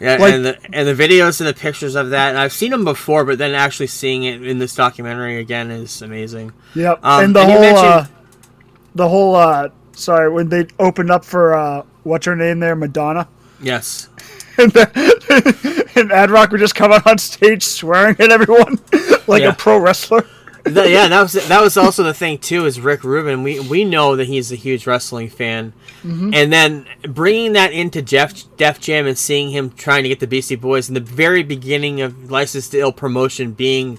Yeah, 0.00 0.16
Like- 0.16 0.34
and 0.34 0.44
the 0.44 0.58
and 0.72 0.88
the 0.88 0.94
videos 0.94 1.40
and 1.40 1.48
the 1.48 1.54
pictures 1.54 1.94
of 1.94 2.10
that, 2.10 2.30
and 2.30 2.38
I've 2.38 2.52
seen 2.52 2.72
them 2.72 2.84
before, 2.84 3.24
but 3.24 3.38
then 3.38 3.54
actually 3.54 3.86
seeing 3.86 4.24
it 4.24 4.44
in 4.44 4.58
this 4.58 4.74
documentary 4.74 5.38
again 5.38 5.70
is 5.70 6.02
amazing. 6.02 6.52
Yep. 6.74 6.98
Um, 7.04 7.24
and 7.24 7.36
the 7.36 7.40
and 7.40 7.52
whole, 7.52 7.76
uh, 7.76 8.06
the 8.96 9.08
whole, 9.08 9.36
uh, 9.36 9.68
sorry, 9.92 10.30
when 10.30 10.48
they 10.48 10.66
opened 10.78 11.10
up 11.10 11.24
for 11.24 11.54
uh, 11.54 11.82
what's 12.02 12.26
her 12.26 12.36
name 12.36 12.60
there, 12.60 12.74
Madonna, 12.76 13.28
Yes. 13.62 14.08
and, 14.58 14.70
the, 14.72 15.90
and 15.96 16.12
Ad 16.12 16.30
Rock 16.30 16.50
would 16.50 16.60
just 16.60 16.74
come 16.74 16.92
out 16.92 17.06
on 17.06 17.18
stage 17.18 17.62
swearing 17.62 18.16
at 18.18 18.30
everyone 18.30 18.78
like 19.26 19.42
Yeah. 19.42 19.50
a 19.50 19.54
pro 19.54 19.78
wrestler. 19.78 20.26
That- 20.64 20.90
yeah, 20.90 21.06
that 21.06 21.22
was 21.22 21.32
that 21.34 21.60
was 21.62 21.76
also 21.76 22.02
the 22.02 22.12
thing 22.12 22.38
too. 22.38 22.66
Is 22.66 22.80
Rick 22.80 23.04
Rubin? 23.04 23.44
We 23.44 23.60
we 23.60 23.84
know 23.84 24.16
that 24.16 24.26
he's 24.26 24.50
a 24.50 24.56
huge 24.56 24.84
wrestling 24.84 25.28
fan, 25.28 25.72
Mm-hmm. 26.02 26.34
and 26.34 26.52
then 26.52 26.86
bringing 27.02 27.52
that 27.52 27.72
into 27.72 28.02
Jeff 28.02 28.34
Def 28.56 28.80
Jam 28.80 29.06
and 29.06 29.16
seeing 29.16 29.50
him 29.50 29.70
trying 29.70 30.02
to 30.02 30.08
get 30.08 30.18
the 30.20 30.26
Beastie 30.26 30.56
Boys 30.56 30.88
in 30.88 30.94
the 30.94 31.00
very 31.00 31.44
beginning 31.44 32.00
of 32.00 32.30
License 32.32 32.68
to 32.70 32.80
Ill 32.80 32.90
promotion 32.92 33.52
being 33.52 33.98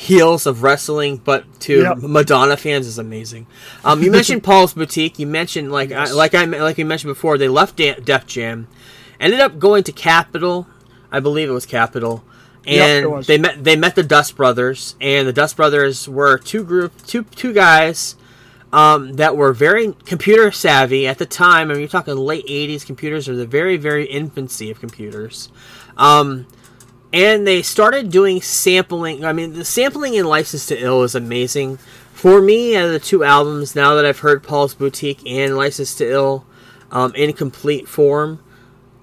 heels 0.00 0.46
of 0.46 0.62
wrestling, 0.62 1.18
but 1.18 1.44
to 1.60 1.82
Yep. 1.82 1.98
Madonna 1.98 2.56
fans 2.56 2.86
is 2.86 2.98
amazing. 2.98 3.46
Um, 3.84 4.02
you 4.04 4.10
mentioned 4.10 4.42
Paul's 4.42 4.72
Boutique. 4.72 5.18
You 5.18 5.26
mentioned 5.26 5.70
like 5.70 5.92
I, 5.92 6.10
like 6.10 6.34
I 6.34 6.44
like 6.44 6.78
we 6.78 6.84
mentioned 6.84 7.10
before, 7.10 7.36
they 7.36 7.48
left 7.48 7.76
Da- 7.76 8.00
Def 8.00 8.26
Jam, 8.26 8.66
ended 9.20 9.40
up 9.40 9.58
going 9.58 9.84
to 9.84 9.92
Capitol. 9.92 10.66
I 11.12 11.20
believe 11.20 11.50
it 11.50 11.52
was 11.52 11.66
Capitol. 11.66 12.24
And 12.66 13.04
it 13.04 13.10
was. 13.10 13.26
they 13.26 13.36
met 13.36 13.62
they 13.62 13.76
met 13.76 13.94
the 13.94 14.02
Dust 14.02 14.36
Brothers, 14.36 14.96
and 15.02 15.28
the 15.28 15.32
Dust 15.34 15.56
Brothers 15.56 16.08
were 16.08 16.38
two 16.38 16.64
group 16.64 16.92
two 17.06 17.24
two 17.24 17.52
guys 17.52 18.16
um, 18.72 19.14
that 19.14 19.36
were 19.36 19.52
very 19.52 19.92
computer 20.06 20.50
savvy 20.50 21.06
at 21.06 21.18
the 21.18 21.26
time. 21.26 21.68
I 21.70 21.74
mean, 21.74 21.80
you're 21.80 21.88
talking 21.88 22.16
late 22.16 22.46
'80s 22.46 22.86
computers, 22.86 23.28
or 23.28 23.36
the 23.36 23.46
very 23.46 23.76
very 23.76 24.06
infancy 24.06 24.70
of 24.70 24.80
computers. 24.80 25.50
Um, 25.98 26.46
and 27.12 27.46
they 27.46 27.62
started 27.62 28.10
doing 28.10 28.40
sampling. 28.40 29.24
I 29.24 29.32
mean, 29.32 29.52
the 29.54 29.64
sampling 29.64 30.14
in 30.14 30.24
License 30.26 30.66
to 30.66 30.78
Ill 30.78 31.02
is 31.02 31.14
amazing. 31.14 31.78
For 32.12 32.40
me, 32.42 32.76
out 32.76 32.86
of 32.86 32.92
the 32.92 32.98
two 33.00 33.24
albums, 33.24 33.74
now 33.74 33.94
that 33.94 34.04
I've 34.04 34.18
heard 34.18 34.42
Paul's 34.42 34.74
Boutique 34.74 35.26
and 35.26 35.56
License 35.56 35.94
to 35.96 36.10
Ill 36.10 36.44
um, 36.90 37.14
in 37.14 37.32
complete 37.32 37.88
form, 37.88 38.40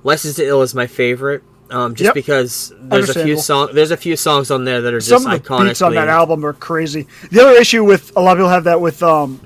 License 0.04 0.36
to 0.36 0.46
Ill 0.46 0.62
is 0.62 0.76
my 0.76 0.88
favorite. 0.88 1.44
Um, 1.70 1.96
just 1.96 2.06
Yep. 2.06 2.14
because 2.14 2.70
there's 2.80 3.10
a 3.10 3.14
few 3.14 3.22
Understandable. 3.34 3.42
song, 3.42 3.70
there's 3.74 3.92
a 3.92 3.98
few 3.98 4.16
songs 4.16 4.52
on 4.52 4.64
there 4.64 4.80
that 4.82 4.94
are 4.94 5.00
just 5.00 5.10
Some 5.10 5.26
of 5.30 5.44
the 5.44 5.50
iconic. 5.50 5.68
beats 5.68 5.82
on 5.82 5.96
that 5.96 6.08
album 6.08 6.46
are 6.46 6.54
crazy. 6.54 7.08
The 7.30 7.42
other 7.42 7.60
issue 7.60 7.84
with 7.84 8.14
a 8.16 8.22
lot 8.22 8.32
of 8.32 8.38
people 8.38 8.50
have 8.50 8.64
that 8.66 8.80
with 8.80 9.04
um, 9.04 9.42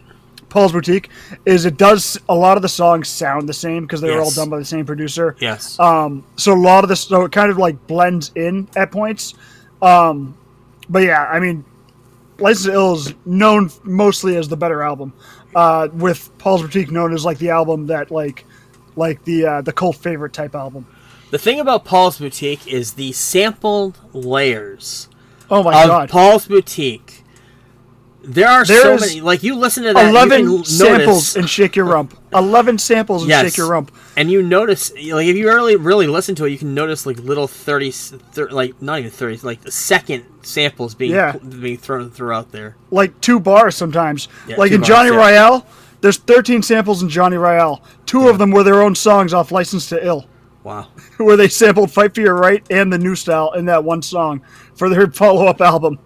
Paul's 0.51 0.71
Boutique 0.71 1.09
is 1.45 1.65
it 1.65 1.77
does 1.77 2.19
a 2.29 2.35
lot 2.35 2.57
of 2.57 2.61
the 2.61 2.69
songs 2.69 3.09
sound 3.09 3.49
the 3.49 3.53
same 3.53 3.83
because 3.83 4.01
they 4.01 4.11
were 4.11 4.21
all 4.21 4.31
done 4.31 4.49
by 4.49 4.59
the 4.59 4.65
same 4.65 4.85
producer. 4.85 5.35
Yes. 5.39 5.79
Um, 5.79 6.23
so 6.35 6.53
a 6.53 6.55
lot 6.55 6.83
of 6.83 6.89
this, 6.89 7.01
so 7.01 7.25
it 7.25 7.31
kind 7.31 7.49
of 7.49 7.57
like 7.57 7.87
blends 7.87 8.31
in 8.35 8.67
at 8.75 8.91
points. 8.91 9.33
Um, 9.81 10.37
but 10.89 10.99
yeah, 10.99 11.23
I 11.23 11.39
mean, 11.39 11.65
License 12.37 12.65
to 12.65 12.73
Ill 12.73 12.93
is 12.93 13.13
known 13.25 13.71
mostly 13.83 14.35
as 14.35 14.47
the 14.47 14.57
better 14.57 14.83
album, 14.83 15.13
uh, 15.55 15.87
with 15.93 16.29
Paul's 16.37 16.61
Boutique 16.61 16.91
known 16.91 17.13
as 17.13 17.25
like 17.25 17.39
the 17.39 17.49
album 17.49 17.87
that 17.87 18.11
like, 18.11 18.45
like 18.95 19.23
the 19.23 19.45
uh, 19.45 19.61
the 19.61 19.73
cult 19.73 19.95
favorite 19.95 20.33
type 20.33 20.53
album. 20.53 20.85
The 21.31 21.39
thing 21.39 21.59
about 21.59 21.85
Paul's 21.85 22.19
Boutique 22.19 22.67
is 22.67 22.93
the 22.93 23.13
sampled 23.13 23.97
layers 24.13 25.07
Oh 25.51 25.61
my 25.63 25.85
god, 25.85 26.09
Paul's 26.09 26.47
Boutique. 26.47 27.10
There 28.23 28.47
are 28.47 28.63
so 28.65 28.97
many. 28.97 29.19
Like 29.21 29.41
you 29.41 29.55
listen 29.55 29.83
to 29.83 29.93
that, 29.93 30.09
eleven 30.09 30.63
samples 30.63 30.79
notice, 30.79 31.35
and 31.35 31.49
shake 31.49 31.75
your 31.75 31.85
rump. 31.85 32.15
Eleven 32.33 32.77
samples 32.77 33.23
and 33.23 33.29
Yes. 33.29 33.45
shake 33.45 33.57
your 33.57 33.67
rump. 33.69 33.91
and 34.15 34.29
you 34.29 34.43
notice, 34.43 34.91
like 34.91 35.25
if 35.27 35.35
you 35.35 35.47
really 35.47 35.75
really 35.75 36.05
listen 36.07 36.35
to 36.35 36.45
it, 36.45 36.51
you 36.51 36.57
can 36.59 36.75
notice 36.75 37.05
like 37.07 37.17
little 37.19 37.47
thirty, 37.47 37.89
thir- 37.91 38.49
like 38.51 38.79
not 38.81 38.99
even 38.99 39.09
thirty, 39.11 39.37
like 39.37 39.59
second 39.71 40.23
samples 40.43 40.93
being 40.93 41.11
Yeah. 41.13 41.31
being 41.37 41.77
thrown 41.77 42.11
throughout 42.11 42.51
there. 42.51 42.75
like 42.91 43.19
two 43.21 43.39
bars 43.39 43.75
sometimes. 43.75 44.27
Yeah, 44.47 44.57
like 44.57 44.71
in 44.71 44.81
bars, 44.81 44.87
Johnny 44.87 45.09
yeah. 45.09 45.15
Ryall, 45.15 45.65
there's 46.01 46.17
13 46.17 46.61
samples 46.63 47.01
in 47.01 47.09
Johnny 47.09 47.37
Ryall. 47.37 47.81
Two 48.05 48.27
of 48.29 48.37
them 48.37 48.51
were 48.51 48.63
their 48.63 48.81
own 48.83 48.93
songs 48.95 49.33
off 49.33 49.51
License 49.51 49.89
to 49.89 50.05
Ill, 50.05 50.25
Wow. 50.63 50.87
where 51.17 51.37
they 51.37 51.47
sampled 51.47 51.91
"Fight 51.91 52.13
for 52.13 52.21
Your 52.21 52.35
Right" 52.35 52.63
and 52.69 52.93
the 52.93 52.97
New 52.99 53.15
Style 53.15 53.51
in 53.53 53.65
that 53.65 53.83
one 53.83 54.01
song 54.03 54.41
for 54.75 54.89
their 54.89 55.07
follow-up 55.11 55.59
album. 55.59 55.97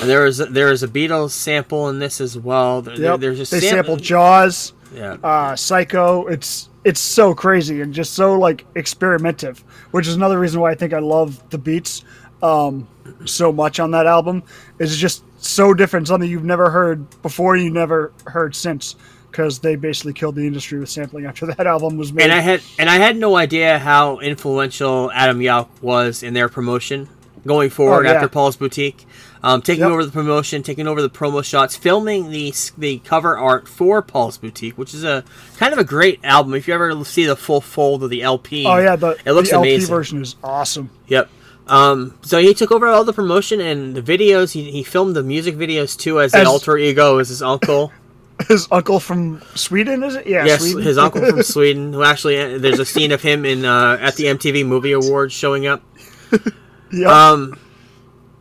And 0.00 0.08
there 0.08 0.26
is 0.26 0.38
there 0.38 0.70
is 0.70 0.82
a 0.82 0.88
Beatles 0.88 1.30
sample 1.30 1.88
in 1.88 1.98
this 1.98 2.20
as 2.20 2.36
well. 2.38 2.82
There, 2.82 2.94
Yep. 2.96 3.20
there's 3.20 3.38
just 3.38 3.50
they 3.52 3.60
sam- 3.60 3.70
sampled 3.76 4.02
Jaws, 4.02 4.72
Yeah. 4.94 5.16
uh, 5.22 5.56
Psycho. 5.56 6.26
It's 6.26 6.68
it's 6.84 7.00
so 7.00 7.34
crazy 7.34 7.80
and 7.80 7.92
just 7.92 8.14
so 8.14 8.38
like 8.38 8.64
experimentative, 8.74 9.58
which 9.90 10.06
is 10.06 10.14
another 10.14 10.38
reason 10.38 10.60
why 10.60 10.70
I 10.70 10.74
think 10.74 10.92
I 10.92 11.00
love 11.00 11.42
the 11.50 11.58
beats 11.58 12.04
um, 12.42 12.86
so 13.24 13.52
much 13.52 13.80
on 13.80 13.90
that 13.92 14.06
album. 14.06 14.42
It's 14.78 14.96
just 14.96 15.24
so 15.38 15.74
different, 15.74 16.06
something 16.08 16.28
you've 16.30 16.44
never 16.44 16.70
heard 16.70 17.04
before, 17.22 17.56
you 17.56 17.70
never 17.70 18.12
heard 18.26 18.54
since, 18.54 18.94
because 19.30 19.58
they 19.58 19.74
basically 19.76 20.12
killed 20.12 20.36
the 20.36 20.46
industry 20.46 20.78
with 20.78 20.88
sampling 20.88 21.26
after 21.26 21.46
that 21.52 21.66
album 21.66 21.96
was 21.96 22.12
made. 22.12 22.24
and 22.24 22.32
I 22.32 22.40
had 22.40 22.60
and 22.78 22.88
I 22.88 22.96
had 22.96 23.16
no 23.16 23.36
idea 23.36 23.78
how 23.78 24.18
influential 24.20 25.10
Adam 25.12 25.40
Yauch 25.40 25.68
was 25.82 26.22
in 26.22 26.32
their 26.34 26.48
promotion 26.48 27.08
going 27.46 27.70
forward 27.70 28.06
Oh, 28.06 28.08
yeah. 28.10 28.14
after 28.16 28.28
Paul's 28.28 28.56
Boutique, 28.56 29.04
um, 29.42 29.62
taking 29.62 29.82
Yep. 29.84 29.90
over 29.92 30.04
the 30.04 30.10
promotion, 30.12 30.62
taking 30.62 30.86
over 30.86 31.00
the 31.02 31.10
promo 31.10 31.44
shots, 31.44 31.76
filming 31.76 32.30
the 32.30 32.52
the 32.76 32.98
cover 33.00 33.36
art 33.38 33.68
for 33.68 34.02
Paul's 34.02 34.38
Boutique, 34.38 34.76
which 34.78 34.94
is 34.94 35.04
a 35.04 35.24
kind 35.58 35.72
of 35.72 35.78
a 35.78 35.84
great 35.84 36.20
album. 36.24 36.54
If 36.54 36.66
you 36.68 36.74
ever 36.74 37.04
see 37.04 37.24
the 37.26 37.36
full 37.36 37.60
fold 37.60 38.02
of 38.02 38.10
the 38.10 38.22
LP, 38.22 38.66
oh 38.66 38.78
yeah, 38.78 38.96
the, 38.96 39.16
it 39.24 39.32
looks 39.32 39.50
the 39.50 39.56
LP 39.56 39.74
amazing. 39.74 39.94
version 39.94 40.22
is 40.22 40.36
awesome. 40.42 40.90
Yep. 41.08 41.28
Um, 41.66 42.18
so 42.22 42.38
he 42.38 42.54
took 42.54 42.72
over 42.72 42.86
all 42.88 43.04
the 43.04 43.12
promotion 43.12 43.60
and 43.60 43.94
the 43.94 44.00
videos. 44.02 44.52
He, 44.52 44.70
he 44.70 44.82
filmed 44.82 45.14
the 45.14 45.22
music 45.22 45.54
videos 45.56 45.98
too 45.98 46.18
as, 46.20 46.34
As- 46.34 46.40
an 46.40 46.46
alter 46.46 46.78
ego 46.78 47.18
as 47.18 47.28
his 47.28 47.42
uncle. 47.42 47.92
His 48.46 48.68
uncle 48.70 49.00
from 49.00 49.42
Sweden, 49.56 50.04
is 50.04 50.14
it? 50.14 50.24
Yeah, 50.28 50.44
yes, 50.44 50.60
Sweden. 50.62 50.82
his 50.84 50.96
uncle 50.96 51.26
from 51.26 51.42
Sweden. 51.54 51.92
Who 51.92 52.04
actually 52.04 52.56
there's 52.58 52.78
a 52.78 52.84
scene 52.86 53.10
of 53.10 53.20
him 53.20 53.44
in 53.44 53.64
uh, 53.64 53.98
at 54.00 54.14
the 54.14 54.26
MTV 54.26 54.64
Movie 54.64 54.92
Awards 54.92 55.34
showing 55.34 55.66
up. 55.66 55.82
Yep. 56.92 57.06
Um, 57.10 57.58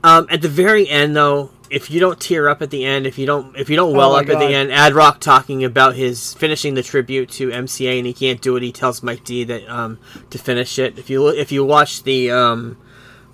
um, 0.04 0.28
at 0.30 0.42
the 0.42 0.50
very 0.50 0.88
end, 0.88 1.16
though, 1.16 1.52
if 1.70 1.92
you 1.92 2.00
don't 2.00 2.20
tear 2.20 2.48
up 2.48 2.62
at 2.62 2.70
the 2.70 2.86
end, 2.86 3.06
if 3.06 3.18
you 3.18 3.26
don't, 3.26 3.56
if 3.58 3.70
you 3.70 3.76
don't 3.76 3.94
well 3.96 4.14
Oh 4.14 4.18
up 4.18 4.30
at 4.30 4.40
the 4.40 4.54
end, 4.54 4.72
Ad 4.72 4.94
Rock 4.94 5.20
talking 5.20 5.64
about 5.64 5.96
his 5.96 6.34
finishing 6.36 6.76
the 6.76 6.84
tribute 6.84 7.30
to 7.32 7.50
MCA 7.50 7.98
and 7.98 8.08
he 8.08 8.14
can't 8.14 8.42
do 8.42 8.56
it. 8.56 8.64
He 8.64 8.72
tells 8.72 9.04
Mike 9.04 9.24
D 9.24 9.44
that 9.46 9.68
um, 9.68 10.00
to 10.30 10.38
finish 10.38 10.80
it. 10.80 10.98
If 10.98 11.10
you 11.10 11.28
if 11.28 11.52
you 11.52 11.66
watch 11.66 12.04
the 12.04 12.32
um, 12.32 12.78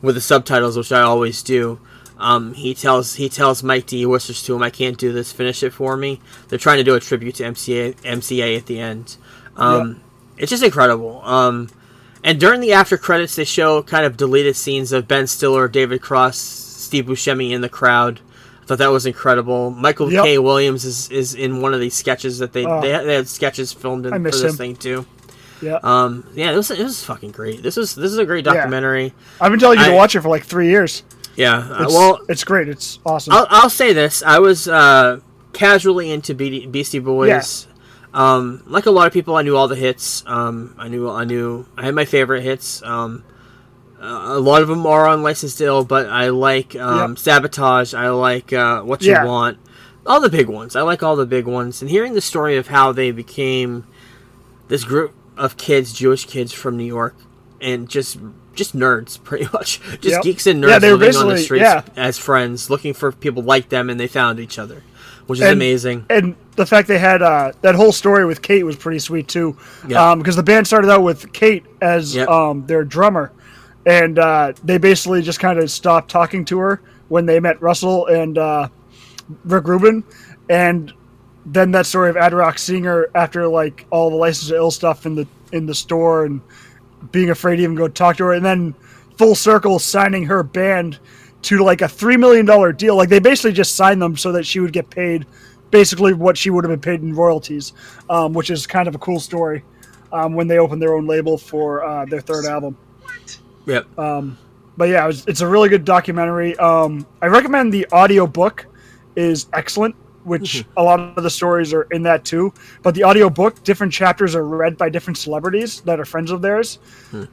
with 0.02 0.15
the 0.15 0.21
subtitles, 0.21 0.78
which 0.78 0.91
I 0.91 1.02
always 1.02 1.43
do. 1.43 1.80
Um, 2.19 2.54
he 2.54 2.73
tells 2.73 3.15
he 3.15 3.28
tells 3.28 3.63
Mike 3.63 3.86
D. 3.88 3.97
He 3.97 4.06
whispers 4.06 4.43
to 4.43 4.56
him, 4.56 4.63
"I 4.63 4.69
can't 4.69 4.97
do 4.97 5.12
this. 5.12 5.32
Finish 5.32 5.62
it 5.63 5.73
for 5.73 5.97
me." 5.97 6.21
They're 6.47 6.60
trying 6.60 6.78
to 6.78 6.84
do 6.84 6.95
a 6.95 6.99
tribute 6.99 7.36
to 7.36 7.43
MCA 7.43 7.95
MCA 8.04 8.58
at 8.58 8.65
the 8.67 8.80
end. 8.80 9.17
Um, 9.58 10.02
It's 10.38 10.49
just 10.49 10.63
incredible. 10.63 11.21
Um, 11.23 11.69
and 12.23 12.39
during 12.39 12.62
the 12.62 12.73
after 12.73 12.97
credits, 12.97 13.36
they 13.36 13.43
show 13.45 13.83
kind 13.83 14.05
of 14.05 14.17
deleted 14.17 14.55
scenes 14.55 14.91
of 14.91 15.07
Ben 15.07 15.27
Stiller, 15.27 15.67
David 15.67 16.01
Cross, 16.01 16.38
Steve 16.38 17.05
Buscemi 17.05 17.51
in 17.51 17.62
the 17.62 17.69
crowd. 17.69 18.19
I 18.62 18.65
thought 18.65 18.77
that 18.77 18.88
was 18.91 19.05
incredible. 19.05 19.71
Michael 19.71 20.12
Yep. 20.12 20.23
K. 20.23 20.38
Williams 20.39 20.86
is, 20.86 21.09
is 21.12 21.36
in 21.36 21.62
one 21.62 21.73
of 21.73 21.79
these 21.81 21.93
sketches 21.95 22.39
that 22.39 22.53
they 22.53 22.65
Oh. 22.65 22.79
they, 22.81 22.89
had, 22.91 23.05
they 23.05 23.15
had 23.15 23.27
sketches 23.27 23.73
filmed 23.73 24.05
in, 24.05 24.13
I 24.13 24.17
for 24.17 24.23
this 24.23 24.41
him. 24.43 24.53
thing 24.55 24.75
too. 24.77 25.05
yeah. 25.62 25.79
Um, 25.83 26.25
yeah, 26.33 26.51
it 26.51 26.55
was 26.55 26.71
it 26.71 26.81
was 26.83 27.03
fucking 27.03 27.31
great. 27.31 27.62
This 27.62 27.75
was 27.75 27.93
this 27.95 28.12
is 28.12 28.17
a 28.17 28.25
great 28.25 28.45
Yeah. 28.45 28.53
documentary. 28.53 29.13
I've 29.41 29.51
been 29.51 29.59
telling 29.59 29.79
you 29.79 29.86
to 29.86 29.93
watch 29.93 30.15
it 30.15 30.21
for 30.21 30.29
like 30.29 30.43
three 30.45 30.69
years. 30.69 31.03
Yeah. 31.36 31.57
uh, 31.57 31.83
It's, 31.83 31.93
well, 31.93 32.19
it's 32.29 32.43
great. 32.45 32.69
It's 32.69 32.99
awesome. 33.05 33.33
I'll, 33.33 33.47
I'll 33.49 33.69
say 33.69 33.91
this: 33.91 34.23
I 34.23 34.39
was 34.39 34.67
uh, 34.69 35.19
casually 35.51 36.09
into 36.12 36.33
Be- 36.33 36.65
Beastie 36.67 36.99
Boys. 36.99 37.67
Um, 38.13 38.63
like 38.67 38.86
a 38.86 38.91
lot 38.91 39.08
of 39.08 39.13
people, 39.13 39.36
I 39.36 39.41
knew 39.41 39.56
all 39.58 39.67
the 39.67 39.76
hits. 39.76 40.23
Um, 40.28 40.75
I 40.77 40.87
knew, 40.87 41.10
I 41.10 41.23
knew, 41.25 41.65
I 41.77 41.85
had 41.85 41.96
my 41.96 42.06
favorite 42.06 42.42
hits. 42.44 42.83
Um, 42.83 43.23
a 44.00 44.37
lot 44.40 44.62
of 44.62 44.67
them 44.67 44.85
are 44.85 45.08
on 45.08 45.23
License 45.23 45.56
to 45.56 45.65
Ill, 45.65 45.83
but 45.85 46.08
I 46.10 46.29
like 46.29 46.75
um, 46.75 47.12
Yep. 47.12 47.19
Sabotage. 47.19 47.94
I 47.94 48.10
like 48.10 48.52
uh, 48.54 48.81
What 48.81 49.02
You 49.02 49.12
Yeah. 49.13 49.25
Want. 49.25 49.58
All 50.06 50.19
the 50.19 50.29
big 50.29 50.48
ones. 50.50 50.75
I 50.75 50.81
like 50.81 51.02
all 51.02 51.15
the 51.15 51.25
big 51.25 51.48
ones. 51.48 51.81
And 51.81 51.90
hearing 51.90 52.13
the 52.13 52.21
story 52.21 52.58
of 52.58 52.67
how 52.67 52.92
they 52.92 53.12
became 53.12 53.85
this 54.67 54.83
group 54.83 55.13
of 55.37 55.56
kids, 55.58 55.94
Jewish 55.94 56.25
kids 56.25 56.52
from 56.52 56.75
New 56.77 56.83
York, 56.85 57.15
and 57.62 57.90
just 57.90 58.19
just 58.54 58.75
nerds, 58.77 59.17
pretty 59.23 59.48
much, 59.54 59.79
just 59.94 60.04
Yep. 60.04 60.21
geeks 60.23 60.46
and 60.46 60.63
nerds 60.63 60.81
Yeah, 60.81 60.94
living 60.94 61.15
on 61.15 61.27
the 61.29 61.37
streets 61.40 61.63
yeah. 61.63 61.81
as 61.96 62.19
friends, 62.19 62.69
looking 62.69 62.94
for 62.94 63.12
people 63.12 63.42
like 63.42 63.69
them, 63.69 63.90
and 63.90 64.00
they 64.00 64.06
found 64.08 64.40
each 64.40 64.60
other, 64.60 64.83
which 65.28 65.40
is 65.40 65.44
And- 65.46 65.54
amazing. 65.54 66.06
and 66.10 66.36
the 66.56 66.65
fact 66.65 66.88
they 66.88 67.00
had 67.00 67.21
uh, 67.21 67.52
that 67.62 67.74
whole 67.76 67.92
story 67.92 68.26
with 68.26 68.42
Kate 68.42 68.63
was 68.63 68.76
pretty 68.76 69.00
sweet 69.00 69.28
too. 69.28 69.58
Yeah. 69.88 70.12
Um, 70.12 70.19
because 70.19 70.36
the 70.36 70.44
band 70.44 70.67
started 70.67 70.90
out 70.92 71.02
with 71.04 71.34
Kate 71.34 71.63
as 71.82 72.15
um, 72.17 72.65
their 72.67 72.84
drummer, 72.84 73.32
and 73.86 74.19
uh, 74.19 74.54
they 74.63 74.78
basically 74.78 75.21
just 75.24 75.40
kind 75.40 75.58
of 75.60 75.71
stopped 75.71 76.12
talking 76.12 76.46
to 76.46 76.60
her 76.60 76.82
when 77.10 77.26
they 77.26 77.40
met 77.40 77.62
Russell 77.62 78.06
and 78.08 78.38
uh, 78.38 78.67
Rick 79.46 79.67
Rubin, 79.67 80.04
and 80.50 80.94
then 81.46 81.71
that 81.71 81.86
story 81.86 82.10
of 82.10 82.17
Ad 82.17 82.34
Rock 82.34 82.58
seeing 82.60 82.84
her 82.86 83.10
after 83.15 83.48
like 83.48 83.86
all 83.90 84.10
the 84.10 84.15
license 84.15 84.50
to 84.50 84.56
ill 84.56 84.71
stuff 84.71 85.06
in 85.06 85.15
the 85.15 85.28
in 85.52 85.65
the 85.65 85.76
store 85.76 86.26
and 86.26 86.40
being 87.12 87.30
afraid 87.32 87.58
to 87.58 87.63
even 87.63 87.76
go 87.76 87.88
talk 87.88 88.17
to 88.17 88.26
her, 88.26 88.34
and 88.34 88.46
then 88.46 88.76
full 89.17 89.36
circle 89.36 89.80
signing 89.80 90.26
her 90.26 90.44
band 90.44 91.00
to 91.44 91.63
like 91.63 91.81
a 91.81 91.87
three 91.87 92.17
million 92.17 92.46
dollar 92.46 92.71
deal. 92.73 92.96
Like 92.96 93.10
they 93.10 93.19
basically 93.19 93.54
just 93.54 93.75
signed 93.75 94.02
them 94.02 94.17
so 94.17 94.31
that 94.31 94.46
she 94.46 94.60
would 94.60 94.73
get 94.73 94.89
paid 94.89 95.25
basically 95.71 96.13
what 96.13 96.37
she 96.37 96.50
would 96.50 96.63
have 96.63 96.69
been 96.71 96.79
paid 96.79 97.02
in 97.02 97.13
royalties, 97.15 97.73
um, 98.10 98.33
which 98.33 98.50
is 98.50 98.67
kind 98.67 98.87
of 98.87 98.96
a 98.96 99.00
cool 99.00 99.19
story. 99.19 99.63
Um, 100.12 100.35
when 100.35 100.48
they 100.48 100.60
opened 100.60 100.79
their 100.79 100.94
own 100.94 101.08
label 101.08 101.39
for 101.39 101.83
uh, 101.83 102.06
their 102.06 102.21
third 102.21 102.46
album, 102.46 102.77
Yep. 103.65 103.87
but 103.98 104.87
yeah, 104.89 105.04
it 105.04 105.08
was, 105.08 105.25
it's 105.27 105.41
a 105.41 105.48
really 105.48 105.69
good 105.69 105.85
documentary. 105.85 106.56
Um, 106.58 107.08
I 107.19 107.25
recommend 107.27 107.73
the 107.73 107.87
audio 107.91 108.27
book 108.27 108.67
is 109.15 109.48
excellent, 109.54 109.96
which 110.23 110.65
a 110.77 110.83
lot 110.83 111.00
of 111.00 111.23
the 111.23 111.29
stories 111.31 111.73
are 111.73 111.87
in 111.89 112.04
that 112.04 112.25
too. 112.25 112.54
But 112.83 112.94
the 112.94 113.04
audiobook, 113.06 113.63
different 113.63 113.91
chapters 113.91 114.35
are 114.35 114.46
read 114.46 114.77
by 114.77 114.89
different 114.89 115.17
celebrities 115.17 115.81
that 115.81 116.00
are 116.00 116.06
friends 116.06 116.29
of 116.29 116.44
theirs. 116.44 116.77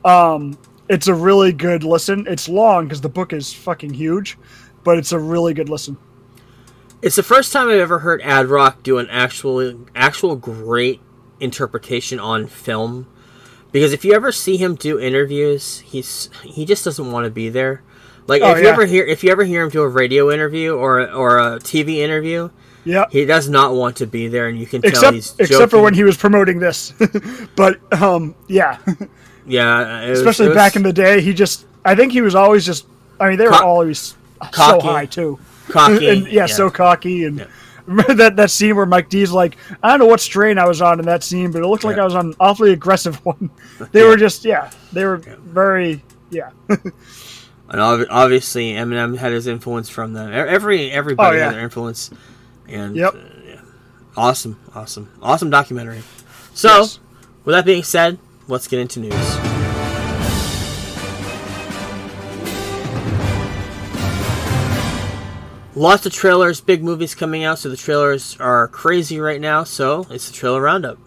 Um, 0.05 0.57
it's 0.91 1.07
a 1.07 1.15
really 1.15 1.53
good 1.53 1.83
listen. 1.85 2.27
It's 2.29 2.49
long 2.49 2.85
because 2.85 3.01
the 3.01 3.09
book 3.09 3.33
is 3.33 3.55
fucking 3.55 3.95
huge, 3.95 4.37
but 4.85 4.99
it's 4.99 5.13
a 5.13 5.19
really 5.19 5.55
good 5.55 5.69
listen. 5.71 5.97
It's 7.01 7.17
the 7.17 7.23
first 7.23 7.53
time 7.53 7.69
I've 7.69 7.81
ever 7.81 8.01
heard 8.01 8.21
Ad 8.21 8.47
Rock 8.49 8.83
do 8.83 8.99
an 8.99 9.09
actual 9.09 9.87
actual 9.95 10.37
great 10.37 11.01
interpretation 11.41 12.21
on 12.21 12.47
film. 12.47 13.07
Because 13.73 13.93
if 13.93 14.05
you 14.05 14.13
ever 14.15 14.33
see 14.33 14.57
him 14.57 14.75
do 14.75 14.99
interviews, 15.01 15.79
he's 15.81 16.29
he 16.43 16.67
just 16.67 16.85
doesn't 16.85 17.11
want 17.11 17.25
to 17.25 17.31
be 17.31 17.49
there. 17.49 17.83
Like 18.27 18.43
Oh, 18.43 18.51
if 18.51 18.59
you 18.59 18.65
yeah. 18.65 18.71
ever 18.73 18.85
hear 18.85 19.05
if 19.07 19.25
you 19.25 19.31
ever 19.31 19.45
hear 19.45 19.63
him 19.63 19.71
do 19.71 19.81
a 19.83 19.89
radio 19.89 20.31
interview 20.31 20.75
or 20.75 21.11
or 21.11 21.39
a 21.39 21.59
TV 21.61 21.99
interview, 21.99 22.51
Yeah. 22.85 23.07
he 23.11 23.25
does 23.25 23.49
not 23.49 23.75
want 23.75 23.97
to 23.97 24.07
be 24.07 24.29
there, 24.29 24.49
and 24.49 24.59
you 24.59 24.67
can 24.67 24.83
tell 24.83 24.91
Except 24.91 25.15
he's 25.15 25.35
except 25.39 25.71
for 25.71 25.81
when 25.81 25.95
he 25.95 26.05
was 26.05 26.17
promoting 26.17 26.59
this, 26.59 26.93
but 27.57 27.81
um, 28.03 28.35
yeah, 28.49 28.79
yeah, 29.51 30.09
was- 30.09 30.19
especially 30.19 30.49
was- 30.49 30.57
back 30.57 30.77
in 30.77 30.83
the 30.83 30.93
day, 30.93 31.21
he 31.21 31.35
just 31.35 31.67
I 31.85 31.95
think 31.95 32.13
he 32.13 32.21
was 32.23 32.35
always 32.35 32.65
just 32.65 32.87
I 33.19 33.29
mean 33.29 33.39
they 33.39 33.47
were 33.47 33.53
Co- 33.53 33.67
always 33.67 34.15
so 34.53 34.81
high 34.81 35.07
too. 35.07 35.39
cocky, 35.69 36.09
and 36.11 36.27
yeah, 36.29 36.47
so 36.47 36.71
cocky 36.71 37.25
and 37.25 37.47
remember 37.87 38.15
that 38.23 38.37
that 38.37 38.51
scene 38.51 38.77
where 38.77 38.87
Mike 38.87 39.09
D's 39.09 39.33
like, 39.33 39.57
I 39.83 39.91
don't 39.91 39.99
know 40.01 40.07
what 40.07 40.21
strain 40.21 40.59
I 40.59 40.67
was 40.67 40.81
on 40.81 40.99
in 41.01 41.07
that 41.07 41.23
scene, 41.23 41.51
but 41.53 41.63
it 41.63 41.67
looked 41.67 41.85
like 41.85 41.97
Yeah. 41.97 42.03
I 42.03 42.05
was 42.05 42.15
on 42.15 42.27
an 42.29 42.35
awfully 42.41 42.73
aggressive 42.73 43.17
one. 43.27 43.51
They 43.93 44.05
were 44.05 44.17
just 44.17 44.45
yeah, 44.45 44.71
they 44.93 45.05
were 45.05 45.17
very 45.19 46.03
yeah. 46.31 46.51
And 47.73 47.81
ob- 47.81 48.07
obviously, 48.11 48.73
Eminem 48.73 49.17
had 49.17 49.33
his 49.33 49.47
influence 49.47 49.89
from 49.89 50.13
them. 50.13 50.33
Every 50.33 50.91
everybody 50.91 51.37
Oh, 51.37 51.39
yeah. 51.39 51.45
had 51.47 51.55
their 51.55 51.61
influence, 51.63 52.11
and 52.69 52.97
Yep. 52.97 53.15
uh, 53.15 53.19
yeah. 53.47 53.61
awesome, 54.17 54.59
awesome, 54.75 55.09
awesome 55.23 55.51
documentary. 55.51 56.03
So, 56.53 56.69
Yes. 56.81 56.99
with 57.45 57.55
that 57.55 57.65
being 57.65 57.85
said, 57.85 58.19
let's 58.51 58.69
get 58.69 58.81
into 58.81 59.01
news. 59.01 59.37
Lots 65.77 66.05
of 66.05 66.13
trailers, 66.13 66.61
big 66.61 66.83
movies 66.83 67.15
coming 67.15 67.45
out, 67.45 67.59
so 67.59 67.69
the 67.69 67.77
trailers 67.77 68.37
are 68.41 68.69
crazy 68.69 69.21
right 69.21 69.41
now. 69.41 69.65
So 69.65 70.07
it's 70.11 70.29
the 70.29 70.35
trailer 70.35 70.61
roundup. 70.61 70.99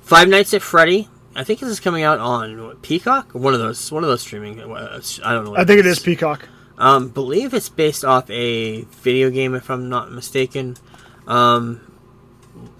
Five 0.00 0.28
Nights 0.28 0.54
at 0.54 0.62
Freddy. 0.62 1.08
I 1.34 1.44
think 1.44 1.60
this 1.60 1.68
is 1.68 1.80
coming 1.80 2.04
out 2.04 2.18
on 2.20 2.64
what, 2.64 2.80
Peacock, 2.80 3.34
one 3.34 3.52
of 3.52 3.60
those, 3.60 3.92
one 3.92 4.04
of 4.04 4.08
those 4.08 4.22
streaming. 4.22 4.60
uh, 4.60 5.02
I 5.24 5.32
don't 5.34 5.44
know. 5.44 5.50
what 5.50 5.60
I 5.60 5.64
think 5.64 5.80
it 5.80 5.86
is 5.86 5.98
Peacock. 5.98 6.48
Um, 6.78 7.08
believe 7.08 7.52
it's 7.52 7.68
based 7.68 8.04
off 8.04 8.30
a 8.30 8.82
video 8.82 9.28
game, 9.30 9.54
if 9.54 9.68
I'm 9.68 9.88
not 9.88 10.12
mistaken. 10.12 10.76
Um, 11.26 11.85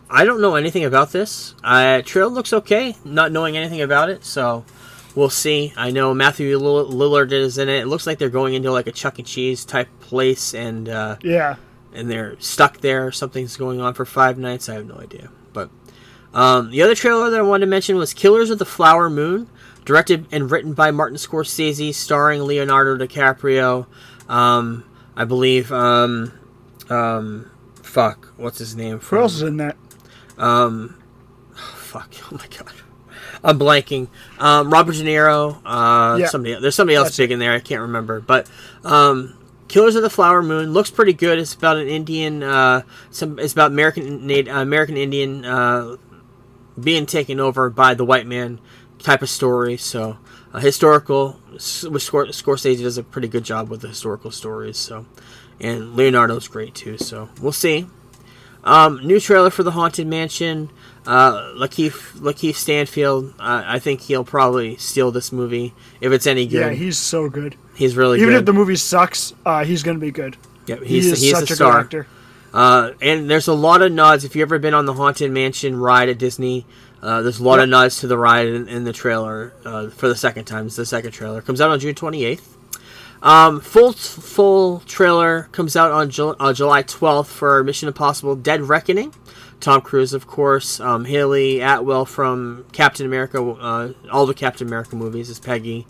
I 0.08 0.24
don't 0.24 0.40
know 0.40 0.54
anything 0.54 0.84
about 0.84 1.10
this. 1.12 1.54
Uh, 1.64 2.02
trailer 2.02 2.30
looks 2.30 2.52
okay, 2.52 2.94
not 3.04 3.32
knowing 3.32 3.56
anything 3.56 3.80
about 3.80 4.08
it, 4.08 4.24
so 4.24 4.64
we'll 5.16 5.30
see. 5.30 5.72
I 5.76 5.90
know 5.90 6.14
Matthew 6.14 6.56
Lill- 6.58 6.90
Lillard 6.92 7.32
is 7.32 7.58
in 7.58 7.68
it. 7.68 7.80
It 7.80 7.86
looks 7.86 8.06
like 8.06 8.18
they're 8.18 8.28
going 8.30 8.54
into 8.54 8.70
like 8.70 8.86
a 8.86 8.92
Chuck 8.92 9.18
E. 9.18 9.22
Cheese 9.24 9.64
type 9.64 9.88
place, 10.00 10.54
and 10.54 10.88
uh, 10.88 11.16
Yeah. 11.22 11.56
and 11.92 12.08
they're 12.08 12.38
stuck 12.38 12.78
there. 12.78 13.10
Something's 13.10 13.56
going 13.56 13.80
on 13.80 13.94
for 13.94 14.04
five 14.04 14.38
nights. 14.38 14.68
I 14.68 14.74
have 14.74 14.86
no 14.86 14.96
idea. 14.96 15.28
But 15.52 15.70
um, 16.32 16.70
the 16.70 16.82
other 16.82 16.94
trailer 16.94 17.28
that 17.30 17.38
I 17.40 17.42
wanted 17.42 17.66
to 17.66 17.70
mention 17.70 17.96
was 17.96 18.14
Killers 18.14 18.50
of 18.50 18.58
the 18.60 18.64
Flower 18.64 19.10
Moon, 19.10 19.48
directed 19.84 20.26
and 20.30 20.50
written 20.50 20.72
by 20.72 20.92
Martin 20.92 21.16
Scorsese, 21.18 21.92
starring 21.94 22.42
Leonardo 22.42 22.96
DiCaprio. 23.04 23.86
Um, 24.28 24.84
I 25.16 25.24
believe. 25.24 25.72
Um, 25.72 26.32
um, 26.90 27.50
fuck, 27.82 28.32
what's 28.36 28.58
his 28.58 28.76
name? 28.76 29.00
Who 29.00 29.18
else 29.18 29.34
is 29.34 29.42
in 29.42 29.56
that? 29.56 29.76
Um, 30.38 31.00
fuck. 31.54 32.12
Oh 32.32 32.36
my 32.36 32.46
god. 32.48 32.72
I'm 33.44 33.58
blanking. 33.58 34.08
Um, 34.38 34.70
Robert 34.72 34.92
De 34.96 35.02
Niro. 35.02 35.60
Uh, 35.64 36.16
Yeah. 36.18 36.26
somebody. 36.26 36.58
There's 36.60 36.74
somebody 36.74 36.96
else 36.96 37.08
That's 37.08 37.16
big 37.18 37.30
in 37.32 37.38
there. 37.38 37.52
I 37.52 37.60
can't 37.60 37.82
remember. 37.82 38.20
But 38.20 38.48
um, 38.84 39.34
Killers 39.68 39.94
of 39.94 40.02
the 40.02 40.10
Flower 40.10 40.42
Moon 40.42 40.72
looks 40.72 40.90
pretty 40.90 41.12
good. 41.12 41.38
It's 41.38 41.54
about 41.54 41.76
an 41.76 41.86
Indian. 41.88 42.42
Uh, 42.42 42.82
some. 43.10 43.38
It's 43.38 43.52
about 43.52 43.70
American 43.72 44.28
American 44.48 44.96
Indian 44.96 45.44
uh, 45.44 45.96
being 46.82 47.06
taken 47.06 47.40
over 47.40 47.70
by 47.70 47.94
the 47.94 48.04
white 48.04 48.26
man 48.26 48.58
type 48.98 49.22
of 49.22 49.28
story. 49.30 49.76
So 49.76 50.18
uh, 50.52 50.58
historical. 50.60 51.40
With 51.52 51.60
Scor- 51.62 52.28
Scorsese 52.28 52.82
does 52.82 52.98
a 52.98 53.02
pretty 53.02 53.28
good 53.28 53.44
job 53.44 53.68
with 53.70 53.80
the 53.80 53.88
historical 53.88 54.30
stories. 54.30 54.76
So, 54.76 55.06
and 55.60 55.94
Leonardo's 55.94 56.48
great 56.48 56.74
too. 56.74 56.98
So 56.98 57.28
we'll 57.40 57.52
see. 57.52 57.86
Um, 58.66 59.06
new 59.06 59.20
trailer 59.20 59.48
for 59.50 59.62
the 59.62 59.70
Haunted 59.70 60.06
Mansion. 60.06 60.68
Uh, 61.06 61.54
Lakeith 61.54 62.16
Lakeith 62.18 62.56
Stanfield. 62.56 63.32
Uh, 63.38 63.62
I 63.64 63.78
think 63.78 64.00
he'll 64.02 64.24
probably 64.24 64.76
steal 64.76 65.12
this 65.12 65.30
movie 65.32 65.72
if 66.00 66.10
it's 66.12 66.26
any 66.26 66.46
good. 66.46 66.58
Yeah, 66.58 66.70
he's 66.72 66.98
so 66.98 67.28
good. 67.28 67.54
he's 67.76 67.96
really 67.96 68.18
good. 68.18 68.22
Even 68.24 68.34
good. 68.34 68.40
if 68.40 68.46
the 68.46 68.52
movie 68.52 68.74
sucks, 68.76 69.32
uh, 69.46 69.64
he's 69.64 69.84
gonna 69.84 70.00
be 70.00 70.10
good. 70.10 70.36
Yep, 70.66 70.80
He 70.82 70.86
he's 70.96 71.12
is 71.12 71.22
he's 71.22 71.30
such 71.38 71.50
a 71.52 71.54
star. 71.54 71.78
actor. 71.80 72.08
Uh, 72.52 72.90
and 73.00 73.30
there's 73.30 73.46
a 73.46 73.54
lot 73.54 73.82
of 73.82 73.92
nods. 73.92 74.24
If 74.24 74.34
you've 74.34 74.48
ever 74.48 74.58
been 74.58 74.74
on 74.74 74.84
the 74.86 74.94
Haunted 74.94 75.30
Mansion 75.30 75.76
ride 75.76 76.08
at 76.08 76.18
Disney, 76.18 76.66
uh, 77.02 77.22
there's 77.22 77.38
a 77.38 77.44
lot 77.44 77.60
of 77.60 77.68
nods 77.68 78.00
to 78.00 78.08
the 78.08 78.18
ride 78.18 78.48
in, 78.48 78.66
in 78.68 78.82
the 78.82 78.92
trailer 78.92 79.52
uh, 79.64 79.90
for 79.90 80.08
the 80.08 80.16
second 80.16 80.46
time. 80.46 80.66
It's 80.66 80.74
the 80.74 80.86
second 80.86 81.12
trailer. 81.12 81.40
Comes 81.40 81.60
out 81.60 81.70
on 81.70 81.78
June 81.78 81.94
28th. 81.94 82.55
Um, 83.26 83.60
full 83.60 83.92
full 83.92 84.80
trailer 84.86 85.48
comes 85.52 85.74
out 85.74 85.90
on 85.90 86.10
Jul- 86.10 86.36
uh, 86.38 86.52
July 86.52 86.82
12th 86.84 87.26
for 87.26 87.64
Mission 87.64 87.88
Impossible: 87.88 88.36
Dead 88.36 88.62
Reckoning. 88.62 89.12
Tom 89.58 89.80
Cruise, 89.80 90.12
of 90.12 90.26
course. 90.26 90.78
Um, 90.80 91.06
Hayley 91.06 91.60
Atwell 91.60 92.04
from 92.04 92.64
Captain 92.72 93.04
America. 93.04 93.42
Uh, 93.42 93.92
all 94.12 94.26
the 94.26 94.34
Captain 94.34 94.66
America 94.68 94.94
movies 94.94 95.28
is 95.30 95.40
Peggy. 95.40 95.86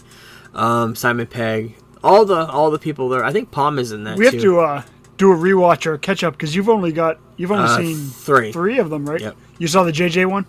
Um, 0.55 0.95
Simon 0.97 1.27
Pegg. 1.27 1.77
All 2.03 2.25
the 2.25 2.47
all 2.47 2.71
the 2.71 2.79
people 2.79 3.09
there. 3.11 3.23
I 3.25 3.33
think 3.33 3.51
Pom 3.51 3.79
is 3.79 3.93
in 3.93 4.05
that 4.05 4.17
We 4.17 4.31
too. 4.31 4.37
have 4.37 4.43
to 4.43 4.61
uh, 4.61 4.83
do 5.19 5.33
a 5.33 5.37
rewatch 5.37 5.85
or 5.87 5.95
a 5.95 5.99
catch 5.99 6.25
up 6.25 6.35
because 6.35 6.55
you've 6.55 6.69
only 6.71 6.93
got 6.93 7.19
you've 7.37 7.53
only 7.53 7.65
Uh, 7.65 7.77
seen 7.77 7.97
three. 7.97 8.53
three 8.53 8.79
of 8.79 8.89
them, 8.89 9.05
right? 9.09 9.21
Yep. 9.21 9.37
You 9.59 9.67
saw 9.69 9.83
the 9.83 9.93
JJ 9.93 10.25
one? 10.27 10.47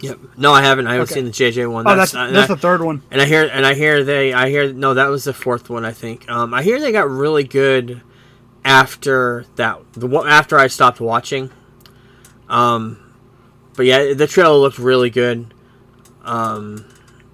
Yep. 0.00 0.18
No, 0.38 0.52
I 0.52 0.62
haven't. 0.62 0.86
I 0.86 0.92
haven't 0.94 1.04
Okay. 1.10 1.14
seen 1.14 1.24
the 1.26 1.30
JJ 1.30 1.70
one. 1.70 1.86
Oh, 1.86 1.94
that's 1.94 2.12
that's 2.12 2.36
I- 2.36 2.46
the 2.46 2.56
third 2.56 2.80
one. 2.82 3.02
And 3.10 3.20
I 3.20 3.26
hear, 3.26 3.44
and 3.52 3.66
I 3.66 3.74
hear 3.74 4.02
they, 4.02 4.32
I 4.32 4.48
hear, 4.48 4.72
no, 4.72 4.94
that 4.94 5.08
was 5.08 5.24
the 5.24 5.34
fourth 5.34 5.68
one, 5.68 5.84
I 5.84 5.92
think. 5.92 6.28
Um, 6.30 6.54
I 6.54 6.62
hear 6.62 6.80
they 6.80 6.90
got 6.92 7.08
really 7.10 7.44
good 7.44 8.00
after 8.64 9.44
that, 9.56 9.78
the 9.92 10.08
after 10.20 10.58
I 10.58 10.68
stopped 10.68 11.00
watching. 11.00 11.50
Um, 12.48 12.98
but 13.76 13.86
yeah, 13.86 14.14
the 14.14 14.26
trailer 14.26 14.56
looked 14.56 14.78
really 14.78 15.10
good. 15.10 15.52
Um, 16.24 16.84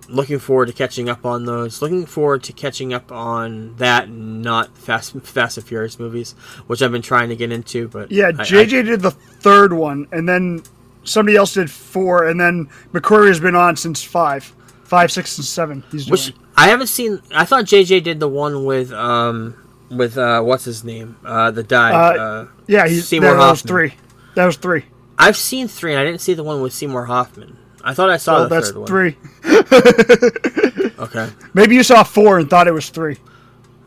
looking 0.08 0.38
forward 0.38 0.66
to 0.66 0.72
catching 0.72 1.08
up 1.08 1.24
on 1.26 1.44
those. 1.44 1.82
Looking 1.82 2.06
forward 2.06 2.42
to 2.44 2.52
catching 2.52 2.92
up 2.92 3.10
on 3.10 3.74
that, 3.76 4.08
not 4.10 4.76
Fast, 4.76 5.18
Fast 5.22 5.56
and 5.56 5.66
Furious 5.66 5.98
movies, 5.98 6.32
which 6.66 6.82
I've 6.82 6.92
been 6.92 7.02
trying 7.02 7.28
to 7.30 7.36
get 7.36 7.50
into. 7.50 7.88
But 7.88 8.12
Yeah, 8.12 8.28
I- 8.28 8.44
JJ 8.44 8.84
did 8.84 9.00
the 9.02 9.10
third 9.10 9.72
one, 9.72 10.06
and 10.12 10.28
then 10.28 10.62
somebody 11.06 11.36
else 11.36 11.54
did 11.54 11.70
four, 11.70 12.26
and 12.28 12.38
then 12.40 12.68
McQuarrie 12.92 13.28
has 13.28 13.40
been 13.40 13.54
on 13.56 13.76
since 13.76 14.02
five, 14.02 14.44
five, 14.84 15.10
six, 15.10 15.38
and 15.38 15.44
seven. 15.46 15.82
He's 15.90 16.02
I, 16.02 16.04
doing. 16.04 16.10
which 16.12 16.32
I 16.56 16.68
haven't 16.68 16.88
seen. 16.88 17.22
I 17.34 17.44
thought 17.46 17.64
JJ 17.64 18.02
did 18.02 18.20
the 18.20 18.28
one 18.28 18.64
with 18.64 18.92
um 18.92 19.54
with 19.90 20.18
uh 20.18 20.42
what's 20.42 20.64
his 20.64 20.84
name 20.84 21.16
uh 21.24 21.50
the 21.50 21.62
guy. 21.62 21.92
Uh, 21.92 22.18
Uh, 22.20 22.46
yeah, 22.66 22.86
he's 22.88 23.06
Seymour 23.08 23.30
that, 23.34 23.36
that 23.40 23.50
was 23.50 23.62
three. 23.62 23.94
That 24.34 24.44
was 24.46 24.56
three. 24.56 24.84
I've 25.18 25.36
seen 25.36 25.66
three, 25.68 25.92
and 25.92 26.00
I 26.00 26.04
didn't 26.04 26.20
see 26.20 26.34
the 26.34 26.42
one 26.44 26.60
with 26.60 26.72
Seymour 26.74 27.06
Hoffman. 27.06 27.56
I 27.82 27.94
thought 27.94 28.10
I 28.10 28.16
saw 28.18 28.34
Well, 28.40 28.48
the 28.48 28.54
that's 28.56 28.70
third 28.70 28.78
one. 28.78 28.86
three. 28.86 29.16
Okay, 30.98 31.28
Maybe 31.52 31.74
you 31.74 31.82
saw 31.82 32.02
four 32.04 32.38
and 32.38 32.48
thought 32.48 32.66
it 32.66 32.72
was 32.72 32.88
three. 32.88 33.18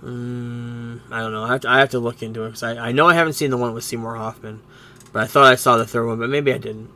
mm, 0.03 0.99
I 1.11 1.19
don't 1.21 1.31
know. 1.31 1.43
I 1.43 1.47
have 1.49 1.61
to, 1.61 1.69
I 1.69 1.79
have 1.79 1.89
to 1.89 1.99
look 1.99 2.21
into 2.21 2.43
it 2.43 2.49
because 2.49 2.61
I, 2.63 2.89
I 2.89 2.91
know 2.91 3.07
I 3.07 3.15
haven't 3.15 3.33
seen 3.33 3.49
the 3.49 3.57
one 3.57 3.73
with 3.73 3.83
Seymour 3.83 4.15
Hoffman, 4.15 4.61
but 5.11 5.23
I 5.23 5.25
thought 5.27 5.45
I 5.45 5.55
saw 5.55 5.77
the 5.77 5.87
third 5.87 6.05
one, 6.05 6.19
but 6.19 6.29
maybe 6.29 6.53
I 6.53 6.59
didn't. 6.59 6.89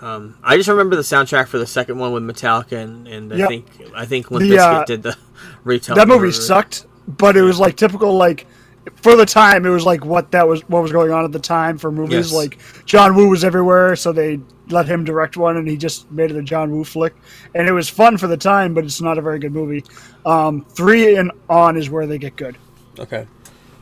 Um, 0.00 0.38
I 0.42 0.56
just 0.56 0.68
remember 0.68 0.94
the 0.96 1.02
soundtrack 1.02 1.48
for 1.48 1.58
the 1.58 1.66
second 1.66 1.98
one 1.98 2.12
with 2.12 2.22
Metallica, 2.22 2.78
and, 2.82 3.08
and 3.08 3.32
I 3.42 3.46
think 3.48 3.66
I 3.94 4.04
think 4.06 4.30
Limp 4.30 4.48
The, 4.48 4.56
Bizkit 4.56 4.58
uh, 4.80 4.84
did 4.84 5.02
the 5.02 5.16
retell. 5.64 5.96
That 5.96 6.06
movie 6.08 6.28
or- 6.28 6.32
sucked, 6.32 6.86
but 7.08 7.36
it 7.36 7.42
was 7.42 7.58
like 7.58 7.76
typical 7.76 8.14
like 8.16 8.46
for 8.96 9.16
the 9.16 9.26
time 9.26 9.66
it 9.66 9.68
was 9.70 9.84
like 9.84 10.04
what 10.04 10.30
that 10.30 10.48
was 10.48 10.66
what 10.68 10.82
was 10.82 10.92
going 10.92 11.10
on 11.10 11.24
at 11.24 11.32
the 11.32 11.38
time 11.38 11.76
for 11.76 11.90
movies 11.92 12.30
Yes. 12.30 12.32
like 12.32 12.58
John 12.86 13.14
Woo 13.14 13.28
was 13.28 13.44
everywhere 13.44 13.94
so 13.96 14.12
they 14.12 14.40
let 14.70 14.86
him 14.86 15.04
direct 15.04 15.36
one 15.36 15.58
and 15.58 15.68
he 15.68 15.76
just 15.76 16.10
made 16.10 16.30
it 16.30 16.36
a 16.38 16.42
John 16.42 16.70
Woo 16.70 16.84
flick 16.84 17.14
and 17.54 17.68
it 17.68 17.72
was 17.72 17.88
fun 17.90 18.16
for 18.16 18.28
the 18.28 18.36
time 18.38 18.72
but 18.72 18.84
it's 18.84 19.02
not 19.02 19.18
a 19.18 19.20
very 19.20 19.38
good 19.38 19.52
movie. 19.52 19.84
Um, 20.24 20.64
3 20.70 21.16
and 21.16 21.32
on 21.50 21.76
is 21.76 21.90
where 21.90 22.06
they 22.06 22.16
get 22.18 22.36
good. 22.36 22.56
Okay. 22.98 23.26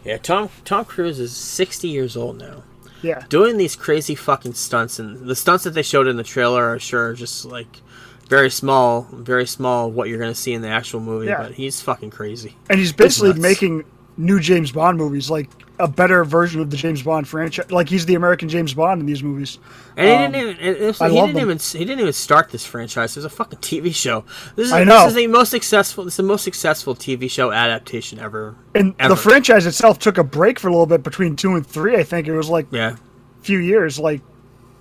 Yeah, 0.04 0.16
Tom 0.18 0.48
Tom 0.64 0.84
Cruise 0.84 1.20
is 1.20 1.36
sixty 1.36 1.88
years 1.88 2.16
old 2.16 2.38
now. 2.38 2.62
Yeah. 3.03 3.24
doing 3.28 3.57
these 3.59 3.76
crazy 3.76 4.14
fucking 4.14 4.55
stunts 4.55 4.99
and 4.99 5.26
the 5.26 5.36
stunts 5.36 5.64
that 5.64 5.70
they 5.70 5.82
showed 5.82 6.07
in 6.07 6.16
the 6.16 6.22
trailer 6.24 6.64
are 6.64 6.78
sure 6.78 7.12
just 7.14 7.44
like 7.44 7.80
very 8.28 8.51
small 8.51 9.07
very 9.12 9.47
small 9.47 9.90
what 9.90 10.09
you're 10.09 10.18
gonna 10.18 10.34
see 10.34 10.53
in 10.53 10.62
the 10.62 10.68
actual 10.68 11.01
movie 11.01 11.26
Yeah. 11.26 11.42
but 11.42 11.53
he's 11.53 11.80
fucking 11.80 12.11
crazy 12.11 12.57
And 12.70 12.78
he's 12.80 12.92
basically 12.92 13.34
making 13.34 13.84
new 14.16 14.40
James 14.40 14.72
Bond 14.72 14.97
movies, 14.99 15.28
like 15.30 15.51
a 15.78 15.86
better 15.88 16.24
version 16.24 16.60
of 16.60 16.70
the 16.70 16.76
James 16.76 17.02
Bond 17.02 17.28
franchise. 17.28 17.70
Like 17.70 17.88
he's 17.88 18.06
the 18.06 18.14
American 18.14 18.48
James 18.48 18.72
Bond 18.74 19.00
in 19.00 19.06
these 19.06 19.22
movies. 19.22 19.58
And 19.96 20.08
Um, 20.08 20.34
he 20.34 20.40
didn't 20.40 20.60
even. 20.60 20.66
It, 20.76 20.82
it 20.82 20.86
was, 20.86 20.98
he 20.98 21.08
didn't 21.08 21.34
them. 21.34 21.42
even. 21.42 21.58
He 21.58 21.78
didn't 21.84 22.00
even 22.00 22.12
start 22.12 22.50
this 22.50 22.64
franchise. 22.64 23.16
It 23.16 23.20
was 23.20 23.24
a 23.26 23.30
fucking 23.30 23.58
TV 23.58 23.94
show. 23.94 24.24
This 24.54 24.66
is. 24.68 24.72
I 24.72 24.84
know. 24.84 25.00
This 25.04 25.08
is 25.10 25.14
the 25.16 25.26
most 25.26 25.50
successful. 25.50 26.04
This 26.04 26.14
is 26.14 26.18
the 26.18 26.22
most 26.22 26.44
successful 26.44 26.94
TV 26.94 27.30
show 27.30 27.52
adaptation 27.52 28.18
ever. 28.18 28.56
And 28.74 28.94
Ever. 28.98 29.14
the 29.14 29.20
franchise 29.20 29.66
itself 29.66 29.98
took 29.98 30.18
a 30.18 30.24
break 30.24 30.58
for 30.58 30.68
a 30.68 30.70
little 30.70 30.86
bit 30.86 31.02
between 31.02 31.36
two 31.36 31.54
and 31.54 31.66
three. 31.66 31.96
I 31.96 32.02
think 32.04 32.26
it 32.26 32.32
was 32.34 32.48
like 32.48 32.66
Yeah. 32.70 32.94
a 32.94 33.42
few 33.44 33.58
years, 33.58 33.98
like 33.98 34.22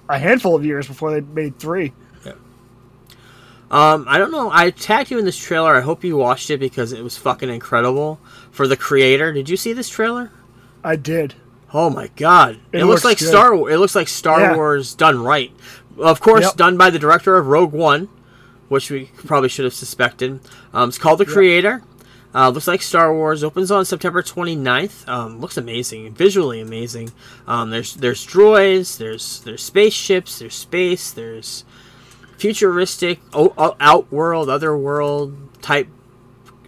a 0.09 0.17
handful 0.19 0.55
of 0.55 0.63
years 0.65 0.87
before 0.87 1.11
they 1.11 1.21
made 1.21 1.57
three. 1.59 1.93
Um, 3.71 4.05
I 4.07 4.19
don't 4.19 4.31
know. 4.31 4.51
I 4.53 4.69
tagged 4.69 5.09
you 5.09 5.17
in 5.17 5.25
this 5.25 5.37
trailer. 5.37 5.75
I 5.75 5.81
hope 5.81 6.03
you 6.03 6.15
watched 6.17 6.51
it 6.51 6.59
because 6.59 6.93
it 6.93 7.03
was 7.03 7.17
fucking 7.17 7.49
incredible 7.49 8.19
for 8.51 8.67
the 8.67 8.77
creator. 8.77 9.33
Did 9.33 9.49
you 9.49 9.57
see 9.57 9.73
this 9.73 9.89
trailer? 9.89 10.31
I 10.85 10.95
did. 10.95 11.33
Oh 11.73 11.89
my 11.89 12.07
god! 12.15 12.59
It, 12.71 12.79
It 12.81 12.85
looks, 12.85 13.03
looks 13.03 13.05
like 13.05 13.19
good. 13.19 13.27
Star. 13.29 13.53
It 13.69 13.77
looks 13.79 13.95
like 13.95 14.07
Star 14.07 14.39
Yeah. 14.39 14.55
Wars 14.55 14.93
done 14.95 15.21
right. 15.21 15.51
Of 15.97 16.21
course, 16.21 16.43
Yep. 16.45 16.55
done 16.55 16.77
by 16.77 16.89
the 16.89 16.99
director 16.99 17.35
of 17.35 17.47
Rogue 17.47 17.71
One, 17.73 18.07
which 18.69 18.89
we 18.91 19.11
probably 19.25 19.49
should 19.49 19.65
have 19.65 19.73
suspected. 19.73 20.39
Um, 20.73 20.89
it's 20.89 20.97
called 20.97 21.19
The 21.19 21.25
Creator. 21.25 21.81
Uh, 22.33 22.49
looks 22.49 22.67
like 22.67 22.81
Star 22.81 23.13
Wars. 23.13 23.43
Opens 23.45 23.71
on 23.71 23.85
September 23.85 24.21
29th. 24.21 25.07
Um, 25.07 25.39
looks 25.39 25.55
amazing, 25.57 26.13
visually 26.13 26.59
amazing. 26.61 27.11
Um, 27.47 27.69
there's 27.71 27.95
there's 27.95 28.25
droids. 28.27 28.97
There's 28.97 29.39
there's 29.41 29.63
spaceships. 29.63 30.39
There's 30.39 30.55
space. 30.55 31.11
There's 31.11 31.63
futuristic, 32.37 33.19
o- 33.33 33.75
outworld, 33.79 34.49
otherworld 34.49 35.61
type. 35.61 35.87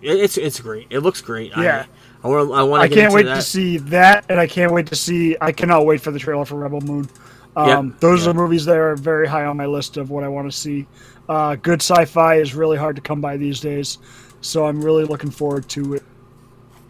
It's 0.01 0.37
it's 0.37 0.59
great. 0.59 0.87
It 0.89 0.99
looks 0.99 1.21
great. 1.21 1.51
Yeah. 1.57 1.85
I, 2.23 2.27
want 2.27 2.51
I 2.51 2.63
want 2.63 2.83
I 2.83 2.87
can't 2.87 3.13
wait 3.13 3.23
to 3.23 3.41
see 3.41 3.77
that, 3.77 4.25
and 4.29 4.39
I 4.39 4.47
can't 4.47 4.71
wait 4.73 4.87
to 4.87 4.95
see. 4.95 5.37
I 5.39 5.51
cannot 5.51 5.85
wait 5.85 6.01
for 6.01 6.11
the 6.11 6.19
trailer 6.19 6.45
for 6.45 6.55
Rebel 6.55 6.81
Moon. 6.81 7.09
Um, 7.55 7.87
Yep. 7.87 7.99
Those 7.99 8.23
Yeah. 8.25 8.31
are 8.31 8.33
movies 8.33 8.65
that 8.65 8.77
are 8.77 8.95
very 8.95 9.27
high 9.27 9.45
on 9.45 9.57
my 9.57 9.65
list 9.65 9.97
of 9.97 10.09
what 10.09 10.23
I 10.23 10.27
want 10.27 10.51
to 10.51 10.55
see. 10.57 10.87
Uh, 11.29 11.55
good 11.55 11.81
sci-fi 11.81 12.35
is 12.35 12.53
really 12.55 12.77
hard 12.77 12.95
to 12.95 13.01
come 13.01 13.19
by 13.21 13.37
these 13.37 13.59
days, 13.59 13.97
so 14.41 14.65
I'm 14.65 14.81
really 14.81 15.03
looking 15.05 15.31
forward 15.31 15.67
to 15.69 15.95
it. 15.95 16.03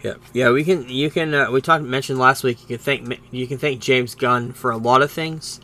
Yeah, 0.03 0.13
yeah, 0.33 0.51
we 0.51 0.63
can. 0.63 0.87
You 0.87 1.09
can. 1.09 1.33
Uh, 1.33 1.49
we 1.51 1.59
talked 1.61 1.83
mentioned 1.83 2.19
last 2.19 2.43
week. 2.43 2.59
You 2.61 2.77
can 2.77 2.77
thank 2.77 3.19
you 3.31 3.47
can 3.47 3.57
thank 3.57 3.81
James 3.81 4.13
Gunn 4.15 4.53
for 4.53 4.71
a 4.71 4.77
lot 4.77 5.01
of 5.01 5.11
things. 5.11 5.59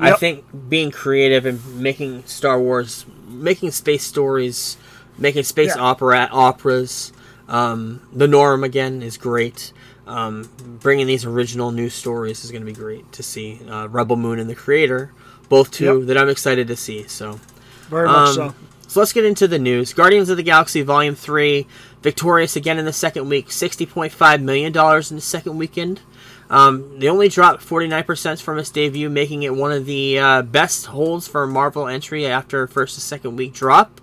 I 0.00 0.12
think 0.12 0.44
being 0.68 0.90
creative 0.90 1.46
and 1.46 1.60
making 1.76 2.24
Star 2.26 2.58
Wars, 2.60 3.06
making 3.28 3.70
space 3.70 4.02
stories, 4.02 4.76
making 5.18 5.44
space 5.44 5.76
Yeah. 5.76 5.82
opera 5.82 6.28
operas, 6.32 7.12
um, 7.48 8.00
the 8.12 8.28
norm 8.28 8.64
again 8.64 9.02
is 9.02 9.16
great. 9.16 9.72
Um, 10.06 10.48
bringing 10.82 11.06
these 11.06 11.24
original 11.24 11.70
new 11.72 11.88
stories 11.88 12.44
is 12.44 12.50
going 12.50 12.60
to 12.62 12.66
be 12.66 12.72
great 12.74 13.10
to 13.12 13.22
see. 13.22 13.60
Uh, 13.68 13.88
Rebel 13.88 14.16
Moon 14.16 14.38
and 14.38 14.50
the 14.50 14.54
Creator, 14.54 15.12
both 15.48 15.70
two 15.70 16.00
Yep. 16.00 16.06
that 16.08 16.18
I'm 16.18 16.28
excited 16.28 16.68
to 16.68 16.76
see. 16.76 17.04
So. 17.06 17.40
Very 17.88 18.06
much 18.08 18.28
Um, 18.28 18.34
so. 18.34 18.54
So 18.86 19.00
let's 19.00 19.12
get 19.12 19.24
into 19.24 19.48
the 19.48 19.58
news. 19.58 19.92
Guardians 19.92 20.28
of 20.28 20.36
the 20.36 20.42
Galaxy 20.44 20.82
Volume 20.82 21.14
3, 21.16 21.66
victorious 22.02 22.54
again 22.54 22.78
in 22.78 22.84
the 22.84 22.92
second 22.92 23.28
week, 23.28 23.48
$60.5 23.48 24.42
million 24.42 24.66
in 24.68 25.16
the 25.16 25.20
second 25.20 25.56
weekend. 25.58 26.00
Um, 26.48 27.00
they 27.00 27.08
only 27.08 27.28
dropped 27.28 27.66
49% 27.66 28.40
from 28.42 28.58
its 28.58 28.70
debut, 28.70 29.08
making 29.10 29.42
it 29.42 29.54
one 29.56 29.72
of 29.72 29.86
the 29.86 30.18
uh, 30.18 30.42
best 30.42 30.86
holds 30.86 31.26
for 31.26 31.42
a 31.42 31.48
Marvel 31.48 31.88
entry 31.88 32.26
after 32.26 32.66
first 32.68 32.96
and 32.96 33.02
second 33.02 33.36
week 33.36 33.52
drop. 33.54 34.00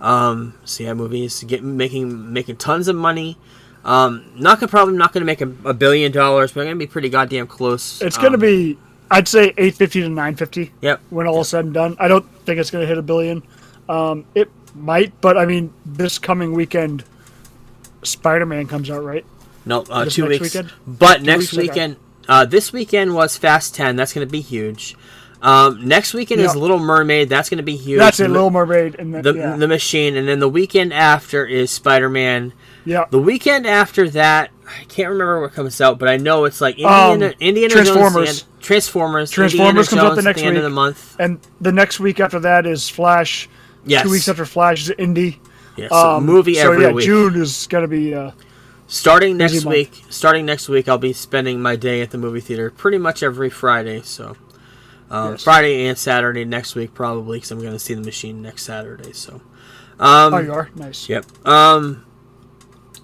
Um, 0.00 0.54
so 0.64 0.84
yeah, 0.84 0.94
movies 0.94 1.42
get 1.44 1.62
making 1.62 2.32
making 2.32 2.56
tons 2.56 2.88
of 2.88 2.96
money. 2.96 3.36
Um, 3.84 4.30
not 4.36 4.60
gonna 4.60 4.68
probably 4.68 4.96
not 4.96 5.12
gonna 5.12 5.26
make 5.26 5.40
a, 5.40 5.52
a 5.64 5.74
billion 5.74 6.12
dollars, 6.12 6.52
but 6.52 6.60
I'm 6.62 6.66
gonna 6.68 6.76
be 6.76 6.86
pretty 6.86 7.08
goddamn 7.08 7.46
close. 7.46 8.00
It's 8.02 8.16
going 8.18 8.32
to 8.32 8.36
Um, 8.36 8.40
be, 8.40 8.78
I'd 9.10 9.28
say, 9.28 9.48
850 9.56 10.02
to 10.02 10.08
950 10.08 10.72
Yep. 10.82 11.00
when 11.10 11.26
all 11.26 11.40
is 11.40 11.48
said 11.48 11.64
and 11.66 11.74
done. 11.74 11.96
I 11.98 12.08
don't 12.08 12.26
think 12.44 12.60
it's 12.60 12.70
going 12.70 12.82
to 12.82 12.86
hit 12.86 12.98
a 12.98 13.02
billion. 13.02 13.42
Um, 13.88 14.24
it 14.34 14.50
might, 14.74 15.18
but 15.20 15.36
I 15.36 15.46
mean, 15.46 15.72
this 15.84 16.18
coming 16.18 16.52
weekend, 16.52 17.04
Spider-Man 18.02 18.66
comes 18.66 18.90
out, 18.90 19.02
right? 19.04 19.24
No, 19.66 19.84
uh, 19.90 20.04
two 20.06 20.28
next 20.28 20.40
weeks. 20.40 20.54
weekend? 20.54 20.72
But 20.86 21.22
next 21.22 21.38
weeks, 21.40 21.54
okay. 21.54 21.62
weekend, 21.68 21.96
uh, 22.28 22.44
this 22.44 22.72
weekend 22.72 23.14
was 23.14 23.36
Fast 23.36 23.74
Ten. 23.74 23.96
That's 23.96 24.12
going 24.12 24.26
to 24.26 24.30
be 24.30 24.40
huge. 24.40 24.96
Um, 25.42 25.86
next 25.88 26.12
weekend 26.12 26.40
is 26.42 26.54
Little 26.54 26.78
Mermaid. 26.78 27.28
That's 27.30 27.48
going 27.48 27.58
to 27.58 27.62
be 27.64 27.76
huge. 27.76 27.98
That's 27.98 28.20
it, 28.20 28.24
the, 28.24 28.28
Little 28.28 28.50
Mermaid, 28.50 28.96
and 28.98 29.14
then, 29.14 29.22
the, 29.22 29.34
yeah, 29.34 29.56
the 29.56 29.68
Machine, 29.68 30.16
and 30.16 30.28
then 30.28 30.38
the 30.38 30.48
weekend 30.48 30.92
after 30.92 31.46
is 31.46 31.70
Spider 31.70 32.10
Man. 32.10 32.52
yeah. 32.84 33.06
The 33.10 33.18
weekend 33.18 33.66
after 33.66 34.08
that, 34.10 34.50
I 34.68 34.84
can't 34.84 35.08
remember 35.10 35.40
what 35.40 35.52
comes 35.54 35.80
out, 35.80 35.98
but 35.98 36.08
I 36.08 36.18
know 36.18 36.44
it's 36.44 36.60
like 36.60 36.74
Indiana, 36.76 37.26
Um, 37.28 37.34
Indiana 37.40 37.72
Transformers. 37.72 38.12
Jones, 38.26 38.42
and 38.52 38.62
Transformers, 38.62 39.30
Transformers 39.30 39.90
Indiana 39.90 40.02
comes 40.02 40.12
out 40.12 40.16
the 40.16 40.22
next 40.22 40.40
the 40.42 40.46
end 40.46 40.56
of 40.58 40.62
the 40.62 40.70
month. 40.70 41.16
And 41.18 41.40
the 41.60 41.72
next 41.72 42.00
week 42.00 42.20
after 42.20 42.40
that 42.40 42.66
is 42.66 42.88
Flash. 42.88 43.48
Yes, 43.86 44.02
Two 44.02 44.10
weeks 44.10 44.28
after 44.28 44.44
Flash 44.44 44.82
is 44.82 44.90
Indy. 44.98 45.40
yes, 45.76 45.88
so 45.90 46.16
Um, 46.16 46.26
movie 46.26 46.54
so 46.54 46.70
every 46.70 46.84
yeah, 46.84 46.92
week. 46.92 47.06
June 47.06 47.34
is 47.34 47.66
gonna 47.68 47.88
be. 47.88 48.14
Uh, 48.14 48.32
Starting 48.88 49.36
next 49.36 49.52
Busy 49.52 49.64
month. 49.64 49.76
week, 49.76 50.02
starting 50.10 50.44
next 50.44 50.68
week, 50.68 50.88
I'll 50.88 50.98
be 50.98 51.12
spending 51.12 51.62
my 51.62 51.76
day 51.76 52.02
at 52.02 52.10
the 52.10 52.18
movie 52.18 52.40
theater 52.40 52.70
pretty 52.72 52.98
much 52.98 53.22
every 53.22 53.48
Friday. 53.48 54.02
So, 54.02 54.36
um, 55.10 55.32
Yes. 55.32 55.42
Friday 55.44 55.86
and 55.86 55.98
Saturday 55.98 56.44
next 56.44 56.74
week 56.74 56.94
probably 56.94 57.38
because 57.38 57.50
I'm 57.50 57.60
going 57.60 57.72
to 57.72 57.78
see 57.78 57.94
the 57.94 58.00
machine 58.02 58.40
next 58.42 58.62
Saturday. 58.64 59.12
So, 59.12 59.40
um, 59.98 60.34
oh, 60.34 60.38
you 60.38 60.52
are 60.52 60.70
nice. 60.74 61.08
yep. 61.08 61.24
Um, 61.46 62.04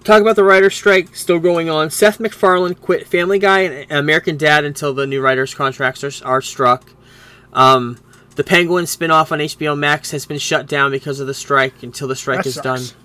talk 0.04 0.20
about 0.22 0.36
the 0.36 0.44
writer's 0.44 0.74
strike 0.74 1.14
still 1.16 1.38
going 1.40 1.68
on. 1.68 1.90
Seth 1.90 2.20
MacFarlane 2.20 2.74
quit 2.74 3.07
Family 3.07 3.38
Guy 3.38 3.61
and 3.62 3.90
American 3.92 4.36
Dad 4.36 4.64
until 4.64 4.94
the 4.94 5.07
new 5.07 5.20
writers' 5.20 5.54
contracts 5.54 6.04
are, 6.04 6.12
are 6.26 6.40
struck. 6.42 6.90
Um, 7.52 7.98
the 8.36 8.44
Penguin 8.44 8.84
spinoff 8.84 9.32
on 9.32 9.38
HBO 9.38 9.76
Max 9.76 10.11
has 10.11 10.26
been 10.26 10.38
shut 10.38 10.66
down 10.66 10.90
because 10.90 11.20
of 11.20 11.26
the 11.26 11.34
strike 11.34 11.82
until 11.82 12.07
the 12.07 12.16
strike 12.16 12.38
That 12.38 12.46
is 12.46 12.54
sucks. 12.54 12.64
done. 12.92 12.98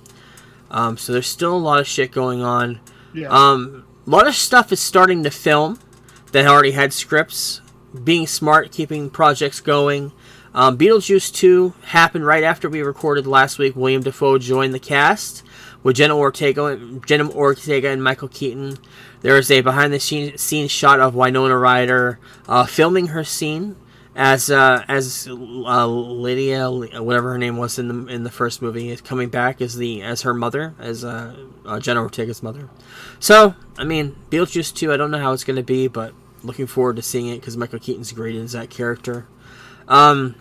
Um, 0.69 0.97
so 0.97 1.11
there's 1.13 1.27
still 1.27 1.55
a 1.55 1.57
lot 1.57 1.79
of 1.79 1.87
shit 1.87 2.11
going 2.11 2.41
on. 2.41 2.79
Yeah. 3.13 3.27
Um, 3.29 3.85
a 4.05 4.09
lot 4.09 4.27
of 4.27 4.35
stuff 4.35 4.71
is 4.71 4.79
starting 4.79 5.23
to 5.23 5.31
film 5.31 5.79
that 6.33 6.45
already 6.47 6.71
had 6.71 6.91
scripts. 6.93 7.61
Being 8.03 8.27
smart, 8.27 8.71
keeping 8.71 9.09
projects 9.09 9.59
going. 9.59 10.11
Um, 10.53 10.77
Beetlejuice 10.77 11.33
2 11.33 11.73
happened 11.85 12.25
right 12.25 12.43
after 12.43 12.69
we 12.69 12.81
recorded 12.81 13.25
last 13.25 13.57
week. 13.57 13.75
William 13.75 14.03
Dafoe 14.03 14.37
joined 14.37 14.73
the 14.73 14.79
cast 14.79 15.43
with 15.83 15.95
Jenna 15.95 16.17
Ortega, 16.17 16.77
Jenna 17.05 17.29
Ortega 17.29 17.89
and 17.89 18.03
Michael 18.03 18.27
Keaton. 18.27 18.77
There 19.21 19.37
is 19.37 19.49
a 19.49 19.61
behind 19.61 19.93
the 19.93 19.99
scenes 19.99 20.71
shot 20.71 20.99
of 20.99 21.15
Winona 21.15 21.57
Ryder 21.57 22.19
uh, 22.47 22.65
filming 22.65 23.07
her 23.07 23.23
scene 23.23 23.75
as 24.15 24.51
uh, 24.51 24.83
as 24.87 25.27
uh, 25.29 25.87
Lydia, 25.87 26.69
whatever 26.69 27.31
her 27.31 27.37
name 27.37 27.57
was 27.57 27.79
in 27.79 27.87
the 27.87 28.13
in 28.13 28.23
the 28.23 28.29
first 28.29 28.61
movie, 28.61 28.89
is 28.89 28.99
coming 29.01 29.29
back 29.29 29.61
as 29.61 29.75
the 29.75 30.01
as 30.01 30.23
her 30.23 30.33
mother, 30.33 30.75
as 30.79 31.05
uh, 31.05 31.33
uh, 31.65 31.79
Jenna 31.79 32.01
Ortega's 32.01 32.43
mother. 32.43 32.69
So, 33.19 33.55
I 33.77 33.85
mean, 33.85 34.15
Beetlejuice 34.29 34.75
2, 34.75 34.91
I 34.91 34.97
don't 34.97 35.11
know 35.11 35.19
how 35.19 35.31
it's 35.31 35.43
going 35.43 35.55
to 35.55 35.63
be, 35.63 35.87
but 35.87 36.13
looking 36.43 36.67
forward 36.67 36.95
to 36.95 37.01
seeing 37.01 37.27
it 37.27 37.39
because 37.39 37.57
Michael 37.57 37.79
Keaton's 37.79 38.11
great 38.11 38.35
as 38.35 38.53
that 38.53 38.69
character. 38.69 39.27
Um, 39.87 40.35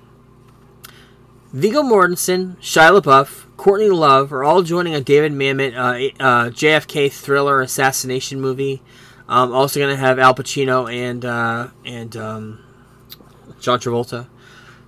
Viggo 1.53 1.83
Mortensen, 1.83 2.57
Shia 2.59 3.01
LaBeouf, 3.01 3.47
Courtney 3.57 3.91
Love 3.91 4.33
are 4.33 4.43
all 4.43 4.63
joining 4.63 4.95
a 4.95 5.01
David 5.01 5.33
Mamet 5.33 5.75
uh, 5.75 6.23
uh, 6.23 6.51
JFK 6.51 7.13
thriller 7.13 7.61
assassination 7.61 8.41
movie. 8.41 8.83
Um, 9.29 9.53
also 9.53 9.79
going 9.79 9.95
to 9.95 10.01
have 10.01 10.19
Al 10.19 10.35
Pacino 10.35 10.93
and 10.93 11.25
uh, 11.25 11.69
and 11.85 12.17
um, 12.17 12.65
John 13.61 13.79
Travolta. 13.79 14.29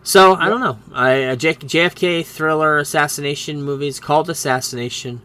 So 0.03 0.35
I 0.35 0.49
don't 0.49 0.61
know. 0.61 0.79
I, 0.93 1.11
a 1.11 1.37
J- 1.37 1.55
JFK 1.55 2.25
thriller 2.25 2.79
assassination 2.79 3.63
movies 3.63 4.01
called 4.01 4.31
Assassination. 4.31 5.21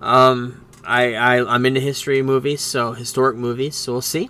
Um, 0.00 0.64
I, 0.84 1.14
I 1.14 1.54
I'm 1.54 1.66
into 1.66 1.80
history 1.80 2.22
movies, 2.22 2.60
so 2.60 2.92
historic 2.92 3.36
movies. 3.36 3.76
So 3.76 3.92
we'll 3.92 4.02
see. 4.02 4.28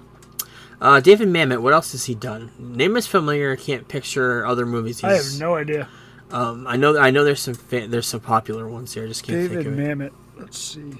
Uh, 0.81 0.99
David 1.01 1.28
Mamet, 1.28 1.61
what 1.61 1.72
else 1.74 1.93
has 1.93 2.07
he 2.07 2.14
done? 2.14 2.51
Name 2.59 2.97
is 2.97 3.07
familiar. 3.07 3.53
I 3.53 3.57
can't 3.57 3.87
picture 3.87 4.47
other 4.47 4.64
movies. 4.64 5.01
He's, 5.01 5.05
I 5.05 5.12
have 5.14 5.41
no 5.41 5.55
idea. 5.57 5.89
Um, 6.31 6.66
I 6.66 6.76
know 6.76 6.97
I 6.97 7.11
know 7.11 7.24
there's 7.24 7.41
some 7.41 7.55
fa- 7.55 7.87
there's 7.89 8.07
some 8.07 8.20
popular 8.20 8.68
ones 8.68 8.95
here. 8.95 9.05
I 9.05 9.09
just 9.09 9.22
can't 9.24 9.39
David 9.49 9.64
think 9.64 9.66
of 9.66 9.78
it. 9.78 9.99
Mamet. 9.99 10.12
Let's 10.39 10.59
see. 10.59 10.95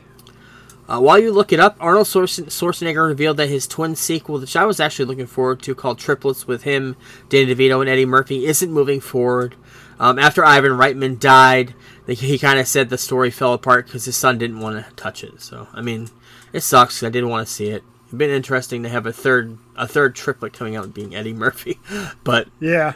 Uh, 0.89 0.99
while 1.01 1.21
you 1.21 1.31
look 1.31 1.53
it 1.53 1.61
up, 1.61 1.77
Arnold 1.79 2.07
Schwarzen- 2.09 2.47
Schwarzenegger 2.47 3.07
revealed 3.07 3.37
that 3.37 3.49
his 3.49 3.69
twin 3.69 3.95
sequel, 3.95 4.41
which 4.41 4.57
I 4.57 4.65
was 4.67 4.81
actually 4.81 5.05
looking 5.05 5.29
forward 5.29 5.63
to, 5.63 5.75
called 5.75 6.01
Triplets 6.01 6.49
with 6.49 6.65
him, 6.65 6.97
Danny 7.29 7.55
DeVito, 7.55 7.81
and 7.81 7.89
Eddie 7.89 8.07
Murphy, 8.07 8.45
isn't 8.47 8.73
moving 8.73 9.01
forward. 9.01 9.55
Um, 10.01 10.19
after 10.19 10.45
Ivan 10.45 10.73
Reitman 10.73 11.21
died, 11.21 11.75
they- 12.07 12.15
he 12.15 12.39
kind 12.41 12.59
of 12.59 12.67
said 12.67 12.89
the 12.91 12.99
story 12.99 13.31
fell 13.31 13.55
apart 13.55 13.87
because 13.87 14.05
his 14.05 14.17
son 14.17 14.37
didn't 14.37 14.59
want 14.59 14.85
to 14.85 14.93
touch 14.95 15.23
it. 15.23 15.41
So, 15.41 15.69
I 15.73 15.81
mean, 15.81 16.09
it 16.53 16.63
sucks. 16.65 17.05
I 17.05 17.09
didn't 17.09 17.29
want 17.31 17.47
to 17.47 17.53
see 17.53 17.69
it. 17.69 17.85
Been 18.17 18.31
interesting 18.31 18.83
to 18.83 18.89
have 18.89 19.07
a 19.07 19.13
third 19.13 19.57
a 19.77 19.87
third 19.87 20.15
triplet 20.17 20.53
coming 20.53 20.75
out 20.75 20.93
being 20.93 21.15
Eddie 21.15 21.33
Murphy, 21.33 21.79
but 22.25 22.49
Yeah. 22.59 22.93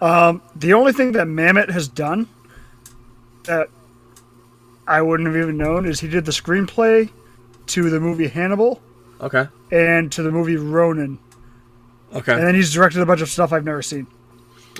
Um, 0.00 0.42
the 0.54 0.74
only 0.74 0.92
thing 0.92 1.12
that 1.12 1.26
Mamet 1.26 1.70
has 1.70 1.88
done 1.88 2.28
that 3.44 3.68
I 4.86 5.00
wouldn't 5.00 5.26
have 5.26 5.36
even 5.36 5.56
known 5.56 5.86
is 5.86 6.00
he 6.00 6.08
did 6.08 6.24
the 6.26 6.32
screenplay 6.32 7.08
to 7.68 7.88
the 7.90 7.98
movie 8.00 8.28
Hannibal 8.28 8.82
Okay. 9.20 9.48
and 9.70 10.10
to 10.12 10.22
the 10.22 10.30
movie 10.30 10.56
Ronin. 10.56 11.18
Okay. 12.14 12.34
And 12.34 12.42
then 12.42 12.54
he's 12.54 12.72
directed 12.72 13.00
a 13.00 13.06
bunch 13.06 13.20
of 13.22 13.28
stuff 13.30 13.52
I've 13.54 13.64
never 13.64 13.80
seen. 13.80 14.06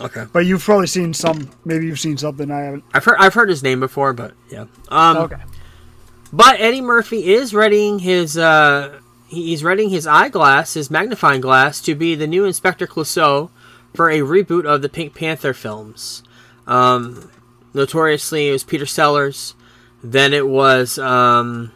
okay. 0.00 0.26
But 0.32 0.44
you've 0.44 0.62
probably 0.62 0.86
seen 0.86 1.14
some. 1.14 1.48
Maybe 1.64 1.86
you've 1.86 2.00
seen 2.00 2.18
something 2.18 2.50
I 2.50 2.60
haven't. 2.60 2.84
I've 2.92 3.04
heard 3.04 3.16
I've 3.18 3.32
heard 3.34 3.48
his 3.48 3.62
name 3.62 3.80
before, 3.80 4.12
but 4.12 4.34
yeah. 4.50 4.66
Um, 4.88 5.16
Okay. 5.16 5.40
But 6.34 6.60
Eddie 6.60 6.80
Murphy 6.82 7.32
is 7.32 7.54
readying 7.54 7.98
his 8.00 8.36
uh, 8.38 8.98
he's 9.32 9.64
readying 9.64 9.90
his 9.90 10.06
eyeglass, 10.06 10.74
his 10.74 10.90
magnifying 10.90 11.40
glass, 11.40 11.80
to 11.82 11.94
be 11.94 12.14
the 12.14 12.26
new 12.26 12.44
Inspector 12.44 12.86
Clouseau 12.86 13.50
for 13.94 14.08
a 14.10 14.20
reboot 14.20 14.64
of 14.64 14.82
the 14.82 14.88
Pink 14.88 15.14
Panther 15.14 15.52
films. 15.52 16.22
Um, 16.66 17.30
notoriously, 17.74 18.48
it 18.48 18.52
was 18.52 18.64
Peter 18.64 18.86
Sellers. 18.86 19.54
Then 20.02 20.32
it 20.32 20.46
was 20.48 20.98
um, 20.98 21.72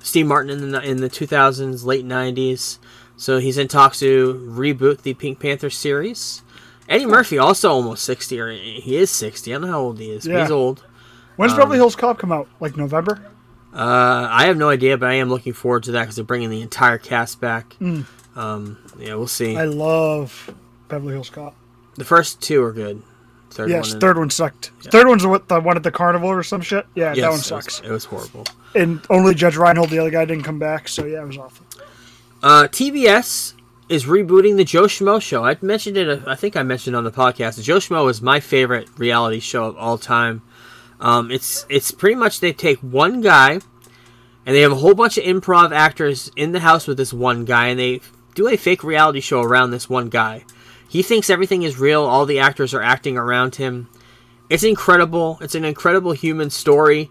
Steve 0.00 0.26
Martin 0.26 0.50
in 0.62 0.70
the 0.72 0.80
in 0.82 0.98
the 0.98 1.10
2000s, 1.10 1.84
late 1.84 2.04
90s. 2.06 2.78
So 3.16 3.38
he's 3.38 3.56
in 3.58 3.68
talks 3.68 3.98
to 4.00 4.34
reboot 4.46 5.02
the 5.02 5.14
Pink 5.14 5.40
Panther 5.40 5.70
series. 5.70 6.42
Eddie 6.88 7.06
Murphy 7.06 7.38
also 7.38 7.70
almost 7.70 8.04
60, 8.04 8.38
or 8.40 8.50
he 8.52 8.96
is 8.96 9.10
60. 9.10 9.50
I 9.50 9.54
don't 9.54 9.62
know 9.62 9.72
how 9.72 9.80
old 9.80 9.98
he 9.98 10.10
is. 10.10 10.26
but 10.28 10.40
He's 10.42 10.50
old. 10.50 10.84
When's 11.36 11.52
Um, 11.52 11.58
Beverly 11.58 11.78
Hills 11.78 11.96
Cop 11.96 12.18
come 12.18 12.30
out? 12.30 12.46
Like 12.60 12.76
November? 12.76 13.20
Uh, 13.76 14.26
I 14.30 14.46
have 14.46 14.56
no 14.56 14.68
idea, 14.70 14.96
but 14.96 15.10
I 15.10 15.14
am 15.14 15.28
looking 15.28 15.52
forward 15.52 15.82
to 15.84 15.92
that 15.92 16.02
because 16.02 16.16
they're 16.16 16.24
bringing 16.24 16.48
the 16.50 16.62
entire 16.62 16.96
cast 16.98 17.40
back. 17.40 17.76
Um, 18.34 18.78
yeah, 18.98 19.14
we'll 19.14 19.26
see. 19.26 19.56
I 19.56 19.64
love 19.64 20.54
Beverly 20.88 21.12
Hills 21.12 21.30
Cop. 21.30 21.54
the 21.96 22.04
first 22.04 22.40
two 22.42 22.62
are 22.62 22.72
good. 22.72 23.02
Third 23.50 23.70
Yes, 23.70 23.92
one, 23.92 24.00
third 24.00 24.18
one 24.18 24.30
sucked. 24.30 24.70
Third 24.82 25.06
one's 25.08 25.22
the, 25.22 25.28
what- 25.28 25.48
the 25.48 25.60
one 25.60 25.76
at 25.76 25.82
the 25.82 25.90
carnival 25.90 26.28
or 26.28 26.42
some 26.42 26.60
shit. 26.60 26.86
Yeah, 26.94 27.14
yes, 27.14 27.20
that 27.22 27.30
one 27.30 27.38
it 27.38 27.42
sucks. 27.42 27.80
was, 27.80 27.88
it 27.88 27.92
was 27.92 28.04
horrible. 28.04 28.44
And 28.74 29.00
only 29.08 29.34
Judge 29.34 29.56
Reinhold, 29.56 29.88
the 29.90 29.98
other 29.98 30.10
guy, 30.10 30.24
didn't 30.26 30.44
come 30.44 30.58
back. 30.58 30.88
So 30.88 31.04
yeah, 31.06 31.22
it 31.22 31.26
was 31.26 31.38
awful. 31.38 31.64
Uh, 32.42 32.68
TBS 32.68 33.54
is 33.88 34.04
rebooting 34.04 34.56
the 34.56 34.64
Joe 34.64 34.84
Schmo 34.84 35.22
show. 35.22 35.44
I 35.44 35.56
mentioned 35.62 35.96
it. 35.96 36.22
I 36.26 36.34
think 36.34 36.56
I 36.56 36.62
mentioned 36.62 36.94
it 36.94 36.98
on 36.98 37.04
the 37.04 37.10
podcast. 37.12 37.62
Joe 37.62 37.78
Schmo 37.78 38.10
is 38.10 38.20
my 38.20 38.40
favorite 38.40 38.88
reality 38.98 39.40
show 39.40 39.64
of 39.64 39.76
all 39.78 39.96
time. 39.96 40.42
Um, 41.00 41.30
it's 41.30 41.66
it's 41.68 41.90
pretty 41.90 42.16
much 42.16 42.40
they 42.40 42.52
take 42.52 42.78
one 42.78 43.20
guy, 43.20 43.52
and 43.52 44.56
they 44.56 44.60
have 44.60 44.72
a 44.72 44.76
whole 44.76 44.94
bunch 44.94 45.18
of 45.18 45.24
improv 45.24 45.72
actors 45.72 46.30
in 46.36 46.52
the 46.52 46.60
house 46.60 46.86
with 46.86 46.96
this 46.96 47.12
one 47.12 47.44
guy, 47.44 47.68
and 47.68 47.78
they 47.78 48.00
do 48.34 48.48
a 48.48 48.56
fake 48.56 48.84
reality 48.84 49.20
show 49.20 49.42
around 49.42 49.70
this 49.70 49.88
one 49.88 50.08
guy. 50.08 50.44
He 50.88 51.02
thinks 51.02 51.30
everything 51.30 51.62
is 51.62 51.78
real. 51.78 52.04
All 52.04 52.26
the 52.26 52.38
actors 52.38 52.72
are 52.72 52.82
acting 52.82 53.16
around 53.18 53.56
him. 53.56 53.88
It's 54.48 54.62
incredible. 54.62 55.38
It's 55.40 55.54
an 55.54 55.64
incredible 55.64 56.12
human 56.12 56.50
story 56.50 57.10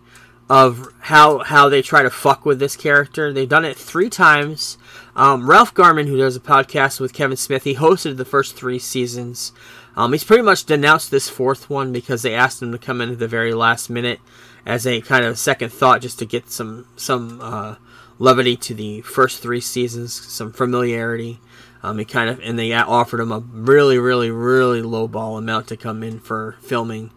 of 0.50 0.94
how 1.00 1.40
how 1.40 1.70
they 1.70 1.82
try 1.82 2.04
to 2.04 2.10
fuck 2.10 2.46
with 2.46 2.60
this 2.60 2.76
character. 2.76 3.34
They've 3.34 3.50
done 3.50 3.66
it 3.66 3.78
three 3.78 4.10
times. 4.10 4.78
Um, 5.16 5.50
Ralph 5.50 5.74
Garman, 5.74 6.08
who 6.08 6.18
does 6.18 6.36
a 6.36 6.42
podcast 6.42 7.00
with 7.00 7.14
Kevin 7.14 7.38
Smith, 7.38 7.64
he 7.64 7.76
hosted 7.76 8.18
the 8.18 8.26
first 8.26 8.56
three 8.56 8.80
seasons. 8.80 9.52
Um, 9.96 10.12
he's 10.12 10.24
pretty 10.24 10.44
much 10.44 10.66
denounced 10.66 11.12
this 11.12 11.30
fourth 11.30 11.70
one 11.70 11.94
because 11.94 12.22
they 12.22 12.36
asked 12.36 12.62
him 12.62 12.72
to 12.72 12.78
come 12.78 13.02
in 13.02 13.12
at 13.12 13.20
the 13.20 13.28
very 13.28 13.54
last 13.54 13.90
minute 13.90 14.20
as 14.66 14.86
a 14.86 15.02
kind 15.02 15.24
of 15.24 15.40
second 15.40 15.72
thought, 15.72 16.02
just 16.02 16.20
to 16.20 16.26
get 16.26 16.50
some 16.50 16.88
some 16.96 17.40
uh, 17.42 17.76
levity 18.20 18.58
to 18.58 18.74
the 18.74 19.02
first 19.02 19.42
three 19.42 19.62
seasons, 19.62 20.14
some 20.14 20.52
familiarity. 20.52 21.40
Um, 21.84 22.00
he 22.00 22.06
kind 22.06 22.30
of 22.30 22.40
and 22.40 22.58
they 22.58 22.74
offered 22.74 23.20
him 23.20 23.32
a 23.32 23.40
really, 23.40 24.00
really, 24.00 24.32
really 24.32 24.82
low 24.82 25.08
ball 25.08 25.38
amount 25.38 25.68
to 25.68 25.78
come 25.78 26.04
in 26.04 26.20
for 26.20 26.58
filming. 26.62 27.12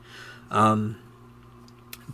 Um, 0.51 0.97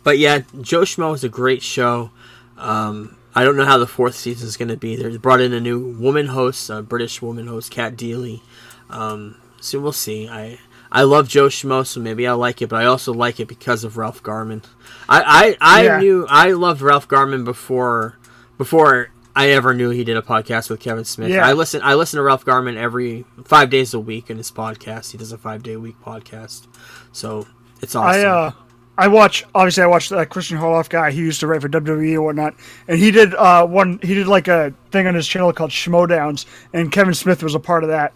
but 0.03 0.17
yeah, 0.17 0.41
Joe 0.61 0.81
Schmo 0.81 1.13
is 1.13 1.23
a 1.23 1.29
great 1.29 1.61
show. 1.61 2.11
Um, 2.57 3.17
I 3.33 3.43
don't 3.43 3.57
know 3.57 3.65
how 3.65 3.77
the 3.77 3.87
fourth 3.87 4.15
season 4.15 4.47
is 4.47 4.55
going 4.55 4.69
to 4.69 4.77
be. 4.77 4.95
They 4.95 5.17
brought 5.17 5.41
in 5.41 5.51
a 5.51 5.59
new 5.59 5.93
woman 5.95 6.27
host, 6.27 6.69
a 6.69 6.81
British 6.81 7.21
woman 7.21 7.47
host, 7.47 7.71
Cat 7.71 7.97
Deeley. 7.97 8.41
Um, 8.89 9.35
so 9.59 9.79
we'll 9.79 9.91
see. 9.91 10.27
I 10.29 10.59
I 10.91 11.03
love 11.03 11.27
Joe 11.27 11.47
Schmo, 11.47 11.85
so 11.85 11.99
maybe 11.99 12.25
I 12.27 12.33
like 12.33 12.61
it, 12.61 12.69
but 12.69 12.81
I 12.81 12.85
also 12.85 13.13
like 13.13 13.39
it 13.39 13.47
because 13.47 13.83
of 13.83 13.97
Ralph 13.97 14.21
Garman. 14.23 14.61
I 15.09 15.55
I, 15.61 15.79
I 15.79 15.83
Yeah. 15.85 15.99
knew 15.99 16.25
I 16.29 16.51
loved 16.51 16.81
Ralph 16.81 17.07
Garman 17.07 17.43
before 17.43 18.17
before 18.57 19.09
I 19.35 19.49
ever 19.49 19.73
knew 19.73 19.89
he 19.89 20.05
did 20.05 20.15
a 20.15 20.21
podcast 20.21 20.69
with 20.69 20.79
Kevin 20.79 21.03
Smith. 21.03 21.29
Yeah. 21.29 21.45
I 21.45 21.51
listen 21.53 21.81
I 21.83 21.95
listen 21.95 22.17
to 22.17 22.23
Ralph 22.23 22.45
Garman 22.45 22.77
every 22.77 23.25
five 23.43 23.69
days 23.69 23.93
a 23.93 23.99
week 23.99 24.29
in 24.29 24.37
his 24.37 24.51
podcast. 24.51 25.11
He 25.11 25.17
does 25.17 25.31
a 25.33 25.37
five 25.37 25.63
day 25.63 25.73
a 25.73 25.79
week 25.79 25.97
podcast, 26.05 26.67
so 27.11 27.45
it's 27.81 27.95
awesome. 27.95 28.21
I 28.21 28.25
uh, 28.25 28.51
I 28.97 29.09
watch 29.09 29.43
obviously 29.53 29.83
I 29.83 29.87
watched 29.87 30.11
that 30.11 30.29
Christian 30.29 30.57
Harloff 30.57 30.87
guy. 30.87 31.11
He 31.11 31.19
used 31.19 31.41
to 31.41 31.47
write 31.47 31.61
for 31.61 31.67
WWE 31.67 32.13
and 32.13 32.23
whatnot, 32.23 32.55
and 32.87 32.97
he 32.97 33.11
did 33.11 33.35
uh 33.35 33.67
one 33.67 33.99
he 34.01 34.13
did 34.13 34.27
like 34.27 34.47
a 34.47 34.73
thing 34.91 35.05
on 35.07 35.15
his 35.15 35.27
channel 35.27 35.51
called 35.51 35.71
Schmoedowns, 35.71 36.45
and 36.71 36.89
Kevin 36.89 37.13
Smith 37.13 37.43
was 37.43 37.55
a 37.55 37.59
part 37.59 37.83
of 37.83 37.89
that. 37.89 38.13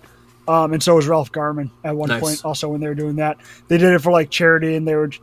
Um, 0.50 0.74
and 0.74 0.82
so 0.82 0.96
was 0.96 1.08
Ralph 1.08 1.32
Garman 1.32 1.70
at 1.84 1.96
one 1.96 2.10
Nice. 2.10 2.22
point. 2.22 2.42
Also, 2.44 2.68
when 2.70 2.82
they 2.82 2.88
were 2.88 2.96
doing 2.96 3.18
that, 3.18 3.38
they 3.68 3.78
did 3.78 3.94
it 3.94 4.00
for 4.02 4.12
like 4.12 4.32
charity, 4.32 4.76
and 4.76 4.88
they 4.88 4.96
would 4.96 5.16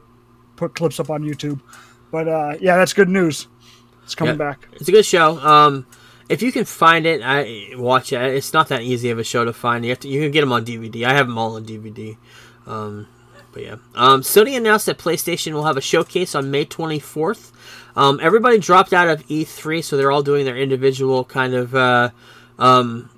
put 0.55 0.75
clips 0.75 1.01
up 1.01 1.11
on 1.11 1.23
YouTube. 1.25 1.61
But 2.13 2.29
uh, 2.29 2.55
yeah, 2.61 2.77
that's 2.77 2.93
good 2.93 3.09
news. 3.09 3.49
It's 4.05 4.15
coming 4.15 4.35
Yeah. 4.35 4.39
back. 4.51 4.69
It's 4.75 4.89
a 4.89 4.93
good 4.93 5.05
show. 5.05 5.39
Um, 5.41 5.85
if 6.29 6.43
you 6.43 6.53
can 6.53 6.65
find 6.65 7.07
it, 7.07 7.23
I 7.25 7.71
watch 7.77 8.13
it. 8.13 8.21
It's 8.21 8.53
not 8.53 8.69
that 8.69 8.83
easy 8.83 9.11
of 9.11 9.19
a 9.19 9.25
show 9.25 9.45
to 9.45 9.53
find. 9.53 9.85
You 9.85 9.91
have 9.91 10.01
to, 10.01 10.09
you 10.09 10.23
can 10.23 10.31
get 10.31 10.43
them 10.43 10.53
on 10.53 10.65
DVD. 10.65 11.05
I 11.05 11.15
have 11.15 11.27
them 11.27 11.39
all 11.39 11.57
on 11.57 11.65
DVD. 11.65 12.17
Um, 12.67 13.09
but 13.53 13.63
yeah, 13.65 13.77
um, 13.97 14.21
Sony 14.23 14.57
announced 14.57 14.87
that 14.87 14.99
PlayStation 14.99 15.53
will 15.55 15.65
have 15.65 15.77
a 15.77 15.81
showcase 15.81 16.35
on 16.37 16.51
May 16.53 16.65
24th. 16.67 17.51
Um, 17.97 18.21
everybody 18.23 18.59
dropped 18.59 18.93
out 18.93 19.09
of 19.09 19.27
E3, 19.27 19.83
so 19.83 19.97
they're 19.97 20.13
all 20.13 20.23
doing 20.23 20.45
their 20.45 20.57
individual 20.57 21.25
kind 21.25 21.55
of 21.55 21.75
uh, 21.75 22.11
um, 22.59 23.09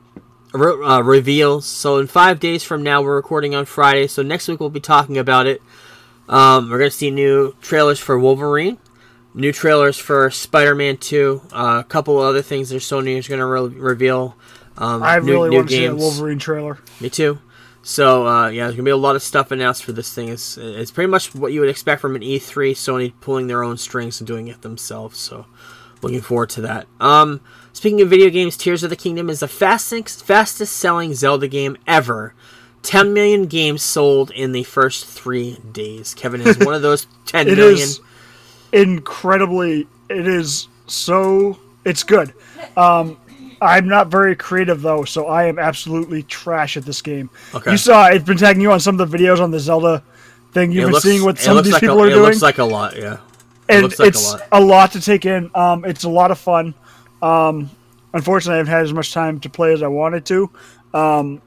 re- 0.53 0.85
uh, 0.85 1.01
reveals. 1.01 1.67
So 1.67 1.99
in 1.99 2.07
five 2.07 2.41
days 2.41 2.63
from 2.65 2.83
now, 2.83 3.03
we're 3.03 3.17
recording 3.17 3.55
on 3.55 3.65
Friday. 3.65 4.07
So 4.07 4.23
next 4.23 4.49
week 4.49 4.61
we'll 4.61 4.71
be 4.71 4.81
talking 4.81 5.19
about 5.19 5.47
it. 5.47 5.63
Um, 6.29 6.71
we're 6.71 6.79
gonna 6.79 6.91
see 6.91 7.11
new 7.11 7.55
trailers 7.61 7.99
for 7.99 8.19
Wolverine 8.19 8.79
new 9.39 9.53
trailers 9.53 9.97
for 9.97 10.31
Spider-Man 10.31 10.97
2, 10.99 11.43
uh, 11.53 11.83
a 11.85 11.89
couple 11.89 12.19
other 12.19 12.43
things 12.43 12.71
that 12.71 12.77
Sony 12.77 13.17
is 13.17 13.27
to 13.27 13.47
re- 13.47 13.69
reveal. 13.69 14.37
Um, 14.77 15.03
I 15.03 15.19
new, 15.19 15.33
really 15.33 15.51
new 15.51 15.57
want 15.57 15.69
to 15.69 15.75
see 15.75 15.85
a 15.85 15.89
games. 15.91 16.01
Wolverine 16.01 16.39
trailer. 16.39 16.79
Me 17.01 17.09
too. 17.09 17.39
So 17.83 18.27
uh, 18.27 18.49
yeah, 18.49 18.65
there's 18.65 18.75
gonna 18.75 18.85
be 18.85 18.91
a 18.91 18.97
lot 18.97 19.17
of 19.17 19.23
stuff 19.23 19.51
announced 19.51 19.85
for 19.85 19.93
this 19.93 20.13
thing. 20.13 20.29
It's 20.29 20.59
it's 20.59 20.91
pretty 20.91 21.11
much 21.11 21.35
what 21.35 21.53
you 21.53 21.61
would 21.61 21.71
expect 21.71 22.01
from 22.01 22.17
an 22.17 22.23
E3. 22.23 22.73
Sony 22.73 23.13
pulling 23.21 23.47
their 23.47 23.63
own 23.63 23.79
strings 23.79 24.21
and 24.21 24.27
doing 24.27 24.49
it 24.49 24.61
themselves. 24.63 25.19
So 25.19 25.47
looking 26.03 26.21
forward 26.21 26.51
to 26.51 26.61
that. 26.63 26.87
Um, 27.01 27.41
speaking 27.73 28.01
of 28.01 28.09
video 28.11 28.31
games, 28.31 28.57
Tears 28.57 28.83
of 28.83 28.91
the 28.91 28.97
Kingdom 28.97 29.29
is 29.31 29.41
the 29.41 29.49
fastest 29.49 30.25
fastest 30.25 30.77
selling 30.77 31.15
Zelda 31.15 31.49
game 31.49 31.77
ever. 31.87 32.35
10 32.83 33.13
million 33.13 33.47
games 33.47 33.83
sold 33.83 34.31
in 34.31 34.53
the 34.53 34.63
first 34.63 35.05
three 35.07 35.59
days. 35.73 36.15
Kevin 36.15 36.41
is 36.41 36.59
one 36.59 36.75
of 36.75 36.83
those 36.83 37.07
10 37.27 37.49
It 37.49 37.57
million. 37.57 37.75
is 37.83 38.01
incredibly. 38.73 39.87
It 40.09 40.27
is 40.27 40.69
so. 40.87 41.59
It's 41.85 42.03
good. 42.03 42.33
Um, 42.77 43.19
I'm 43.61 43.89
not 43.89 44.09
very 44.09 44.37
creative 44.37 44.83
though, 44.83 45.05
so 45.05 45.27
I 45.27 45.45
am 45.47 45.59
absolutely 45.59 46.23
trash 46.23 46.77
at 46.77 46.85
this 46.85 47.03
game. 47.03 47.31
Okay. 47.55 47.73
You 47.73 47.77
saw 47.77 48.03
I've 48.03 48.25
been 48.25 48.37
tagging 48.39 48.63
you 48.63 48.71
on 48.73 48.81
some 48.81 48.99
of 49.01 49.11
the 49.11 49.17
videos 49.19 49.41
on 49.41 49.51
the 49.51 49.59
Zelda 49.61 50.03
thing 50.53 50.71
you've 50.71 50.83
It 50.83 50.87
been 50.87 50.93
looks- 50.93 51.05
seeing 51.05 51.25
what 51.25 51.39
some 51.39 51.57
of 51.57 51.65
these 51.65 51.73
like 51.73 51.81
people 51.81 51.99
a, 51.99 52.03
are 52.05 52.07
it 52.07 52.11
doing, 52.11 52.23
It 52.25 52.27
looks 52.29 52.43
like 52.43 52.59
a 52.59 52.65
lot, 52.65 52.97
yeah. 52.97 53.15
It 53.15 53.21
and 53.75 53.83
looks 53.83 53.99
like 53.99 54.07
a 54.07 54.09
it's 54.09 54.33
lot. 54.33 54.43
a 54.53 54.61
lot 54.61 54.93
to 54.93 55.01
take 55.01 55.27
in. 55.27 55.51
Um, 55.55 55.85
it's 55.85 56.05
a 56.05 56.09
lot 56.09 56.31
of 56.31 56.39
fun. 56.39 56.75
Um, 57.23 57.71
unfortunately, 58.13 58.55
I 58.55 58.59
haven't 58.59 58.73
had 58.73 58.83
as 58.85 58.93
much 58.93 59.13
time 59.13 59.41
to 59.41 59.49
play 59.49 59.73
as 59.73 59.83
I 59.83 59.89
wanted 59.89 60.25
to. 60.27 60.51
Um, 60.95 61.43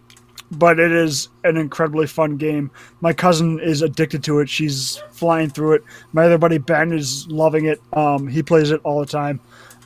but 0.51 0.79
it 0.79 0.91
is 0.91 1.29
an 1.45 1.55
incredibly 1.55 2.07
fun 2.07 2.35
game. 2.37 2.71
My 2.99 3.13
cousin 3.13 3.59
is 3.59 3.81
addicted 3.81 4.23
to 4.25 4.39
it. 4.39 4.49
She's 4.49 5.01
flying 5.11 5.49
through 5.49 5.73
it. 5.75 5.83
My 6.11 6.25
other 6.25 6.37
buddy 6.37 6.57
Ben 6.57 6.91
is 6.91 7.25
loving 7.27 7.65
it. 7.65 7.81
Um, 7.93 8.27
he 8.27 8.43
plays 8.43 8.71
it 8.71 8.81
all 8.83 8.99
the 8.99 9.05
time. 9.05 9.39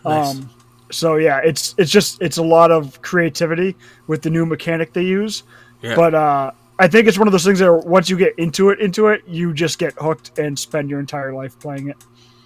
Nice. 0.03 0.35
Um, 0.35 0.49
so 0.91 1.17
yeah, 1.17 1.39
it's 1.43 1.75
it's 1.77 1.91
just 1.91 2.21
it's 2.21 2.37
a 2.37 2.43
lot 2.43 2.71
of 2.71 3.01
creativity 3.01 3.75
with 4.07 4.21
the 4.23 4.29
new 4.29 4.45
mechanic 4.45 4.93
they 4.93 5.03
use. 5.03 5.43
Yeah. 5.81 5.95
But 5.95 6.15
uh, 6.15 6.51
I 6.79 6.87
think 6.87 7.07
it's 7.07 7.19
one 7.19 7.27
of 7.27 7.31
those 7.31 7.45
things 7.45 7.59
that 7.59 7.71
once 7.85 8.09
you 8.09 8.17
get 8.17 8.37
into 8.39 8.69
it, 8.69 8.79
into 8.79 9.07
it, 9.07 9.23
you 9.27 9.53
just 9.53 9.77
get 9.77 9.93
hooked 9.93 10.37
and 10.39 10.57
spend 10.57 10.89
your 10.89 10.99
entire 10.99 11.33
life 11.33 11.59
playing 11.59 11.89
it. 11.89 11.97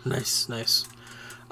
Nice, 0.03 0.49
nice. 0.49 0.88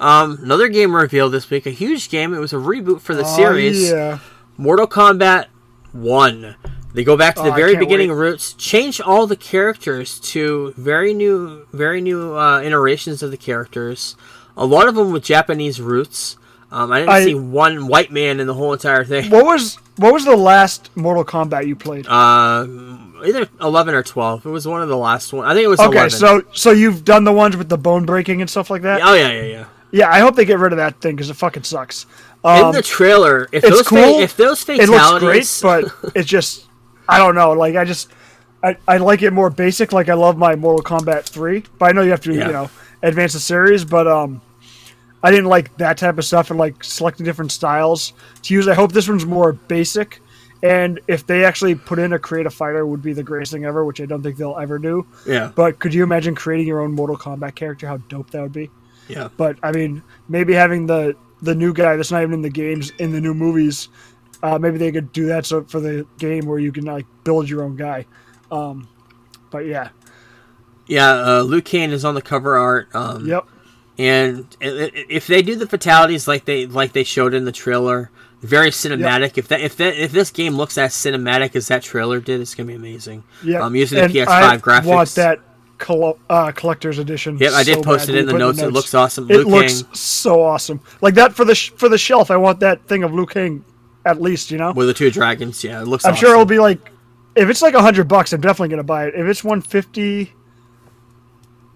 Um, 0.00 0.38
another 0.42 0.68
game 0.68 0.94
revealed 0.94 1.32
this 1.32 1.50
week, 1.50 1.66
a 1.66 1.70
huge 1.70 2.08
game. 2.08 2.32
It 2.34 2.38
was 2.38 2.52
a 2.52 2.56
reboot 2.56 3.00
for 3.00 3.14
the 3.14 3.24
Oh, 3.24 3.36
series, 3.36 3.90
yeah. 3.90 4.18
Mortal 4.56 4.86
Kombat 4.86 5.46
One. 5.92 6.54
They 6.94 7.04
go 7.04 7.16
back 7.16 7.34
to 7.36 7.42
the 7.42 7.50
Oh, 7.50 7.52
I 7.52 7.56
very 7.56 7.76
beginning 7.76 8.10
wait. 8.10 8.16
roots, 8.16 8.52
change 8.54 9.00
all 9.00 9.26
the 9.26 9.36
characters 9.36 10.18
to 10.20 10.72
very 10.76 11.12
new, 11.14 11.66
very 11.72 12.00
new 12.00 12.34
uh, 12.36 12.60
iterations 12.60 13.22
of 13.22 13.30
the 13.30 13.36
characters. 13.36 14.16
A 14.56 14.64
lot 14.64 14.88
of 14.88 14.94
them 14.94 15.12
with 15.12 15.22
Japanese 15.22 15.80
roots. 15.80 16.36
Um, 16.72 16.92
I 16.92 16.98
didn't 17.00 17.10
I- 17.10 17.24
see 17.24 17.34
one 17.34 17.86
white 17.88 18.10
man 18.10 18.40
in 18.40 18.46
the 18.46 18.54
whole 18.54 18.72
entire 18.72 19.04
thing. 19.04 19.30
What 19.30 19.44
was 19.44 19.76
what 19.96 20.12
was 20.12 20.24
the 20.24 20.36
last 20.36 20.90
Mortal 20.96 21.24
Kombat 21.24 21.66
you 21.66 21.74
played? 21.76 22.06
Uh, 22.06 22.66
either 23.24 23.48
eleven 23.60 23.94
or 23.94 24.02
twelve. 24.02 24.44
It 24.46 24.50
was 24.50 24.66
one 24.66 24.82
of 24.82 24.88
the 24.88 24.96
last 24.96 25.32
one. 25.32 25.46
I 25.46 25.54
think 25.54 25.64
it 25.64 25.68
was 25.68 25.80
okay, 25.80 25.88
eleven. 25.98 26.10
so 26.10 26.42
so 26.52 26.70
you've 26.72 27.04
done 27.04 27.24
the 27.24 27.32
ones 27.32 27.56
with 27.56 27.68
the 27.68 27.78
bone 27.78 28.06
breaking 28.06 28.40
and 28.40 28.48
stuff 28.50 28.70
like 28.70 28.82
that. 28.82 29.00
oh 29.02 29.14
yeah, 29.14 29.30
yeah, 29.32 29.42
yeah. 29.42 29.64
Yeah, 29.90 30.10
I 30.10 30.18
hope 30.20 30.36
they 30.36 30.44
get 30.44 30.58
rid 30.58 30.72
of 30.72 30.76
that 30.78 31.00
thing 31.00 31.16
because 31.16 31.30
it 31.30 31.34
fucking 31.34 31.62
sucks. 31.64 32.04
In 32.44 32.50
Um, 32.50 32.72
the 32.72 32.82
trailer, 32.82 33.48
if 33.52 33.64
it's 33.64 33.68
those 33.70 33.88
fa- 33.88 33.94
cool. 33.94 34.20
if 34.20 34.36
those 34.36 34.68
it 34.68 34.88
looks 34.88 35.18
great, 35.18 35.58
but 35.62 36.12
it's 36.14 36.28
just 36.28 36.66
I 37.08 37.18
don't 37.18 37.34
know. 37.34 37.52
Like 37.52 37.74
I 37.76 37.84
just 37.84 38.10
I, 38.62 38.76
I 38.86 38.98
like 38.98 39.22
it 39.22 39.32
more 39.32 39.50
basic. 39.50 39.92
Like 39.92 40.08
I 40.08 40.14
love 40.14 40.36
my 40.36 40.54
Mortal 40.56 40.82
Kombat 40.84 41.24
three, 41.24 41.64
but 41.78 41.86
I 41.86 41.92
know 41.92 42.02
you 42.02 42.10
have 42.10 42.20
to 42.22 42.34
Yeah. 42.34 42.46
you 42.46 42.52
know 42.52 42.70
advance 43.02 43.32
the 43.32 43.40
series. 43.40 43.84
But 43.84 44.06
um, 44.06 44.40
I 45.22 45.30
didn't 45.30 45.46
like 45.46 45.76
that 45.78 45.96
type 45.98 46.18
of 46.18 46.24
stuff 46.24 46.50
and 46.50 46.58
like 46.58 46.84
selecting 46.84 47.24
different 47.24 47.50
styles 47.50 48.12
to 48.42 48.54
use. 48.54 48.68
I 48.68 48.74
hope 48.74 48.92
this 48.92 49.08
one's 49.08 49.26
more 49.26 49.52
basic. 49.52 50.20
And 50.62 51.00
if 51.06 51.24
they 51.24 51.44
actually 51.44 51.76
put 51.76 52.00
in 52.00 52.12
a 52.12 52.18
creative 52.18 52.52
fighter, 52.52 52.84
would 52.84 53.00
be 53.02 53.12
the 53.12 53.22
greatest 53.22 53.52
thing 53.52 53.64
ever, 53.64 53.84
which 53.84 54.00
I 54.00 54.06
don't 54.06 54.22
think 54.24 54.36
they'll 54.36 54.58
ever 54.58 54.76
do. 54.80 55.06
yeah, 55.24 55.52
But 55.54 55.78
could 55.78 55.94
you 55.94 56.02
imagine 56.02 56.34
creating 56.34 56.66
your 56.66 56.80
own 56.80 56.90
Mortal 56.92 57.16
Kombat 57.16 57.54
character? 57.54 57.86
How 57.86 57.98
dope 58.08 58.30
that 58.30 58.42
would 58.42 58.52
be! 58.52 58.68
Yeah, 59.08 59.28
But 59.36 59.58
I 59.62 59.72
mean, 59.72 60.02
maybe 60.28 60.52
having 60.52 60.86
the 60.86 61.16
the 61.42 61.54
new 61.54 61.72
guy 61.72 61.96
that's 61.96 62.10
not 62.10 62.22
even 62.22 62.34
in 62.34 62.42
the 62.42 62.50
games 62.50 62.90
in 62.98 63.12
the 63.12 63.20
new 63.20 63.34
movies, 63.34 63.88
uh, 64.42 64.58
maybe 64.58 64.78
they 64.78 64.92
could 64.92 65.12
do 65.12 65.26
that 65.26 65.46
so 65.46 65.64
for 65.64 65.80
the 65.80 66.06
game 66.18 66.46
where 66.46 66.58
you 66.58 66.72
can 66.72 66.84
like 66.84 67.06
build 67.24 67.48
your 67.48 67.62
own 67.62 67.76
guy. 67.76 68.06
Um, 68.50 68.88
but 69.50 69.66
yeah, 69.66 69.90
yeah. 70.86 71.10
Uh, 71.12 71.42
Liu 71.42 71.62
Kang 71.62 71.90
is 71.90 72.04
on 72.04 72.14
the 72.14 72.22
cover 72.22 72.56
art. 72.56 72.88
Um, 72.94 73.26
yep, 73.26 73.46
And 73.98 74.46
if 74.60 75.26
they 75.26 75.42
do 75.42 75.56
the 75.56 75.66
fatalities 75.66 76.28
like 76.28 76.44
they 76.44 76.66
like 76.66 76.92
they 76.92 77.04
showed 77.04 77.34
in 77.34 77.44
the 77.44 77.52
trailer, 77.52 78.10
very 78.42 78.70
cinematic. 78.70 79.38
If 79.38 79.48
that 79.48 79.60
if 79.60 79.76
that 79.76 79.96
if 79.96 80.12
this 80.12 80.30
game 80.30 80.54
looks 80.56 80.78
as 80.78 80.94
cinematic 80.94 81.56
as 81.56 81.68
that 81.68 81.82
trailer 81.82 82.20
did, 82.20 82.40
it's 82.40 82.54
gonna 82.54 82.66
be 82.68 82.74
amazing. 82.74 83.24
yep. 83.42 83.62
Um, 83.62 83.74
using 83.74 83.98
the 83.98 84.04
And 84.04 84.12
PS5 84.12 84.28
I 84.28 84.56
graphics. 84.58 84.84
Want 84.84 85.14
that 85.16 85.40
uh, 86.28 86.52
collector's 86.52 86.98
edition? 86.98 87.38
Yep, 87.38 87.52
I 87.52 87.62
did 87.64 87.82
post 87.84 88.08
it 88.08 88.14
in 88.16 88.26
the 88.26 88.32
notes. 88.34 88.58
It 88.60 88.72
looks 88.72 88.94
awesome. 88.94 89.30
It 89.30 89.38
Liu 89.38 89.44
looks 89.46 89.82
Kang 89.82 89.94
so 89.94 90.42
awesome. 90.42 90.80
Like 91.00 91.14
that 91.14 91.32
for 91.34 91.44
the 91.44 91.54
sh- 91.54 91.70
for 91.76 91.88
the 91.88 91.98
shelf. 91.98 92.30
I 92.30 92.36
want 92.36 92.60
that 92.60 92.86
thing 92.86 93.02
of 93.04 93.12
Liu 93.14 93.26
Kang 93.26 93.64
at 94.04 94.20
least. 94.20 94.50
You 94.50 94.58
know, 94.58 94.72
with 94.72 94.86
the 94.88 94.94
two 94.94 95.10
dragons. 95.10 95.62
Yeah, 95.64 95.80
it 95.82 95.86
looks. 95.88 96.04
I'm 96.04 96.12
awesome. 96.12 96.20
sure 96.20 96.32
it'll 96.32 96.44
be 96.44 96.58
like 96.58 96.90
if 97.36 97.48
it's 97.48 97.62
like 97.62 97.74
hundred 97.74 98.08
bucks, 98.08 98.32
I'm 98.32 98.40
definitely 98.40 98.68
gonna 98.70 98.82
buy 98.84 99.06
it. 99.06 99.14
If 99.14 99.26
it's 99.26 99.44
one 99.44 99.60
fifty, 99.60 100.32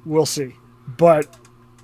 we'll 0.05 0.27
see. 0.27 0.55
But 0.97 1.35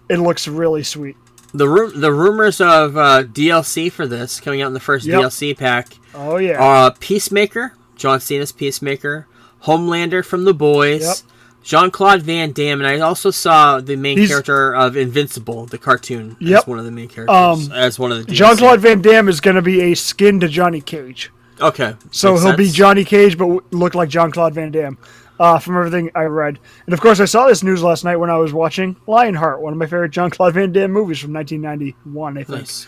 it 0.08 0.18
looks 0.18 0.48
really 0.48 0.82
sweet. 0.82 1.16
the 1.54 1.68
ru- 1.68 1.90
the 1.92 2.12
rumors 2.12 2.60
of 2.60 2.96
uh, 2.96 3.22
DLC 3.24 3.90
for 3.90 4.06
this 4.06 4.40
coming 4.40 4.60
out 4.62 4.66
in 4.68 4.74
the 4.74 4.80
first 4.80 5.06
Yep. 5.06 5.20
DLC 5.22 5.56
pack 5.56 5.94
Oh 6.14 6.36
yeah. 6.36 6.58
are 6.58 6.86
uh, 6.88 6.90
Peacemaker, 6.98 7.74
John 7.96 8.20
Cena's 8.20 8.52
Peacemaker, 8.52 9.26
Homelander 9.64 10.24
from 10.24 10.44
The 10.44 10.52
Boys, 10.54 11.02
Yep. 11.02 11.16
Jean 11.62 11.90
Claude 11.90 12.22
Van 12.22 12.52
Damme, 12.52 12.80
and 12.80 12.86
I 12.86 12.98
also 13.00 13.30
saw 13.30 13.80
the 13.80 13.96
main 13.96 14.16
He's- 14.16 14.30
character 14.30 14.74
of 14.74 14.96
Invincible, 14.96 15.66
the 15.66 15.76
cartoon, 15.78 16.36
yep. 16.40 16.60
as 16.60 16.66
one 16.66 16.78
of 16.78 16.84
the 16.84 16.90
main 16.90 17.08
characters, 17.08 17.36
Um, 17.68 17.72
as 17.72 17.98
one 17.98 18.10
of 18.12 18.26
the. 18.26 18.32
Jean 18.32 18.56
Claude 18.56 18.80
Van 18.80 19.02
Damme 19.02 19.28
is 19.28 19.40
going 19.40 19.56
to 19.56 19.62
be 19.62 19.80
a 19.82 19.94
skin 19.94 20.40
to 20.40 20.48
Johnny 20.48 20.80
Cage. 20.80 21.30
Okay, 21.60 21.94
So 22.12 22.32
makes 22.32 22.44
he'll 22.44 22.56
be. 22.56 22.70
Johnny 22.70 23.04
Cage, 23.04 23.36
but 23.36 23.72
look 23.72 23.94
like 23.94 24.08
Jean 24.08 24.30
Claude 24.30 24.54
Van 24.54 24.70
Damme. 24.70 24.96
Uh, 25.40 25.56
from 25.58 25.76
everything 25.76 26.10
I 26.16 26.24
read, 26.24 26.58
and 26.86 26.92
of 26.92 27.00
course, 27.00 27.20
I 27.20 27.24
saw 27.24 27.46
this 27.46 27.62
news 27.62 27.80
last 27.80 28.02
night 28.04 28.16
when 28.16 28.28
I 28.28 28.36
was 28.38 28.52
watching 28.52 28.96
Lionheart, 29.06 29.60
one 29.60 29.72
of 29.72 29.78
my 29.78 29.86
favorite 29.86 30.10
Jean 30.10 30.30
Claude 30.30 30.52
Van 30.54 30.72
Damme 30.72 30.90
movies 30.90 31.20
from 31.20 31.32
1991, 31.32 32.38
I 32.38 32.42
think. 32.42 32.58
Nice. 32.58 32.86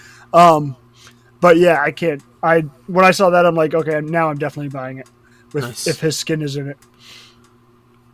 But 1.41 1.57
yeah, 1.59 1.81
I 1.81 1.91
can't. 1.93 2.23
I 2.43 2.63
when 2.87 3.05
I 3.05 3.13
saw 3.13 3.31
that, 3.31 3.47
I'm 3.47 3.55
like, 3.55 3.73
okay, 3.75 4.01
now 4.01 4.31
I'm 4.31 4.37
definitely 4.39 4.69
buying 4.69 4.99
it. 4.99 5.09
With 5.53 5.65
Nice. 5.65 5.87
if 5.87 6.01
his 6.01 6.17
skin 6.17 6.43
is 6.43 6.57
in 6.57 6.69
it, 6.69 6.79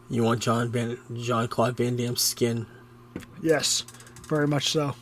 You 0.08 0.22
want 0.22 0.40
John 0.40 0.70
Van 0.70 0.98
Jean 1.14 1.48
Claude 1.48 1.76
Van 1.76 1.96
Damme's 1.96 2.20
skin? 2.22 2.66
yes, 3.42 3.84
very 4.28 4.46
much 4.46 4.70
so. 4.70 4.94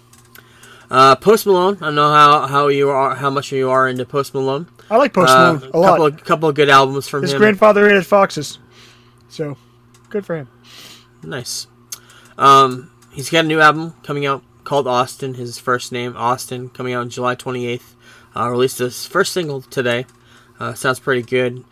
Uh, 0.90 1.16
Post 1.16 1.46
Malone. 1.46 1.76
I 1.80 1.86
don't 1.86 1.94
know 1.94 2.12
how, 2.12 2.46
how 2.46 2.68
you 2.68 2.90
are, 2.90 3.14
how 3.14 3.30
much 3.30 3.50
you 3.52 3.70
are 3.70 3.88
into 3.88 4.04
Post 4.04 4.34
Malone. 4.34 4.68
I 4.90 4.96
like 4.96 5.12
Post 5.12 5.30
Uh, 5.32 5.54
Malone 5.54 5.70
a 5.72 5.78
lot. 5.78 5.88
couple 5.88 6.06
of, 6.06 6.24
couple 6.24 6.48
of 6.50 6.54
good 6.54 6.68
albums 6.68 7.08
from 7.08 7.22
His 7.22 7.32
him. 7.32 7.38
grandfather 7.38 7.88
hated 7.88 8.06
foxes, 8.06 8.58
so 9.28 9.56
good 10.10 10.24
for 10.26 10.36
him. 10.36 10.48
Nice. 11.22 11.66
Um, 12.38 12.90
he's 13.12 13.30
got 13.30 13.44
a 13.44 13.48
new 13.48 13.60
album 13.60 13.94
coming 14.02 14.26
out 14.26 14.42
called 14.64 14.86
Austin. 14.86 15.34
His 15.34 15.58
first 15.58 15.90
name, 15.90 16.14
Austin, 16.16 16.68
coming 16.68 16.92
out 16.94 17.00
on 17.00 17.10
July 17.10 17.34
28th. 17.34 17.94
Uh, 18.36 18.48
released 18.50 18.78
his 18.78 19.06
first 19.06 19.32
single 19.32 19.62
today. 19.62 20.06
Uh, 20.60 20.74
sounds 20.74 21.00
pretty 21.00 21.22
good. 21.22 21.64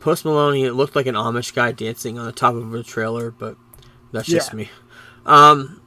Post 0.00 0.24
Malone, 0.24 0.54
he 0.54 0.70
looked 0.70 0.96
like 0.96 1.06
an 1.06 1.14
Amish 1.14 1.54
guy 1.54 1.72
dancing 1.72 2.18
on 2.18 2.26
the 2.26 2.32
top 2.32 2.54
of 2.54 2.74
a 2.74 2.82
trailer, 2.82 3.30
but 3.30 3.56
that's 4.12 4.26
just 4.26 4.50
Yeah. 4.50 4.56
me. 4.56 4.70
Um, 5.26 5.80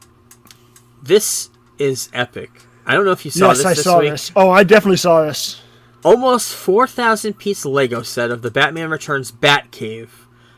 this 1.02 1.50
is 1.78 2.10
epic. 2.14 2.52
I 2.86 2.94
don't 2.94 3.06
know 3.06 3.12
if 3.12 3.26
you 3.26 3.32
saw 3.32 3.48
yes, 3.50 3.58
this 3.58 3.66
I 3.66 3.74
this 3.74 3.84
saw 3.84 4.00
week. 4.00 4.12
this. 4.12 4.32
Oh, 4.36 4.50
I 4.50 4.64
definitely 4.64 4.98
saw 4.98 5.26
this. 5.26 5.60
Almost 6.04 6.54
4,000 6.56 7.38
piece 7.38 7.66
Lego 7.66 8.02
set 8.04 8.30
of 8.30 8.42
the 8.42 8.52
Batman 8.52 8.90
Returns 8.90 9.32
Batcave. 9.32 10.10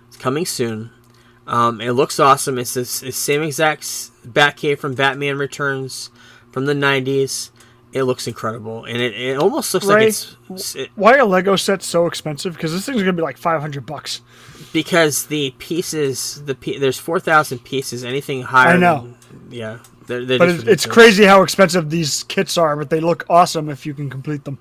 It's 0.07 0.17
coming 0.17 0.45
soon. 0.45 0.89
Um, 1.47 1.79
it 1.79 1.91
looks 1.91 2.19
awesome. 2.19 2.57
It's 2.57 2.73
the 2.73 2.83
same 2.85 3.43
exact 3.43 3.83
Batcave 4.27 4.79
from 4.79 4.95
Batman 4.95 5.37
Returns 5.37 6.09
from 6.51 6.65
the 6.65 6.73
90s. 6.73 7.51
It 7.95 8.03
looks 8.03 8.27
incredible. 8.27 8.83
And 8.83 8.97
it, 8.97 9.13
it 9.15 9.37
almost 9.37 9.73
looks 9.73 9.85
like 9.85 10.03
it's 10.03 10.75
it, 10.75 10.89
Why 10.95 11.17
are 11.17 11.23
Lego 11.23 11.55
sets 11.55 11.87
so 11.87 12.07
expensive? 12.07 12.53
Because 12.53 12.73
this 12.73 12.85
thing's 12.85 12.99
gonna 12.99 13.13
be 13.13 13.21
like 13.21 13.37
five 13.37 13.61
hundred 13.61 13.85
bucks. 13.85 14.21
because 14.73 15.27
the 15.27 15.51
pieces, 15.59 16.43
the 16.43 16.55
pe- 16.55 16.77
there's 16.77 16.97
4,000 16.99 17.59
pieces. 17.59 18.03
Anything 18.03 18.41
higher 18.41 18.73
I 18.73 18.77
know. 18.77 19.13
Than, 19.31 19.47
yeah. 19.49 19.77
They're, 20.07 20.25
they're 20.25 20.37
But 20.39 20.49
it's, 20.49 20.63
it's 20.63 20.85
crazy 20.85 21.23
how 21.23 21.41
expensive 21.41 21.89
these 21.89 22.23
kits 22.23 22.57
are, 22.57 22.75
but 22.75 22.89
they 22.89 22.99
look 22.99 23.25
awesome 23.29 23.69
if 23.69 23.85
you 23.85 23.93
can 23.93 24.09
complete 24.09 24.43
them. 24.43 24.59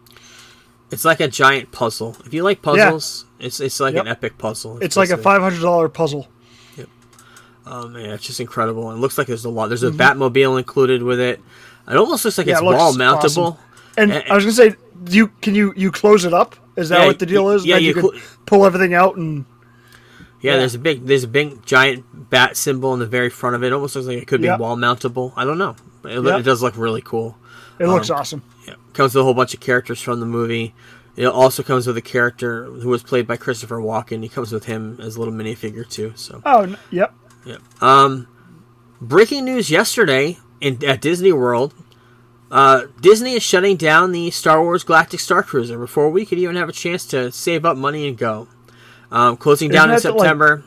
It's 0.93 1.05
like 1.05 1.19
a 1.19 1.27
giant 1.27 1.73
puzzle. 1.73 2.17
If 2.25 2.33
you 2.33 2.45
like 2.45 2.63
puzzles, 2.63 3.27
it's, 3.41 3.59
it's 3.59 3.81
like 3.81 3.95
Yep. 3.95 4.03
an 4.05 4.09
epic 4.09 4.39
puzzle. 4.39 4.79
It's 4.81 4.97
like 4.97 5.11
a 5.11 5.17
five 5.19 5.43
hundred 5.43 5.61
dollar 5.61 5.89
puzzle. 5.89 6.29
Um, 7.67 7.97
yeah, 7.97 8.13
it's 8.15 8.25
just 8.25 8.41
incredible. 8.41 8.91
And 8.91 8.99
it 8.99 9.01
looks 9.01 9.17
like 9.19 9.27
there's 9.27 9.45
a 9.47 9.51
lot. 9.51 9.69
There's 9.69 9.83
a 9.83 9.91
Batmobile 9.91 10.59
included 10.59 11.03
with 11.03 11.19
it. 11.19 11.41
It 11.89 11.97
almost 11.97 12.25
looks 12.25 12.39
like. 12.39 12.47
Yeah, 12.47 12.55
it's 12.55 12.63
it 12.63 12.65
wall 12.65 12.95
mountable. 12.95 13.53
awesome. 13.53 13.57
And 13.97 14.13
Eh, 14.13 14.23
I 14.31 14.35
was 14.35 14.45
gonna 14.45 14.53
say, 14.55 14.75
you 15.11 15.29
can 15.43 15.55
you 15.55 15.73
you 15.77 15.91
close 15.93 16.25
it 16.25 16.33
up? 16.35 16.57
Is 16.77 16.89
that 16.89 17.01
Yeah, 17.01 17.07
what 17.07 17.19
the 17.19 17.27
deal 17.27 17.51
is? 17.51 17.65
yeah, 17.65 17.77
Then 17.77 17.83
you 17.85 17.89
you, 17.95 18.11
can 18.11 18.21
pull 18.47 18.65
everything 18.67 18.95
out 18.95 19.17
and 19.17 19.45
Yeah, 20.41 20.53
Yeah. 20.53 20.59
there's 20.59 20.75
a 20.75 20.79
big 20.79 21.07
there's 21.07 21.25
a 21.25 21.29
big 21.29 21.65
giant 21.65 22.05
bat 22.31 22.57
symbol 22.57 22.93
in 22.95 23.01
the 23.01 23.07
very 23.07 23.31
front 23.31 23.55
of 23.57 23.63
it. 23.63 23.69
It 23.69 23.73
almost 23.73 23.95
looks 23.97 24.09
like 24.09 24.19
it 24.19 24.27
could 24.27 24.41
be 24.41 24.47
Yep. 24.49 24.59
wall 24.61 24.77
mountable. 24.77 25.33
I 25.37 25.45
don't 25.45 25.59
know. 25.59 25.77
It, 26.05 26.23
Yep. 26.25 26.41
it 26.41 26.43
does 26.43 26.63
look 26.63 26.77
really 26.77 27.03
cool. 27.03 27.37
it 27.79 27.87
looks 27.89 28.09
Um, 28.11 28.19
awesome. 28.19 28.43
Yeah. 28.67 28.75
Comes 28.93 29.15
with 29.15 29.21
a 29.23 29.25
whole 29.25 29.35
bunch 29.35 29.53
of 29.55 29.61
characters 29.61 30.01
from 30.01 30.21
the 30.21 30.27
movie. 30.27 30.75
It 31.17 31.27
also 31.27 31.63
comes 31.63 31.87
with 31.87 31.97
a 31.97 32.03
character 32.03 32.65
who 32.65 32.89
was 32.89 33.03
played 33.03 33.27
by 33.27 33.37
Christopher 33.37 33.77
Walken. 33.79 34.23
He 34.23 34.29
comes 34.29 34.51
with 34.53 34.65
him 34.65 34.99
as 35.01 35.15
a 35.17 35.19
little 35.21 35.35
minifigure 35.35 35.89
too. 35.89 36.13
So 36.17 36.41
Oh, 36.45 36.63
n- 36.63 36.77
yep. 36.91 37.13
Um, 37.81 38.27
breaking 39.01 39.45
news 39.45 39.71
yesterday 39.71 40.39
in 40.65 40.85
at 40.85 41.01
Disney 41.01 41.33
World. 41.33 41.75
Uh, 42.51 42.87
Disney 43.01 43.35
is 43.35 43.43
shutting 43.43 43.77
down 43.77 44.13
the 44.13 44.31
Star 44.31 44.63
Wars 44.63 44.85
Galactic 44.85 45.19
Star 45.21 45.43
Cruiser 45.43 45.79
before 45.79 46.09
we 46.11 46.25
could 46.25 46.39
even 46.39 46.57
have 46.57 46.69
a 46.69 46.73
chance 46.73 47.05
to 47.07 47.33
save 47.33 47.65
up 47.65 47.77
money 47.77 48.07
and 48.07 48.17
go. 48.17 48.47
Um, 49.11 49.37
closing 49.37 49.71
down 49.71 49.91
in 49.91 49.97
Isn't 49.97 50.09
that, 50.11 50.17
like- 50.17 50.25
September. 50.25 50.65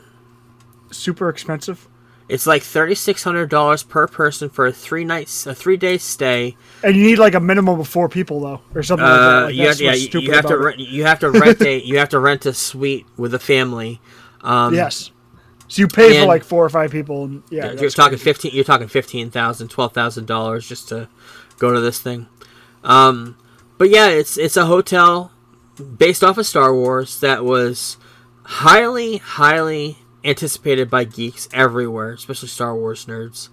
Super 0.90 1.28
expensive. 1.28 1.86
It's 2.28 2.46
like 2.46 2.62
thirty 2.62 2.94
six 2.94 3.22
hundred 3.22 3.48
dollars 3.48 3.82
per 3.82 4.06
person 4.06 4.50
for 4.50 4.66
a 4.66 4.72
three 4.72 5.04
nights, 5.04 5.46
a 5.46 5.54
three 5.54 5.78
day 5.78 5.96
stay. 5.96 6.56
And 6.82 6.94
you 6.94 7.02
need 7.04 7.18
like 7.18 7.34
a 7.34 7.40
minimum 7.40 7.80
of 7.80 7.88
four 7.88 8.08
people 8.10 8.40
though, 8.40 8.60
or 8.74 8.82
something 8.82 9.06
like 9.06 9.18
that. 9.18 9.38
Uh, 9.38 9.44
Like, 9.46 9.54
you 9.54 9.66
have, 9.66 9.80
yeah, 9.80 9.92
you, 9.94 10.32
have 10.32 10.46
to 10.46 10.58
rent, 10.58 10.78
you 10.78 11.04
have 11.04 11.18
to 11.20 11.30
rent 11.30 11.60
a 11.62 11.78
you 11.82 11.98
have 11.98 12.10
to 12.10 12.18
rent 12.18 12.44
a 12.44 12.52
suite 12.52 13.06
with 13.16 13.32
a 13.32 13.38
family. 13.38 14.00
Um, 14.42 14.74
Yes. 14.74 15.10
So 15.68 15.80
you 15.82 15.88
pay 15.88 16.20
for 16.20 16.26
like 16.26 16.44
four 16.44 16.64
or 16.64 16.70
five 16.70 16.90
people, 16.90 17.24
and 17.24 17.42
yeah, 17.50 17.72
Yeah, 17.72 17.80
you're 17.80 17.90
talking 17.90 18.12
crazy. 18.18 18.24
fifteen. 18.24 18.50
You're 18.54 18.64
talking 18.64 18.88
fifteen 18.88 19.30
thousand, 19.30 19.68
twelve 19.68 19.92
thousand 19.92 20.26
dollars 20.26 20.66
just 20.68 20.88
to 20.88 21.08
go 21.58 21.72
to 21.72 21.80
this 21.80 22.00
thing. 22.00 22.26
Um, 22.82 23.36
but 23.76 23.90
yeah, 23.90 24.08
it's 24.08 24.38
it's 24.38 24.56
a 24.56 24.66
hotel 24.66 25.30
based 25.98 26.24
off 26.24 26.38
of 26.38 26.46
Star 26.46 26.74
Wars 26.74 27.20
that 27.20 27.44
was 27.44 27.96
highly, 28.44 29.18
highly 29.18 29.98
anticipated 30.24 30.88
by 30.90 31.04
geeks 31.04 31.48
everywhere, 31.52 32.12
especially 32.12 32.48
Star 32.48 32.74
Wars 32.74 33.04
nerds. 33.06 33.48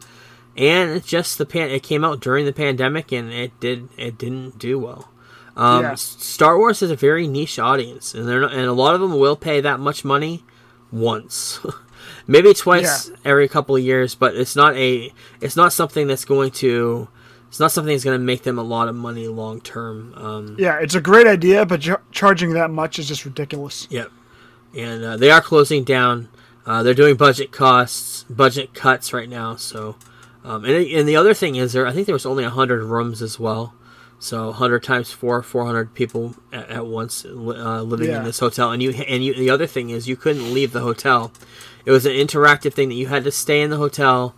And 0.58 0.92
it's 0.92 1.08
just 1.08 1.38
the 1.38 1.46
pan. 1.46 1.70
It 1.70 1.84
came 1.84 2.06
out 2.06 2.22
during 2.22 2.46
the 2.46 2.54
pandemic, 2.54 3.12
and 3.12 3.30
it 3.32 3.60
did 3.60 3.90
it 3.98 4.18
didn't 4.18 4.58
do 4.58 4.80
well. 4.80 5.12
Um, 5.58 5.84
Yeah. 5.84 5.96
Star 5.96 6.58
Wars 6.58 6.82
is 6.82 6.92
a 6.92 6.96
very 6.96 7.28
niche 7.28 7.60
audience, 7.60 8.14
and 8.14 8.26
they're 8.28 8.40
not, 8.42 8.54
and 8.54 8.62
a 8.66 8.74
lot 8.74 8.96
of 8.96 9.02
them 9.02 9.20
will 9.20 9.36
pay 9.36 9.60
that 9.62 9.80
much 9.82 10.06
money 10.06 10.44
once, 10.92 11.60
maybe 12.28 12.54
twice 12.54 13.12
every 13.24 13.48
couple 13.48 13.76
of 13.76 13.82
years. 13.84 14.16
But 14.16 14.36
it's 14.36 14.56
not 14.56 14.76
a 14.76 15.12
it's 15.42 15.56
not 15.56 15.74
something 15.74 16.08
that's 16.08 16.26
going 16.26 16.52
to 16.52 17.08
it's 17.50 17.60
not 17.60 17.72
something 17.72 17.94
that's 17.94 18.04
going 18.04 18.20
to 18.20 18.24
make 18.26 18.44
them 18.44 18.58
a 18.60 18.64
lot 18.64 18.88
of 18.88 18.96
money 18.96 19.28
long 19.28 19.62
term. 19.62 20.14
Um, 20.16 20.56
Yeah, 20.60 20.80
it's 20.80 20.96
a 20.96 21.02
great 21.02 21.28
idea, 21.28 21.66
but 21.66 21.82
char- 21.82 22.02
charging 22.12 22.54
that 22.54 22.70
much 22.70 23.00
is 23.00 23.08
just 23.08 23.24
ridiculous. 23.26 23.88
Yep. 23.90 24.12
And 24.76 25.04
uh, 25.06 25.18
they 25.18 25.32
are 25.32 25.42
closing 25.42 25.84
down. 25.86 26.28
Uh, 26.66 26.84
they're 26.84 26.94
doing 26.96 27.16
budget 27.16 27.52
costs, 27.52 28.24
budget 28.30 28.74
cuts 28.74 29.14
right 29.14 29.30
now. 29.30 29.56
So 29.56 29.96
Um, 30.44 30.66
and, 30.66 30.74
and 30.88 31.08
the 31.08 31.16
other 31.16 31.34
thing 31.34 31.56
is 31.56 31.74
there. 31.74 31.88
I 31.88 31.92
think 31.92 32.08
there 32.08 32.14
was 32.16 32.26
only 32.26 32.44
hundred 32.44 32.84
rooms 32.84 33.22
as 33.22 33.40
well. 33.40 33.74
So 34.20 34.46
100 34.48 34.82
times 34.84 35.12
four, 35.12 35.42
400 35.44 35.94
people 35.94 36.36
at, 36.52 36.70
at 36.70 36.86
once 36.88 37.24
uh, 37.26 37.30
living 37.84 38.10
Yeah. 38.10 38.20
in 38.20 38.24
this 38.26 38.40
hotel. 38.40 38.72
And 38.72 38.82
you 38.82 38.92
and 38.92 39.24
you. 39.24 39.34
The 39.36 39.50
other 39.50 39.68
thing 39.68 39.90
is 39.92 40.08
you 40.08 40.16
couldn't 40.18 40.54
leave 40.54 40.72
the 40.72 40.82
hotel. 40.82 41.32
It 41.86 41.92
was 41.92 42.06
an 42.06 42.14
interactive 42.14 42.74
thing 42.74 42.90
that 42.90 42.96
you 42.96 43.08
had 43.08 43.24
to 43.26 43.32
stay 43.32 43.62
in 43.62 43.70
the 43.70 43.78
hotel. 43.78 44.36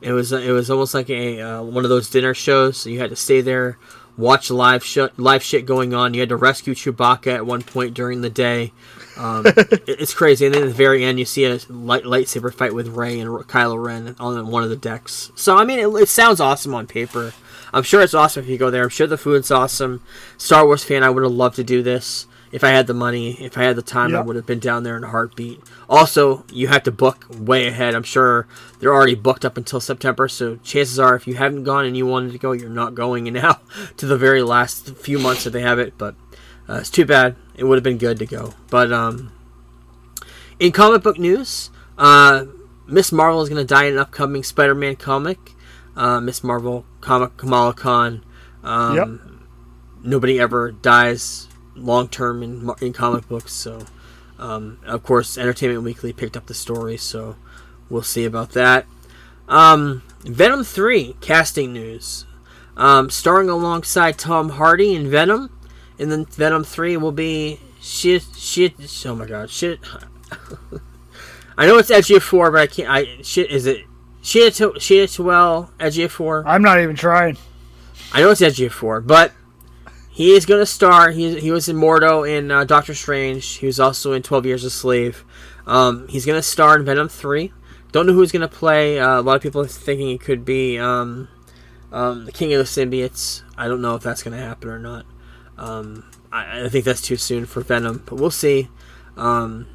It 0.00 0.12
was 0.12 0.32
it 0.32 0.50
was 0.50 0.70
almost 0.70 0.94
like 0.94 1.10
a 1.10 1.40
uh, 1.40 1.62
one 1.62 1.84
of 1.84 1.90
those 1.90 2.10
dinner 2.10 2.34
shows. 2.34 2.76
So 2.78 2.90
you 2.90 2.98
had 3.00 3.10
to 3.10 3.16
stay 3.16 3.40
there, 3.40 3.78
watch 4.16 4.50
live 4.50 4.84
sh- 4.84 4.98
live 5.16 5.42
shit 5.42 5.66
going 5.66 5.94
on. 5.94 6.14
You 6.14 6.20
had 6.20 6.28
to 6.30 6.36
rescue 6.36 6.74
Chewbacca 6.74 7.34
at 7.34 7.46
one 7.46 7.62
point 7.62 7.94
during 7.94 8.20
the 8.20 8.30
day. 8.30 8.72
Um, 9.16 9.44
it- 9.46 9.84
it's 9.86 10.14
crazy. 10.14 10.46
And 10.46 10.54
then 10.54 10.62
at 10.64 10.68
the 10.68 10.74
very 10.74 11.04
end, 11.04 11.18
you 11.18 11.24
see 11.24 11.44
a 11.44 11.58
light, 11.68 12.04
lightsaber 12.04 12.52
fight 12.52 12.74
with 12.74 12.88
Rey 12.88 13.18
and 13.20 13.30
Kylo 13.30 13.82
Ren 13.82 14.14
on 14.18 14.48
one 14.48 14.62
of 14.62 14.70
the 14.70 14.76
decks. 14.76 15.32
So 15.34 15.56
I 15.56 15.64
mean, 15.64 15.78
it, 15.78 15.88
it 16.02 16.08
sounds 16.08 16.40
awesome 16.40 16.74
on 16.74 16.86
paper. 16.86 17.32
I'm 17.72 17.82
sure 17.82 18.00
it's 18.00 18.14
awesome 18.14 18.44
if 18.44 18.48
you 18.50 18.58
go 18.58 18.70
there. 18.70 18.84
I'm 18.84 18.88
sure 18.90 19.06
the 19.06 19.18
food's 19.18 19.50
awesome. 19.50 20.02
Star 20.38 20.64
Wars 20.64 20.84
fan, 20.84 21.02
I 21.02 21.10
would 21.10 21.22
have 21.24 21.32
loved 21.32 21.56
to 21.56 21.64
do 21.64 21.82
this 21.82 22.26
if 22.56 22.64
I 22.64 22.70
had 22.70 22.86
the 22.86 22.94
money. 22.94 23.32
If 23.32 23.58
I 23.58 23.64
had 23.64 23.76
the 23.76 23.82
time, 23.82 24.16
I 24.16 24.22
would 24.22 24.34
have 24.34 24.46
been 24.46 24.60
down 24.60 24.82
there 24.82 24.96
in 24.96 25.04
a 25.04 25.08
heartbeat. 25.08 25.60
Also, 25.90 26.46
you 26.50 26.68
have 26.68 26.84
to 26.84 26.90
book 26.90 27.26
way 27.30 27.66
ahead. 27.68 27.94
I'm 27.94 28.02
sure 28.02 28.48
they're 28.80 28.94
already 28.94 29.14
booked 29.14 29.44
up 29.44 29.58
until 29.58 29.78
September. 29.78 30.26
So 30.26 30.56
chances 30.64 30.98
are, 30.98 31.14
if 31.14 31.26
you 31.26 31.34
haven't 31.34 31.64
gone 31.64 31.84
and 31.84 31.94
you 31.94 32.06
wanted 32.06 32.32
to 32.32 32.38
go, 32.38 32.52
you're 32.52 32.70
not 32.70 32.94
going 32.94 33.24
now 33.32 33.60
to 33.98 34.06
the 34.06 34.16
very 34.16 34.42
last 34.42 34.96
few 34.96 35.18
months 35.18 35.44
that 35.44 35.50
they 35.50 35.60
have 35.60 35.78
it. 35.78 35.98
But 35.98 36.14
uh, 36.66 36.76
it's 36.76 36.88
too 36.88 37.04
bad. 37.04 37.36
It 37.56 37.64
would 37.64 37.76
have 37.76 37.84
been 37.84 37.98
good 37.98 38.18
to 38.20 38.26
go. 38.26 38.54
But 38.70 38.90
um, 38.90 39.32
in 40.58 40.72
comic 40.72 41.02
book 41.02 41.18
news, 41.18 41.68
uh, 41.98 42.46
Miss 42.86 43.12
Marvel 43.12 43.42
is 43.42 43.50
going 43.50 43.60
to 43.66 43.74
die 43.74 43.84
in 43.84 43.92
an 43.92 43.98
upcoming 43.98 44.42
Spider-Man 44.42 44.96
comic. 44.96 45.52
Uh, 45.94 46.20
Miss 46.22 46.42
Marvel 46.42 46.86
comic 47.02 47.36
Kamala 47.36 47.74
Khan. 47.74 48.24
Um, 48.64 48.96
Yep. 48.96 49.08
Nobody 50.04 50.40
ever 50.40 50.70
dies 50.70 51.48
long 51.76 52.08
term 52.08 52.42
in 52.42 52.70
in 52.80 52.92
comic 52.92 53.28
books. 53.28 53.52
So, 53.52 53.86
um, 54.38 54.78
of 54.84 55.02
course, 55.02 55.38
Entertainment 55.38 55.82
Weekly 55.82 56.12
picked 56.12 56.36
up 56.36 56.46
the 56.46 56.54
story. 56.54 56.96
So, 56.96 57.36
we'll 57.88 58.02
see 58.02 58.24
about 58.24 58.50
that. 58.52 58.86
Um, 59.48 60.02
Venom 60.24 60.64
three 60.64 61.16
casting 61.20 61.72
news. 61.72 62.26
Um, 62.76 63.08
starring 63.08 63.48
alongside 63.48 64.18
Tom 64.18 64.50
Hardy 64.50 64.94
in 64.94 65.10
Venom, 65.10 65.50
and 65.98 66.12
then 66.12 66.26
Venom 66.26 66.62
three 66.62 66.96
will 66.96 67.12
be 67.12 67.58
shit 67.80 68.24
shit. 68.36 68.74
Oh 69.06 69.14
my 69.14 69.24
god, 69.26 69.50
shit. 69.50 69.80
I 71.58 71.66
know 71.66 71.78
it's 71.78 71.90
Ejiofor, 71.90 72.52
but 72.52 72.60
I 72.60 72.66
can't. 72.66 72.90
I 72.90 73.22
shit. 73.22 73.50
Is 73.50 73.66
it 73.66 73.84
shit? 74.20 74.60
Shit. 74.78 75.18
Well, 75.18 75.70
Edgy 75.80 76.08
four. 76.08 76.46
I'm 76.46 76.62
not 76.62 76.80
even 76.80 76.96
trying. 76.96 77.38
I 78.12 78.20
know 78.20 78.30
it's 78.30 78.42
Ejiofor, 78.42 79.06
but 79.06 79.32
he 80.16 80.32
is 80.32 80.46
going 80.46 80.62
to 80.62 80.66
star. 80.66 81.10
He, 81.10 81.38
he 81.40 81.50
was 81.50 81.68
in 81.68 81.76
Mordo 81.76 82.26
in 82.26 82.50
uh, 82.50 82.64
Doctor 82.64 82.94
Strange. 82.94 83.56
He 83.56 83.66
was 83.66 83.78
also 83.78 84.14
in 84.14 84.22
Twelve 84.22 84.46
Years 84.46 84.64
a 84.64 84.70
Slave. 84.70 85.26
Um, 85.66 86.08
he's 86.08 86.24
going 86.24 86.38
to 86.38 86.42
star 86.42 86.74
in 86.74 86.86
Venom 86.86 87.10
three. 87.10 87.52
Don't 87.92 88.06
know 88.06 88.14
who 88.14 88.22
he's 88.22 88.32
going 88.32 88.40
to 88.40 88.48
play. 88.48 88.98
Uh, 88.98 89.20
a 89.20 89.22
lot 89.22 89.36
of 89.36 89.42
people 89.42 89.60
are 89.60 89.66
thinking 89.66 90.08
it 90.08 90.22
could 90.22 90.42
be 90.42 90.78
um, 90.78 91.28
um, 91.92 92.24
the 92.24 92.32
King 92.32 92.54
of 92.54 92.58
the 92.58 92.64
Symbiotes. 92.64 93.42
I 93.58 93.68
don't 93.68 93.82
know 93.82 93.94
if 93.94 94.02
that's 94.02 94.22
going 94.22 94.34
to 94.34 94.42
happen 94.42 94.70
or 94.70 94.78
not. 94.78 95.04
Um, 95.58 96.10
I, 96.32 96.64
I 96.64 96.68
think 96.70 96.86
that's 96.86 97.02
too 97.02 97.18
soon 97.18 97.44
for 97.44 97.60
Venom, 97.60 98.02
but 98.06 98.16
we'll 98.16 98.30
see. 98.30 98.70
Um, 99.18 99.66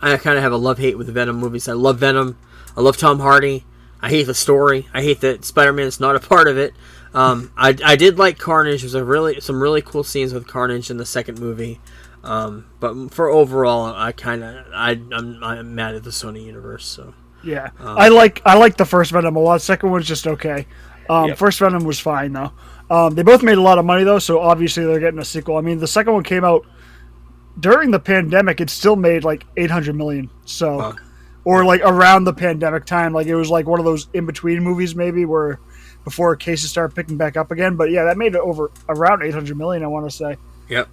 I 0.00 0.16
kind 0.18 0.36
of 0.36 0.44
have 0.44 0.52
a 0.52 0.56
love 0.56 0.78
hate 0.78 0.96
with 0.96 1.08
the 1.08 1.12
Venom 1.12 1.36
movies. 1.36 1.66
I 1.66 1.72
love 1.72 1.98
Venom. 1.98 2.38
I 2.76 2.80
love 2.80 2.96
Tom 2.96 3.18
Hardy. 3.18 3.64
I 4.00 4.08
hate 4.08 4.28
the 4.28 4.34
story. 4.34 4.86
I 4.94 5.02
hate 5.02 5.20
that 5.22 5.44
Spider 5.44 5.72
Man 5.72 5.86
is 5.86 5.98
not 5.98 6.14
a 6.14 6.20
part 6.20 6.46
of 6.46 6.56
it. 6.56 6.74
Um, 7.12 7.52
I, 7.56 7.76
I 7.84 7.96
did 7.96 8.18
like 8.18 8.38
Carnage. 8.38 8.82
There's 8.82 8.94
a 8.94 9.04
really 9.04 9.40
some 9.40 9.60
really 9.62 9.82
cool 9.82 10.04
scenes 10.04 10.32
with 10.32 10.46
Carnage 10.46 10.90
in 10.90 10.96
the 10.96 11.06
second 11.06 11.40
movie. 11.40 11.80
Um, 12.22 12.66
but 12.80 13.12
for 13.12 13.28
overall, 13.28 13.86
I 13.94 14.12
kind 14.12 14.44
of 14.44 14.66
I 14.72 14.90
I'm, 15.12 15.42
I'm 15.42 15.74
mad 15.74 15.94
at 15.94 16.04
the 16.04 16.10
Sony 16.10 16.44
universe. 16.44 16.84
So 16.86 17.14
Yeah, 17.42 17.70
I 17.80 18.08
like 18.08 18.42
I 18.44 18.56
like 18.58 18.76
the 18.76 18.84
first 18.84 19.10
Venom 19.12 19.36
a 19.36 19.40
lot. 19.40 19.62
Second 19.62 19.90
one's 19.90 20.06
just 20.06 20.26
okay. 20.26 20.66
Um, 21.08 21.28
Yep. 21.28 21.38
First 21.38 21.58
Venom 21.58 21.84
was 21.84 21.98
fine 21.98 22.32
though. 22.32 22.52
Um, 22.90 23.14
they 23.14 23.22
both 23.22 23.42
made 23.42 23.58
a 23.58 23.62
lot 23.62 23.78
of 23.78 23.84
money 23.84 24.04
though, 24.04 24.18
so 24.18 24.40
obviously 24.40 24.84
they're 24.84 25.00
getting 25.00 25.18
a 25.20 25.24
sequel. 25.24 25.56
I 25.56 25.60
mean, 25.60 25.78
the 25.78 25.86
second 25.88 26.12
one 26.12 26.22
came 26.24 26.44
out 26.44 26.66
during 27.58 27.90
the 27.90 28.00
pandemic. 28.00 28.60
It 28.60 28.70
still 28.70 28.96
made 28.96 29.24
like 29.24 29.44
800 29.56 29.94
million. 29.94 30.30
So, 30.44 30.76
Wow. 30.78 30.96
or 31.44 31.64
like 31.64 31.80
around 31.82 32.24
the 32.24 32.32
pandemic 32.32 32.84
time, 32.86 33.12
like 33.12 33.26
it 33.26 33.34
was 33.34 33.50
like 33.50 33.66
one 33.66 33.78
of 33.78 33.84
those 33.84 34.08
in 34.12 34.26
between 34.26 34.62
movies 34.62 34.94
maybe 34.94 35.24
where 35.24 35.58
before 36.04 36.34
cases 36.36 36.70
started 36.70 36.94
picking 36.94 37.16
back 37.16 37.36
up 37.36 37.50
again. 37.50 37.76
But 37.76 37.90
yeah, 37.90 38.04
that 38.04 38.16
made 38.16 38.34
it 38.34 38.40
over 38.40 38.70
around 38.88 39.22
800 39.22 39.56
million. 39.56 39.82
I 39.82 39.86
want 39.86 40.10
to 40.10 40.16
say. 40.16 40.36
Yep. 40.68 40.88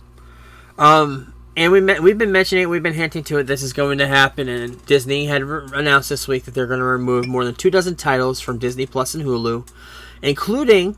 Um, 0.78 1.34
and 1.56 1.72
we 1.72 1.82
me- 1.82 2.00
we've 2.00 2.18
been 2.18 2.32
mentioning, 2.32 2.64
it, 2.64 2.68
we've 2.68 2.84
been 2.84 2.94
hinting 2.94 3.24
to 3.26 3.40
it. 3.40 3.44
This 3.44 3.64
is 3.64 3.74
going 3.74 3.98
to 3.98 4.08
happen, 4.08 4.48
and 4.48 4.86
Disney 4.86 5.26
had 5.26 5.44
re- 5.44 5.68
announced 5.74 6.10
this 6.10 6.28
week 6.28 6.46
that 6.46 6.54
they're 6.54 6.68
going 6.68 6.80
to 6.80 6.86
remove 6.86 7.28
more 7.28 7.44
than 7.44 7.56
two 7.56 7.72
dozen 7.72 7.96
titles 7.96 8.40
from 8.40 8.60
Disney 8.60 8.86
Plus 8.86 9.16
and 9.16 9.24
Hulu, 9.24 9.68
including 10.22 10.98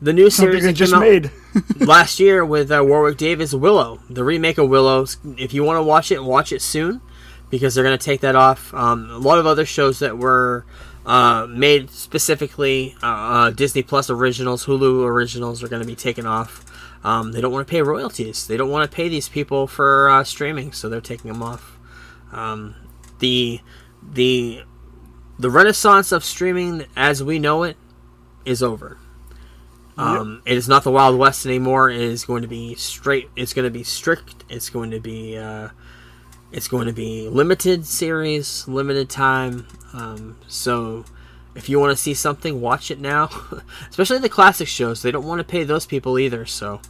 the 0.00 0.14
new 0.14 0.30
Something 0.30 0.52
series 0.52 0.64
they 0.64 0.70
that 0.70 0.76
just 0.76 0.96
made. 0.96 1.30
last 1.86 2.18
year 2.18 2.44
with 2.46 2.72
uh, 2.72 2.82
Warwick 2.82 3.18
Davis, 3.18 3.52
Willow, 3.52 4.00
the 4.08 4.24
remake 4.24 4.56
of 4.56 4.70
Willow. 4.70 5.06
If 5.36 5.52
you 5.52 5.64
want 5.64 5.76
to 5.76 5.82
watch 5.82 6.10
it, 6.10 6.24
watch 6.24 6.52
it 6.52 6.62
soon 6.62 7.02
because 7.50 7.74
they're 7.74 7.84
going 7.84 7.98
to 7.98 8.04
take 8.04 8.20
that 8.22 8.36
off. 8.36 8.72
Um, 8.72 9.10
a 9.10 9.18
lot 9.18 9.38
of 9.38 9.44
other 9.44 9.66
shows 9.66 9.98
that 9.98 10.16
were 10.16 10.64
uh, 11.06 11.46
made 11.48 11.90
specifically 11.90 12.94
uh, 13.02 13.06
uh, 13.06 13.50
Disney 13.50 13.82
Plus 13.82 14.10
originals, 14.10 14.66
Hulu 14.66 15.04
originals 15.04 15.62
are 15.62 15.68
going 15.68 15.82
to 15.82 15.86
be 15.88 15.96
taken 15.96 16.26
off. 16.26 16.64
Um, 17.02 17.32
they 17.32 17.40
don't 17.40 17.52
want 17.52 17.66
to 17.66 17.70
pay 17.70 17.80
royalties. 17.82 18.46
They 18.46 18.56
don't 18.56 18.70
want 18.70 18.90
to 18.90 18.94
pay 18.94 19.08
these 19.08 19.28
people 19.28 19.66
for 19.66 20.10
uh, 20.10 20.24
streaming, 20.24 20.72
so 20.72 20.88
they're 20.88 21.00
taking 21.00 21.32
them 21.32 21.42
off. 21.42 21.78
Um, 22.32 22.74
the 23.18 23.60
the 24.02 24.62
the 25.38 25.50
renaissance 25.50 26.12
of 26.12 26.24
streaming 26.24 26.84
as 26.96 27.22
we 27.22 27.38
know 27.38 27.62
it 27.62 27.76
is 28.44 28.62
over. 28.62 28.98
Um, 29.96 30.42
It 30.46 30.56
is 30.56 30.68
not 30.68 30.84
the 30.84 30.90
Wild 30.90 31.18
West 31.18 31.44
anymore. 31.44 31.90
It 31.90 32.00
is 32.00 32.24
going 32.24 32.42
to 32.42 32.48
be 32.48 32.74
straight. 32.74 33.28
It's 33.36 33.52
going 33.52 33.64
to 33.64 33.70
be 33.70 33.82
strict. 33.82 34.44
It's 34.48 34.70
going 34.70 34.90
to 34.90 35.00
be. 35.00 35.36
It's 36.52 36.66
going 36.68 36.86
to 36.86 36.92
be 36.92 37.28
limited 37.28 37.86
series, 37.86 38.66
limited 38.66 39.08
time. 39.08 39.66
Um, 39.92 40.36
so, 40.48 41.04
if 41.54 41.68
you 41.68 41.78
want 41.78 41.90
to 41.96 42.02
see 42.02 42.14
something, 42.14 42.60
watch 42.60 42.90
it 42.90 42.98
now. 43.00 43.28
Especially 43.88 44.18
the 44.18 44.28
classic 44.28 44.66
shows. 44.68 45.02
They 45.02 45.10
don't 45.12 45.26
want 45.26 45.38
to 45.38 45.44
pay 45.44 45.62
those 45.64 45.86
people 45.86 46.18
either. 46.18 46.46
So, 46.46 46.80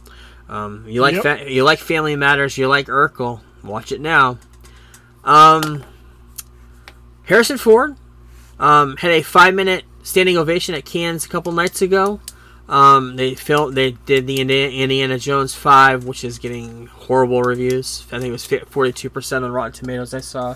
um, 0.49 0.85
you 0.87 1.01
like 1.01 1.15
Yep. 1.15 1.23
fa- 1.23 1.51
you 1.51 1.63
like 1.63 1.79
Family 1.79 2.15
Matters. 2.15 2.57
You 2.57 2.67
like 2.67 2.87
Urkel. 2.87 3.41
Watch 3.63 3.91
it 3.91 4.01
now. 4.01 4.39
Um, 5.23 5.83
Harrison 7.23 7.57
Ford 7.59 7.95
um, 8.59 8.97
had 8.97 9.11
a 9.11 9.21
five 9.21 9.53
minute 9.53 9.83
standing 10.03 10.37
ovation 10.37 10.73
at 10.73 10.85
Cannes 10.85 11.23
a 11.25 11.29
couple 11.29 11.51
nights 11.51 11.81
ago. 11.83 12.19
Um, 12.71 13.17
they 13.17 13.35
filmed, 13.35 13.75
they 13.75 13.91
did 13.91 14.27
the 14.27 14.39
Indiana 14.39 15.19
Jones 15.19 15.53
five, 15.53 16.05
which 16.05 16.23
is 16.23 16.39
getting 16.39 16.87
horrible 16.87 17.43
reviews. 17.43 18.07
I 18.13 18.19
think 18.19 18.29
it 18.29 18.31
was 18.31 18.45
forty 18.45 18.93
two 18.93 19.09
percent 19.09 19.43
on 19.43 19.51
Rotten 19.51 19.73
Tomatoes. 19.73 20.13
I 20.13 20.21
saw. 20.21 20.55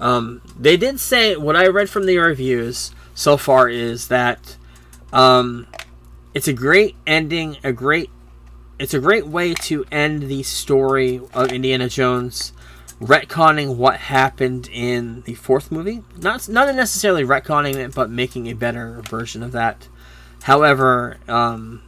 Um, 0.00 0.40
they 0.58 0.78
did 0.78 0.98
say 0.98 1.36
what 1.36 1.54
I 1.54 1.66
read 1.66 1.90
from 1.90 2.06
the 2.06 2.16
reviews 2.16 2.92
so 3.14 3.36
far 3.36 3.68
is 3.68 4.08
that 4.08 4.56
um, 5.12 5.66
it's 6.32 6.48
a 6.48 6.54
great 6.54 6.96
ending, 7.06 7.58
a 7.62 7.72
great, 7.72 8.08
it's 8.78 8.94
a 8.94 8.98
great 8.98 9.26
way 9.26 9.52
to 9.54 9.84
end 9.92 10.22
the 10.22 10.42
story 10.42 11.20
of 11.34 11.52
Indiana 11.52 11.88
Jones, 11.88 12.54
retconning 12.98 13.76
what 13.76 13.96
happened 13.96 14.70
in 14.72 15.20
the 15.22 15.34
fourth 15.34 15.70
movie. 15.70 16.02
Not 16.16 16.48
not 16.48 16.74
necessarily 16.74 17.24
retconning 17.24 17.76
it, 17.76 17.94
but 17.94 18.10
making 18.10 18.48
a 18.48 18.54
better 18.54 19.02
version 19.02 19.42
of 19.42 19.52
that. 19.52 19.86
However, 20.42 21.16
um, 21.28 21.82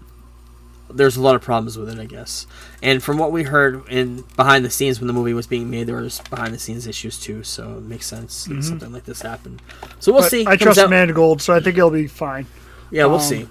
there's 0.90 1.16
a 1.16 1.20
lot 1.22 1.34
of 1.34 1.42
problems 1.42 1.76
with 1.76 1.88
it, 1.88 1.98
I 1.98 2.04
guess. 2.04 2.46
And 2.82 3.02
from 3.02 3.18
what 3.18 3.32
we 3.32 3.42
heard 3.42 3.88
in 3.88 4.22
behind 4.36 4.64
the 4.64 4.70
scenes 4.70 5.00
when 5.00 5.06
the 5.08 5.12
movie 5.12 5.34
was 5.34 5.46
being 5.46 5.70
made, 5.70 5.86
there 5.86 5.96
was 5.96 6.20
behind 6.30 6.54
the 6.54 6.58
scenes 6.58 6.86
issues 6.86 7.18
too. 7.18 7.42
So 7.42 7.78
it 7.78 7.82
makes 7.82 8.06
sense 8.06 8.44
that 8.44 8.62
something 8.62 8.92
like 8.92 9.04
this 9.04 9.22
happened. 9.22 9.60
So 9.98 10.12
we'll 10.12 10.22
But 10.22 10.30
see. 10.30 10.46
I 10.46 10.56
trust 10.56 10.78
out- 10.78 10.90
Mangold, 10.90 11.42
so 11.42 11.52
I 11.54 11.60
think 11.60 11.76
it'll 11.76 11.90
be 11.90 12.06
fine. 12.06 12.46
Yeah, 12.90 13.06
we'll 13.06 13.16
um, 13.16 13.20
see. 13.22 13.48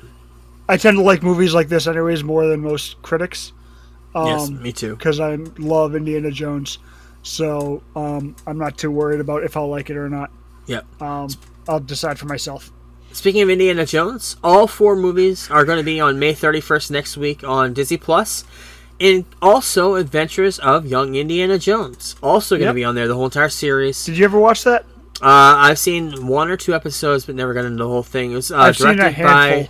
I 0.69 0.77
tend 0.77 0.97
to 0.97 1.03
like 1.03 1.21
movies 1.21 1.53
like 1.53 1.67
this 1.67 1.87
anyways 1.87 2.23
more 2.23 2.47
than 2.47 2.61
most 2.61 3.01
critics. 3.01 3.51
yes, 4.15 4.47
Um, 4.47 4.61
me 4.63 4.71
too. 4.71 4.95
because 4.95 5.19
I 5.19 5.35
love 5.57 5.95
Indiana 5.95 6.31
Jones. 6.31 6.77
So 7.23 7.83
um, 7.95 8.35
I'm 8.47 8.57
not 8.57 8.77
too 8.77 8.91
worried 8.91 9.19
about 9.19 9.43
if 9.43 9.57
I'll 9.57 9.69
like 9.69 9.89
it 9.89 9.97
or 9.97 10.09
not. 10.09 10.31
Yeah. 10.65 10.81
Um, 11.01 11.27
I'll 11.67 11.79
decide 11.81 12.17
for 12.19 12.25
myself. 12.27 12.71
Speaking 13.13 13.43
of 13.43 13.49
Indiana 13.51 13.85
Jones, 13.85 14.37
all 14.43 14.65
four 14.65 14.95
movies 14.95 15.49
are 15.51 15.65
going 15.65 15.77
to 15.77 15.83
be 15.83 15.99
on 16.01 16.17
May 16.17 16.33
31st 16.33 16.89
next 16.89 17.15
week 17.15 17.43
on 17.43 17.71
Disney 17.71 17.97
Plus. 17.97 18.43
And 18.99 19.25
also 19.39 19.95
Adventures 19.95 20.57
of 20.57 20.87
Young 20.87 21.13
Indiana 21.13 21.59
Jones, 21.59 22.15
also 22.23 22.55
going 22.55 22.61
to 22.61 22.69
Yep. 22.69 22.75
be 22.75 22.83
on 22.83 22.95
there 22.95 23.07
the 23.07 23.13
whole 23.13 23.25
entire 23.25 23.49
series. 23.49 24.03
Did 24.03 24.17
you 24.17 24.25
ever 24.25 24.39
watch 24.39 24.63
that? 24.63 24.85
Uh, 25.21 25.55
I've 25.57 25.77
seen 25.77 26.25
one 26.25 26.49
or 26.49 26.57
two 26.57 26.73
episodes, 26.73 27.25
but 27.25 27.35
never 27.35 27.53
got 27.53 27.65
into 27.65 27.83
the 27.83 27.87
whole 27.87 28.03
thing. 28.03 28.31
It 28.31 28.35
was 28.35 28.51
uh, 28.51 28.57
I've 28.57 28.77
seen 28.77 28.91
a 28.91 28.95
directed 28.95 29.23
by 29.23 29.69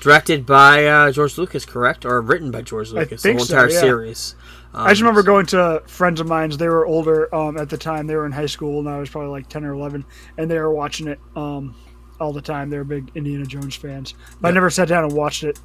directed 0.00 0.46
by 0.46 0.86
uh, 0.86 1.12
George 1.12 1.38
Lucas, 1.38 1.64
correct, 1.64 2.04
or 2.04 2.20
written 2.20 2.50
by 2.50 2.60
George 2.60 2.90
Lucas? 2.90 3.22
the 3.22 3.32
whole 3.32 3.44
so, 3.44 3.54
entire 3.54 3.70
yeah. 3.70 3.80
series. 3.80 4.34
Um, 4.74 4.86
I 4.86 4.90
just 4.90 5.00
remember 5.00 5.22
going 5.22 5.46
to 5.46 5.82
friends 5.86 6.20
of 6.20 6.26
mine's. 6.26 6.58
They 6.58 6.68
were 6.68 6.86
older 6.86 7.34
um, 7.34 7.56
at 7.56 7.70
the 7.70 7.78
time. 7.78 8.06
They 8.06 8.16
were 8.16 8.26
in 8.26 8.32
high 8.32 8.46
school, 8.46 8.80
and 8.80 8.88
I 8.88 8.98
was 8.98 9.08
probably 9.08 9.30
like 9.30 9.48
ten 9.48 9.64
or 9.64 9.72
eleven, 9.72 10.04
and 10.36 10.50
they 10.50 10.58
were 10.58 10.72
watching 10.72 11.08
it 11.08 11.20
um, 11.36 11.74
all 12.22 12.32
the 12.32 12.40
time. 12.42 12.70
They're 12.70 12.84
big 12.84 13.10
Indiana 13.14 13.44
Jones 13.44 13.74
fans. 13.76 14.14
But 14.40 14.48
I 14.48 14.50
never 14.52 14.70
sat 14.70 14.88
down 14.88 15.04
and 15.04 15.12
watched 15.12 15.42
it 15.44 15.58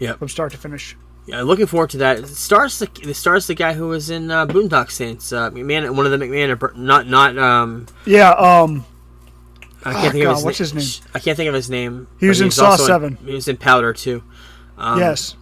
Yep. 0.00 0.18
from 0.18 0.28
start 0.28 0.52
to 0.52 0.58
finish. 0.58 0.96
Yeah, 1.26 1.40
looking 1.42 1.66
forward 1.66 1.88
to 1.90 1.98
that. 1.98 2.18
It 2.18 2.26
stars 2.28 2.78
the 2.78 2.88
it 3.02 3.14
stars 3.14 3.46
the 3.46 3.54
guy 3.54 3.72
who 3.72 3.88
was 3.88 4.10
in 4.10 4.30
uh, 4.30 4.46
Boondock 4.46 4.90
Saints, 4.90 5.32
uh, 5.32 5.50
McMahon, 5.50 5.94
one 5.96 6.04
of 6.04 6.12
the 6.12 6.18
McMahon, 6.18 6.76
not 6.76 7.06
not 7.08 7.38
um. 7.38 7.86
Yeah, 8.04 8.30
um, 8.32 8.84
I 9.84 9.90
Oh, 9.90 9.92
can't 10.00 10.12
think 10.12 10.24
God, 10.24 10.30
of 10.32 10.36
his 10.36 10.44
what's 10.44 10.60
na- 10.60 10.64
his 10.80 11.00
name? 11.00 11.10
I 11.14 11.18
can't 11.20 11.36
think 11.36 11.48
of 11.48 11.54
his 11.54 11.70
name. 11.70 12.08
He 12.20 12.26
was 12.28 12.40
in 12.42 12.50
Saw 12.50 12.70
also 12.72 12.86
7. 12.86 13.16
he 13.24 13.32
was 13.32 13.48
in 13.48 13.56
Powder 13.56 13.94
too. 13.94 14.22
Um, 14.76 14.98
yes, 14.98 15.36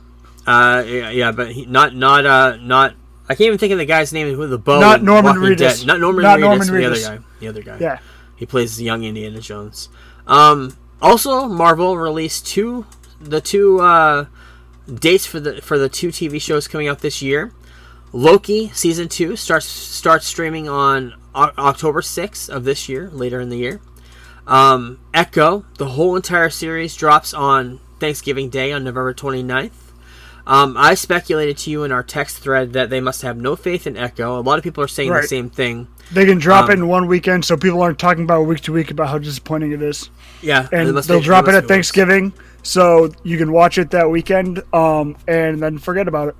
Uh, 0.46 0.84
yeah, 0.86 1.10
yeah, 1.10 1.32
but 1.32 1.50
he, 1.50 1.66
not 1.66 1.96
not 1.96 2.26
uh 2.26 2.56
not. 2.60 2.94
I 3.28 3.34
can't 3.34 3.46
even 3.48 3.58
think 3.58 3.72
of 3.72 3.78
the 3.78 3.84
guy's 3.86 4.12
name 4.12 4.36
with 4.38 4.50
the 4.50 4.58
bow. 4.58 4.78
Not 4.78 5.00
in 5.00 5.06
Norman 5.06 5.36
Reedus. 5.36 5.56
Dead. 5.80 5.86
Not 5.86 5.98
Norman 6.00 6.22
Not 6.22 6.38
Reedus. 6.38 6.42
Norman 6.42 6.66
The 6.68 6.84
other 6.86 7.00
guy. 7.00 7.18
The 7.40 7.48
other 7.48 7.62
guy. 7.62 7.76
yeah. 7.80 7.98
He 8.36 8.46
plays 8.46 8.76
the 8.76 8.84
young 8.84 9.02
Indiana 9.04 9.40
Jones. 9.40 9.88
Um, 10.32 10.76
also, 11.00 11.46
Marvel 11.46 11.98
released 11.98 12.46
two 12.46 12.86
the 13.20 13.40
two 13.40 13.80
uh, 13.80 14.26
dates 14.92 15.26
for 15.26 15.38
the 15.40 15.60
for 15.60 15.78
the 15.78 15.88
two 15.88 16.08
TV 16.08 16.40
shows 16.40 16.66
coming 16.66 16.88
out 16.88 17.00
this 17.00 17.20
year. 17.20 17.52
Loki 18.12 18.68
season 18.74 19.08
two 19.08 19.36
starts 19.36 19.66
starts 19.66 20.26
streaming 20.26 20.68
on 20.68 21.14
o- 21.34 21.52
October 21.58 22.00
sixth 22.02 22.48
of 22.48 22.64
this 22.64 22.88
year, 22.88 23.10
later 23.10 23.40
in 23.40 23.50
the 23.50 23.58
year. 23.58 23.80
Um, 24.46 24.98
Echo, 25.12 25.64
the 25.78 25.86
whole 25.86 26.16
entire 26.16 26.50
series 26.50 26.96
drops 26.96 27.32
on 27.34 27.78
Thanksgiving 28.00 28.48
Day 28.48 28.72
on 28.72 28.82
November 28.84 29.14
29th. 29.14 29.70
Um, 30.44 30.76
I 30.76 30.94
speculated 30.94 31.58
to 31.58 31.70
you 31.70 31.84
in 31.84 31.92
our 31.92 32.02
text 32.02 32.38
thread 32.38 32.72
that 32.72 32.90
they 32.90 33.00
must 33.00 33.22
have 33.22 33.36
no 33.36 33.54
faith 33.54 33.86
in 33.86 33.96
Echo. 33.96 34.38
A 34.38 34.42
lot 34.42 34.58
of 34.58 34.64
people 34.64 34.82
are 34.82 34.88
saying 34.88 35.10
the 35.22 35.28
same 35.28 35.48
thing. 35.50 35.86
They 36.10 36.26
can 36.26 36.38
drop 36.38 36.64
Um, 36.64 36.70
it 36.70 36.74
in 36.74 36.88
one 36.88 37.06
weekend, 37.06 37.44
so 37.44 37.56
people 37.56 37.80
aren't 37.80 37.98
talking 37.98 38.24
about 38.24 38.42
week 38.42 38.60
to 38.62 38.72
week 38.72 38.90
about 38.90 39.08
how 39.08 39.18
disappointing 39.18 39.72
it 39.72 39.80
is. 39.82 40.10
Yeah, 40.42 40.68
And 40.72 40.96
they'll 40.96 41.20
be- 41.20 41.24
drop 41.24 41.48
it 41.48 41.54
at. 41.54 41.68
Thanksgiving, 41.68 42.32
so 42.62 43.10
you 43.22 43.38
can 43.38 43.50
watch 43.52 43.78
it 43.78 43.90
that 43.92 44.10
weekend, 44.10 44.62
um, 44.74 45.16
and 45.26 45.62
then 45.62 45.78
forget 45.78 46.08
about 46.08 46.28
it. 46.28 46.34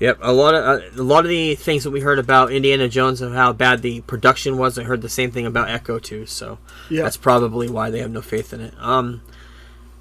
Yep, 0.00 0.18
a 0.22 0.32
lot 0.32 0.54
of 0.54 0.64
uh, 0.64 0.80
a 0.96 1.02
lot 1.02 1.24
of 1.24 1.28
the 1.28 1.54
things 1.54 1.84
that 1.84 1.90
we 1.90 2.00
heard 2.00 2.18
about 2.18 2.50
Indiana 2.50 2.88
Jones 2.88 3.20
and 3.22 3.34
how 3.34 3.52
bad 3.52 3.80
the 3.82 4.00
production 4.02 4.56
was, 4.58 4.76
I 4.78 4.82
heard 4.84 5.02
the 5.02 5.08
same 5.08 5.30
thing 5.30 5.46
about 5.46 5.68
Echo 5.70 5.98
too. 5.98 6.26
So 6.26 6.58
Yeah. 6.90 7.02
that's 7.04 7.16
probably 7.16 7.68
why 7.68 7.90
they 7.90 8.00
have 8.00 8.10
no 8.10 8.20
faith 8.20 8.52
in 8.52 8.60
it. 8.60 8.74
Um, 8.80 9.20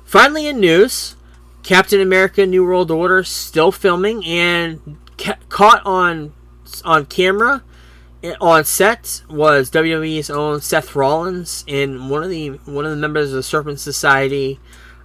finally, 0.03 0.47
in 0.47 0.59
news, 0.59 1.15
Captain 1.61 2.01
America: 2.01 2.45
New 2.45 2.65
World 2.65 2.89
Order 2.89 3.23
still 3.23 3.71
filming 3.71 4.25
and 4.25 4.97
ca- 5.17 5.37
caught 5.49 5.85
on 5.85 6.33
on 6.83 7.05
camera 7.05 7.61
on 8.39 8.63
set 8.63 9.23
was 9.29 9.69
WWE's 9.69 10.29
own 10.29 10.61
Seth 10.61 10.95
Rollins 10.95 11.63
in 11.67 12.09
one 12.09 12.23
of 12.23 12.29
the 12.29 12.49
one 12.65 12.85
of 12.85 12.91
the 12.91 12.97
members 12.97 13.29
of 13.29 13.35
the 13.35 13.43
Serpent 13.43 13.79
Society, 13.79 14.59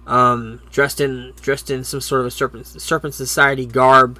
um, 0.07 0.61
dressed 0.71 1.01
in 1.01 1.33
dressed 1.41 1.69
in 1.69 1.83
some 1.83 2.01
sort 2.01 2.21
of 2.21 2.27
a 2.27 2.31
Serpent 2.31 2.65
Serpent 2.67 3.13
Society 3.13 3.65
garb, 3.65 4.19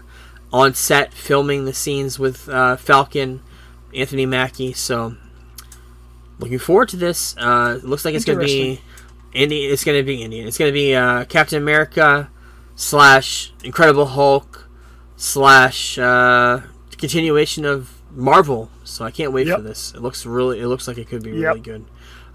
on 0.51 0.73
set 0.73 1.13
filming 1.13 1.65
the 1.65 1.73
scenes 1.73 2.19
with 2.19 2.49
uh, 2.49 2.75
Falcon, 2.75 3.41
Anthony 3.93 4.25
Mackie. 4.25 4.73
So 4.73 5.15
looking 6.39 6.59
forward 6.59 6.89
to 6.89 6.97
this. 6.97 7.35
Uh, 7.37 7.79
looks 7.83 8.03
like 8.03 8.15
it's 8.15 8.25
going 8.25 8.39
to 8.39 8.45
be 8.45 8.81
Indian. 9.33 9.71
It's 9.71 9.83
going 9.83 9.97
to 9.97 10.03
be 10.03 10.23
Indian. 10.23 10.47
It's 10.47 10.57
going 10.57 10.69
to 10.69 10.73
be 10.73 10.95
uh, 10.95 11.25
Captain 11.25 11.61
America 11.61 12.29
slash 12.75 13.53
Incredible 13.63 14.07
Hulk 14.07 14.69
slash 15.15 15.97
uh, 15.97 16.61
continuation 16.97 17.65
of 17.65 17.98
Marvel. 18.11 18.69
So 18.83 19.05
I 19.05 19.11
can't 19.11 19.31
wait 19.31 19.47
Yep. 19.47 19.57
for 19.57 19.61
this. 19.63 19.93
It 19.95 20.01
looks 20.01 20.25
really. 20.25 20.59
It 20.59 20.67
looks 20.67 20.87
like 20.87 20.97
it 20.97 21.09
could 21.09 21.23
be 21.23 21.31
Yep. 21.31 21.39
really 21.43 21.59
good. 21.59 21.85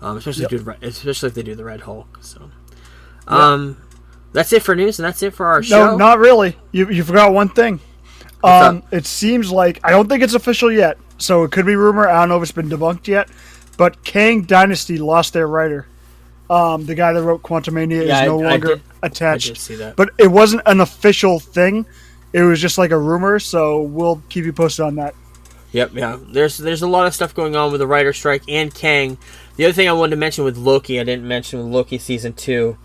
Um, 0.02 0.16
especially 0.16 0.42
Yep. 0.50 0.50
good, 0.50 0.76
especially 0.82 1.28
if 1.28 1.34
they 1.34 1.42
do 1.42 1.54
the 1.54 1.64
Red 1.64 1.82
Hulk. 1.82 2.18
So, 2.20 2.50
um, 3.26 3.76
that's 4.32 4.52
it 4.52 4.62
for 4.62 4.74
news, 4.74 4.98
and 4.98 5.06
that's 5.06 5.22
it 5.22 5.32
for 5.34 5.46
our 5.46 5.60
No, 5.60 5.66
show. 5.66 5.86
No, 5.92 5.96
not 5.96 6.18
really. 6.18 6.56
You 6.72 6.88
you 6.90 7.02
forgot 7.04 7.32
one 7.32 7.48
thing. 7.48 7.80
Um, 8.42 8.82
it 8.90 9.06
seems 9.06 9.50
like 9.50 9.80
I 9.82 9.90
don't 9.90 10.08
think 10.08 10.22
it's 10.22 10.34
official 10.34 10.70
yet, 10.70 10.98
so 11.16 11.44
it 11.44 11.50
could 11.52 11.64
be 11.64 11.76
rumor. 11.76 12.06
I 12.08 12.20
don't 12.20 12.28
know 12.28 12.36
if 12.36 12.42
it's 12.42 12.52
been 12.52 12.68
debunked 12.68 13.06
yet. 13.08 13.28
But 13.76 14.04
Kang 14.04 14.42
Dynasty 14.42 14.98
lost 14.98 15.32
their 15.32 15.48
writer. 15.48 15.86
Um, 16.48 16.86
the 16.86 16.94
guy 16.94 17.12
that 17.12 17.22
wrote 17.22 17.42
Quantumania 17.42 18.06
Yeah, 18.06 18.22
is 18.22 18.26
no 18.28 18.40
I- 18.40 18.50
longer 18.50 18.80
I 19.02 19.06
attached. 19.06 19.66
did 19.66 19.78
that. 19.78 19.96
But 19.96 20.10
it 20.18 20.28
wasn't 20.28 20.62
an 20.66 20.80
official 20.80 21.40
thing. 21.40 21.84
It 22.32 22.42
was 22.42 22.60
just 22.60 22.78
like 22.78 22.92
a 22.92 22.98
rumor, 22.98 23.40
so 23.40 23.80
we'll 23.82 24.22
keep 24.28 24.44
you 24.44 24.52
posted 24.52 24.84
on 24.84 24.94
that. 24.96 25.14
Yep, 25.74 25.90
yeah. 25.94 26.16
There's 26.28 26.56
there's 26.56 26.82
a 26.82 26.86
lot 26.86 27.06
of 27.06 27.14
stuff 27.14 27.34
going 27.34 27.56
on 27.56 27.70
with 27.72 27.80
the 27.80 27.86
writer 27.86 28.12
strike 28.12 28.42
and 28.48 28.72
Kang. 28.72 29.18
The 29.56 29.64
other 29.66 29.72
thing 29.72 29.88
I 29.88 29.92
wanted 29.92 30.10
to 30.10 30.16
mention 30.16 30.44
with 30.44 30.56
Loki, 30.56 30.98
I 31.00 31.04
didn't 31.04 31.26
mention 31.28 31.58
with 31.58 31.68
Loki 31.68 31.98
season 31.98 32.32
2 32.32 32.76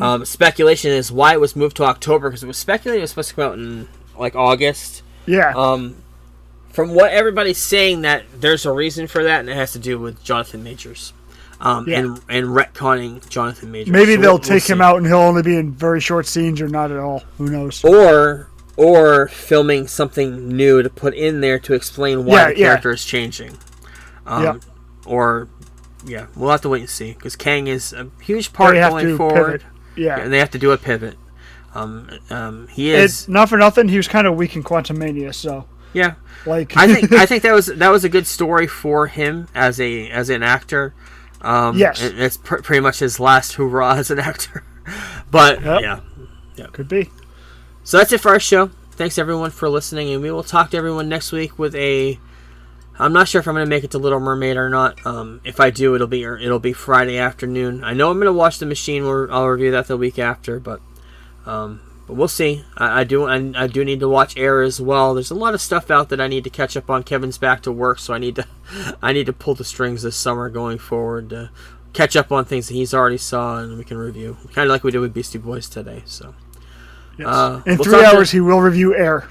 Um, 0.00 0.24
speculation 0.24 0.90
is 0.92 1.12
why 1.12 1.32
it 1.34 1.40
was 1.40 1.54
moved 1.56 1.76
to 1.76 1.84
October 1.84 2.28
because 2.30 2.42
it 2.42 2.46
was 2.46 2.56
speculated 2.56 3.00
it 3.00 3.02
was 3.02 3.10
supposed 3.10 3.28
to 3.30 3.34
come 3.34 3.44
out 3.50 3.54
in 3.58 3.88
like 4.18 4.34
August. 4.36 5.02
Yeah, 5.26 5.52
Um, 5.56 5.96
from 6.72 6.94
what 6.94 7.10
everybody's 7.10 7.58
saying, 7.58 8.02
that 8.02 8.24
there's 8.40 8.64
a 8.64 8.72
reason 8.72 9.06
for 9.08 9.24
that, 9.24 9.40
and 9.40 9.48
it 9.50 9.56
has 9.56 9.72
to 9.72 9.78
do 9.78 9.98
with 9.98 10.22
Jonathan 10.22 10.62
Majors. 10.62 11.12
Um, 11.60 11.86
Yeah. 11.88 11.98
and 12.00 12.20
and 12.28 12.46
retconning 12.48 13.28
Jonathan 13.28 13.72
Majors. 13.72 13.90
maybe 13.92 14.14
So 14.14 14.20
they'll 14.20 14.20
we'll- 14.20 14.30
we'll 14.32 14.38
take 14.38 14.68
him 14.68 14.78
see. 14.78 14.82
out 14.84 14.98
and 14.98 15.06
he'll 15.06 15.16
only 15.18 15.42
be 15.42 15.56
in 15.56 15.72
very 15.72 16.00
short 16.00 16.26
scenes 16.26 16.60
or 16.60 16.68
not 16.68 16.90
at 16.92 16.98
all. 16.98 17.22
Who 17.38 17.48
knows? 17.50 17.82
or 17.82 18.48
or 18.76 19.28
filming 19.28 19.86
something 19.86 20.48
new 20.48 20.82
to 20.82 20.90
put 20.90 21.14
in 21.14 21.40
there 21.40 21.58
to 21.60 21.72
explain 21.74 22.24
why 22.24 22.34
Yeah, 22.34 22.46
the 22.52 22.58
yeah. 22.58 22.66
character 22.66 22.90
is 22.92 23.04
changing. 23.04 23.56
Um, 24.26 24.42
Yeah. 24.42 24.54
Or 25.06 25.48
yeah, 26.04 26.26
we'll 26.36 26.50
have 26.50 26.60
to 26.62 26.68
wait 26.68 26.80
and 26.80 26.90
see 26.90 27.12
because 27.12 27.36
Kang 27.36 27.66
is 27.68 27.92
a 27.92 28.08
huge 28.22 28.52
part 28.52 28.74
going 28.74 29.16
forward, 29.16 29.60
pivot. 29.62 29.62
Yeah, 29.96 30.18
and 30.20 30.32
they 30.32 30.38
have 30.38 30.50
to 30.50 30.58
do 30.58 30.72
a 30.72 30.76
pivot. 30.78 31.16
Um, 31.74 32.08
um, 32.30 32.68
he 32.68 32.92
it's 32.92 33.22
is 33.22 33.28
not 33.28 33.48
for 33.48 33.56
nothing. 33.58 33.88
He 33.88 33.96
was 33.96 34.08
kind 34.08 34.26
of 34.26 34.34
weak 34.36 34.56
in 34.56 34.62
Quantumania, 34.64 35.34
so 35.34 35.66
yeah. 35.92 36.14
like 36.44 36.76
I 36.76 36.92
think 36.92 37.12
I 37.12 37.24
think 37.30 37.42
that 37.44 37.52
was 37.52 37.66
that 37.66 37.88
was 37.90 38.02
a 38.04 38.08
good 38.08 38.26
story 38.26 38.66
for 38.66 39.06
him 39.06 39.46
as 39.54 39.80
a 39.80 40.08
as 40.10 40.28
an 40.30 40.42
actor. 40.42 40.94
Um, 41.42 41.76
Yes. 41.78 42.02
and 42.02 42.18
it's 42.18 42.36
pr- 42.36 42.62
pretty 42.62 42.80
much 42.80 42.98
his 42.98 43.20
last 43.20 43.52
hurrah 43.56 43.94
as 43.94 44.10
an 44.10 44.18
actor. 44.18 44.64
but 45.30 45.62
Yep. 45.62 46.02
yeah, 46.56 46.66
could 46.72 46.88
be. 46.88 47.10
So 47.86 47.98
that's 47.98 48.12
it 48.12 48.20
for 48.20 48.30
our 48.32 48.40
show. 48.40 48.66
Thanks 48.90 49.16
everyone 49.16 49.52
for 49.52 49.68
listening, 49.68 50.10
and 50.10 50.20
we 50.20 50.32
will 50.32 50.42
talk 50.42 50.72
to 50.72 50.76
everyone 50.76 51.08
next 51.08 51.30
week 51.30 51.56
with 51.56 51.72
a. 51.76 52.18
I'm 52.98 53.12
not 53.12 53.28
sure 53.28 53.38
if 53.38 53.46
I'm 53.46 53.54
going 53.54 53.64
to 53.64 53.70
make 53.70 53.84
it 53.84 53.92
to 53.92 53.98
Little 53.98 54.18
Mermaid 54.18 54.56
or 54.56 54.68
not. 54.68 55.06
Um, 55.06 55.40
if 55.44 55.60
I 55.60 55.70
do, 55.70 55.94
it'll 55.94 56.08
be 56.08 56.24
it'll 56.24 56.58
be 56.58 56.72
Friday 56.72 57.16
afternoon. 57.16 57.84
I 57.84 57.92
know 57.92 58.10
I'm 58.10 58.16
going 58.16 58.26
to 58.26 58.32
watch 58.32 58.58
The 58.58 58.66
Machine. 58.66 59.04
I'll 59.04 59.46
review 59.46 59.70
that 59.70 59.86
the 59.86 59.96
week 59.96 60.18
after, 60.18 60.58
but 60.58 60.80
um, 61.46 61.80
but 62.08 62.14
we'll 62.14 62.26
see. 62.26 62.64
I, 62.76 63.02
I 63.02 63.04
do 63.04 63.26
I, 63.26 63.52
I 63.54 63.68
do 63.68 63.84
need 63.84 64.00
to 64.00 64.08
watch 64.08 64.36
Air 64.36 64.62
as 64.62 64.80
well. 64.80 65.14
There's 65.14 65.30
a 65.30 65.36
lot 65.36 65.54
of 65.54 65.60
stuff 65.60 65.88
out 65.88 66.08
that 66.08 66.20
I 66.20 66.26
need 66.26 66.42
to 66.42 66.50
catch 66.50 66.76
up 66.76 66.90
on. 66.90 67.04
Kevin's 67.04 67.38
back 67.38 67.62
to 67.62 67.70
work, 67.70 68.00
so 68.00 68.12
I 68.12 68.18
need 68.18 68.34
to 68.34 68.48
I 69.00 69.12
need 69.12 69.26
to 69.26 69.32
pull 69.32 69.54
the 69.54 69.62
strings 69.62 70.02
this 70.02 70.16
summer 70.16 70.48
going 70.48 70.78
forward 70.78 71.30
to 71.30 71.50
catch 71.92 72.16
up 72.16 72.32
on 72.32 72.46
things 72.46 72.66
that 72.66 72.74
he's 72.74 72.92
already 72.92 73.16
saw 73.16 73.60
and 73.60 73.78
we 73.78 73.84
can 73.84 73.96
review, 73.96 74.38
kind 74.54 74.68
of 74.68 74.70
like 74.70 74.82
we 74.82 74.90
did 74.90 74.98
with 74.98 75.14
Beastie 75.14 75.38
Boys 75.38 75.68
today. 75.68 76.02
So. 76.04 76.34
Yes. 77.18 77.26
Uh, 77.28 77.62
in 77.66 77.76
we'll 77.76 77.84
three 77.84 77.92
talk 78.00 78.10
to- 78.10 78.16
hours, 78.16 78.30
he 78.30 78.40
will 78.40 78.60
review 78.60 78.94
Air. 78.96 79.28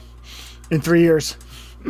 In 0.72 0.82
three 0.82 1.02
years. 1.02 1.38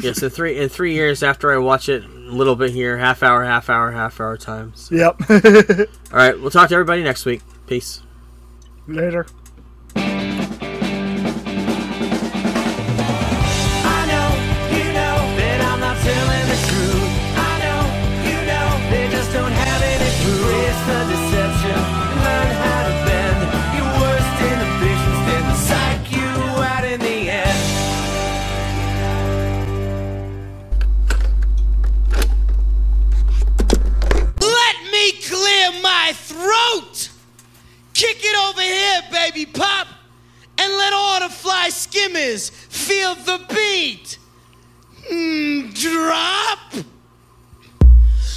yes, 0.01 0.21
in 0.21 0.29
three 0.29 0.57
in 0.59 0.67
three 0.67 0.93
years 0.93 1.23
after 1.23 1.53
I 1.53 1.57
watch 1.57 1.87
it, 1.87 2.03
a 2.03 2.07
little 2.07 2.55
bit 2.57 2.71
here, 2.71 2.97
half 2.97 3.23
hour, 3.23 3.45
half 3.45 3.69
hour, 3.69 3.91
half 3.91 4.19
hour 4.19 4.35
times. 4.37 4.89
Yep. 4.91 5.21
All 5.29 5.85
right, 6.11 6.37
we'll 6.39 6.51
talk 6.51 6.67
to 6.69 6.75
everybody 6.75 7.01
next 7.03 7.23
week. 7.25 7.41
Peace. 7.67 8.01
Later. 8.87 9.25
baby 39.31 39.45
pop, 39.45 39.87
and 40.59 40.73
let 40.73 40.93
all 40.93 41.19
the 41.19 41.29
fly 41.29 41.69
skimmers 41.69 42.49
feel 42.49 43.15
the 43.15 43.41
beat. 43.49 44.19
Mm, 45.11 45.73
drop. 45.73 46.59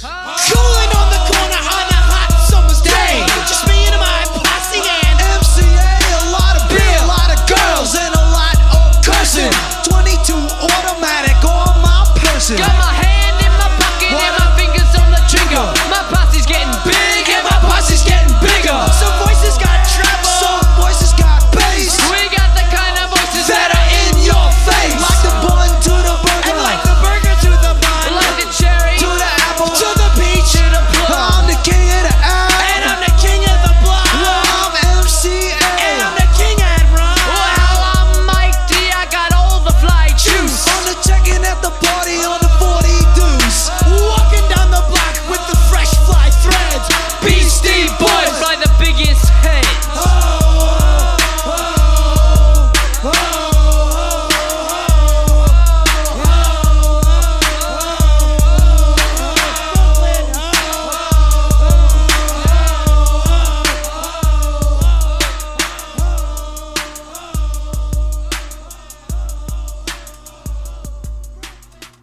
Oh. 0.01 0.33
Cooling 0.49 0.91
on 0.97 1.07
the 1.13 1.21
corner 1.29 1.61
on 1.61 1.85
a 1.93 2.01
hot 2.09 2.31
summer's 2.49 2.81
day. 2.81 3.21
Just 3.45 3.67
me 3.67 3.85
and 3.85 4.01
my 4.01 4.21
posse 4.41 4.81
and 4.81 5.19
MCA. 5.37 5.93
A 6.25 6.31
lot 6.33 6.57
of 6.57 6.65
beer, 6.73 6.97
a 6.97 7.05
lot 7.05 7.29
of 7.29 7.39
girls, 7.45 7.93
and 7.93 8.09
a 8.09 8.25
lot 8.33 8.57
of 8.73 9.05
cursing. 9.05 9.53
22 9.85 10.33
automatic 10.73 11.37
on 11.45 11.81
my 11.85 12.01
person. 12.17 12.57
Got 12.57 12.77
my 12.79 13.08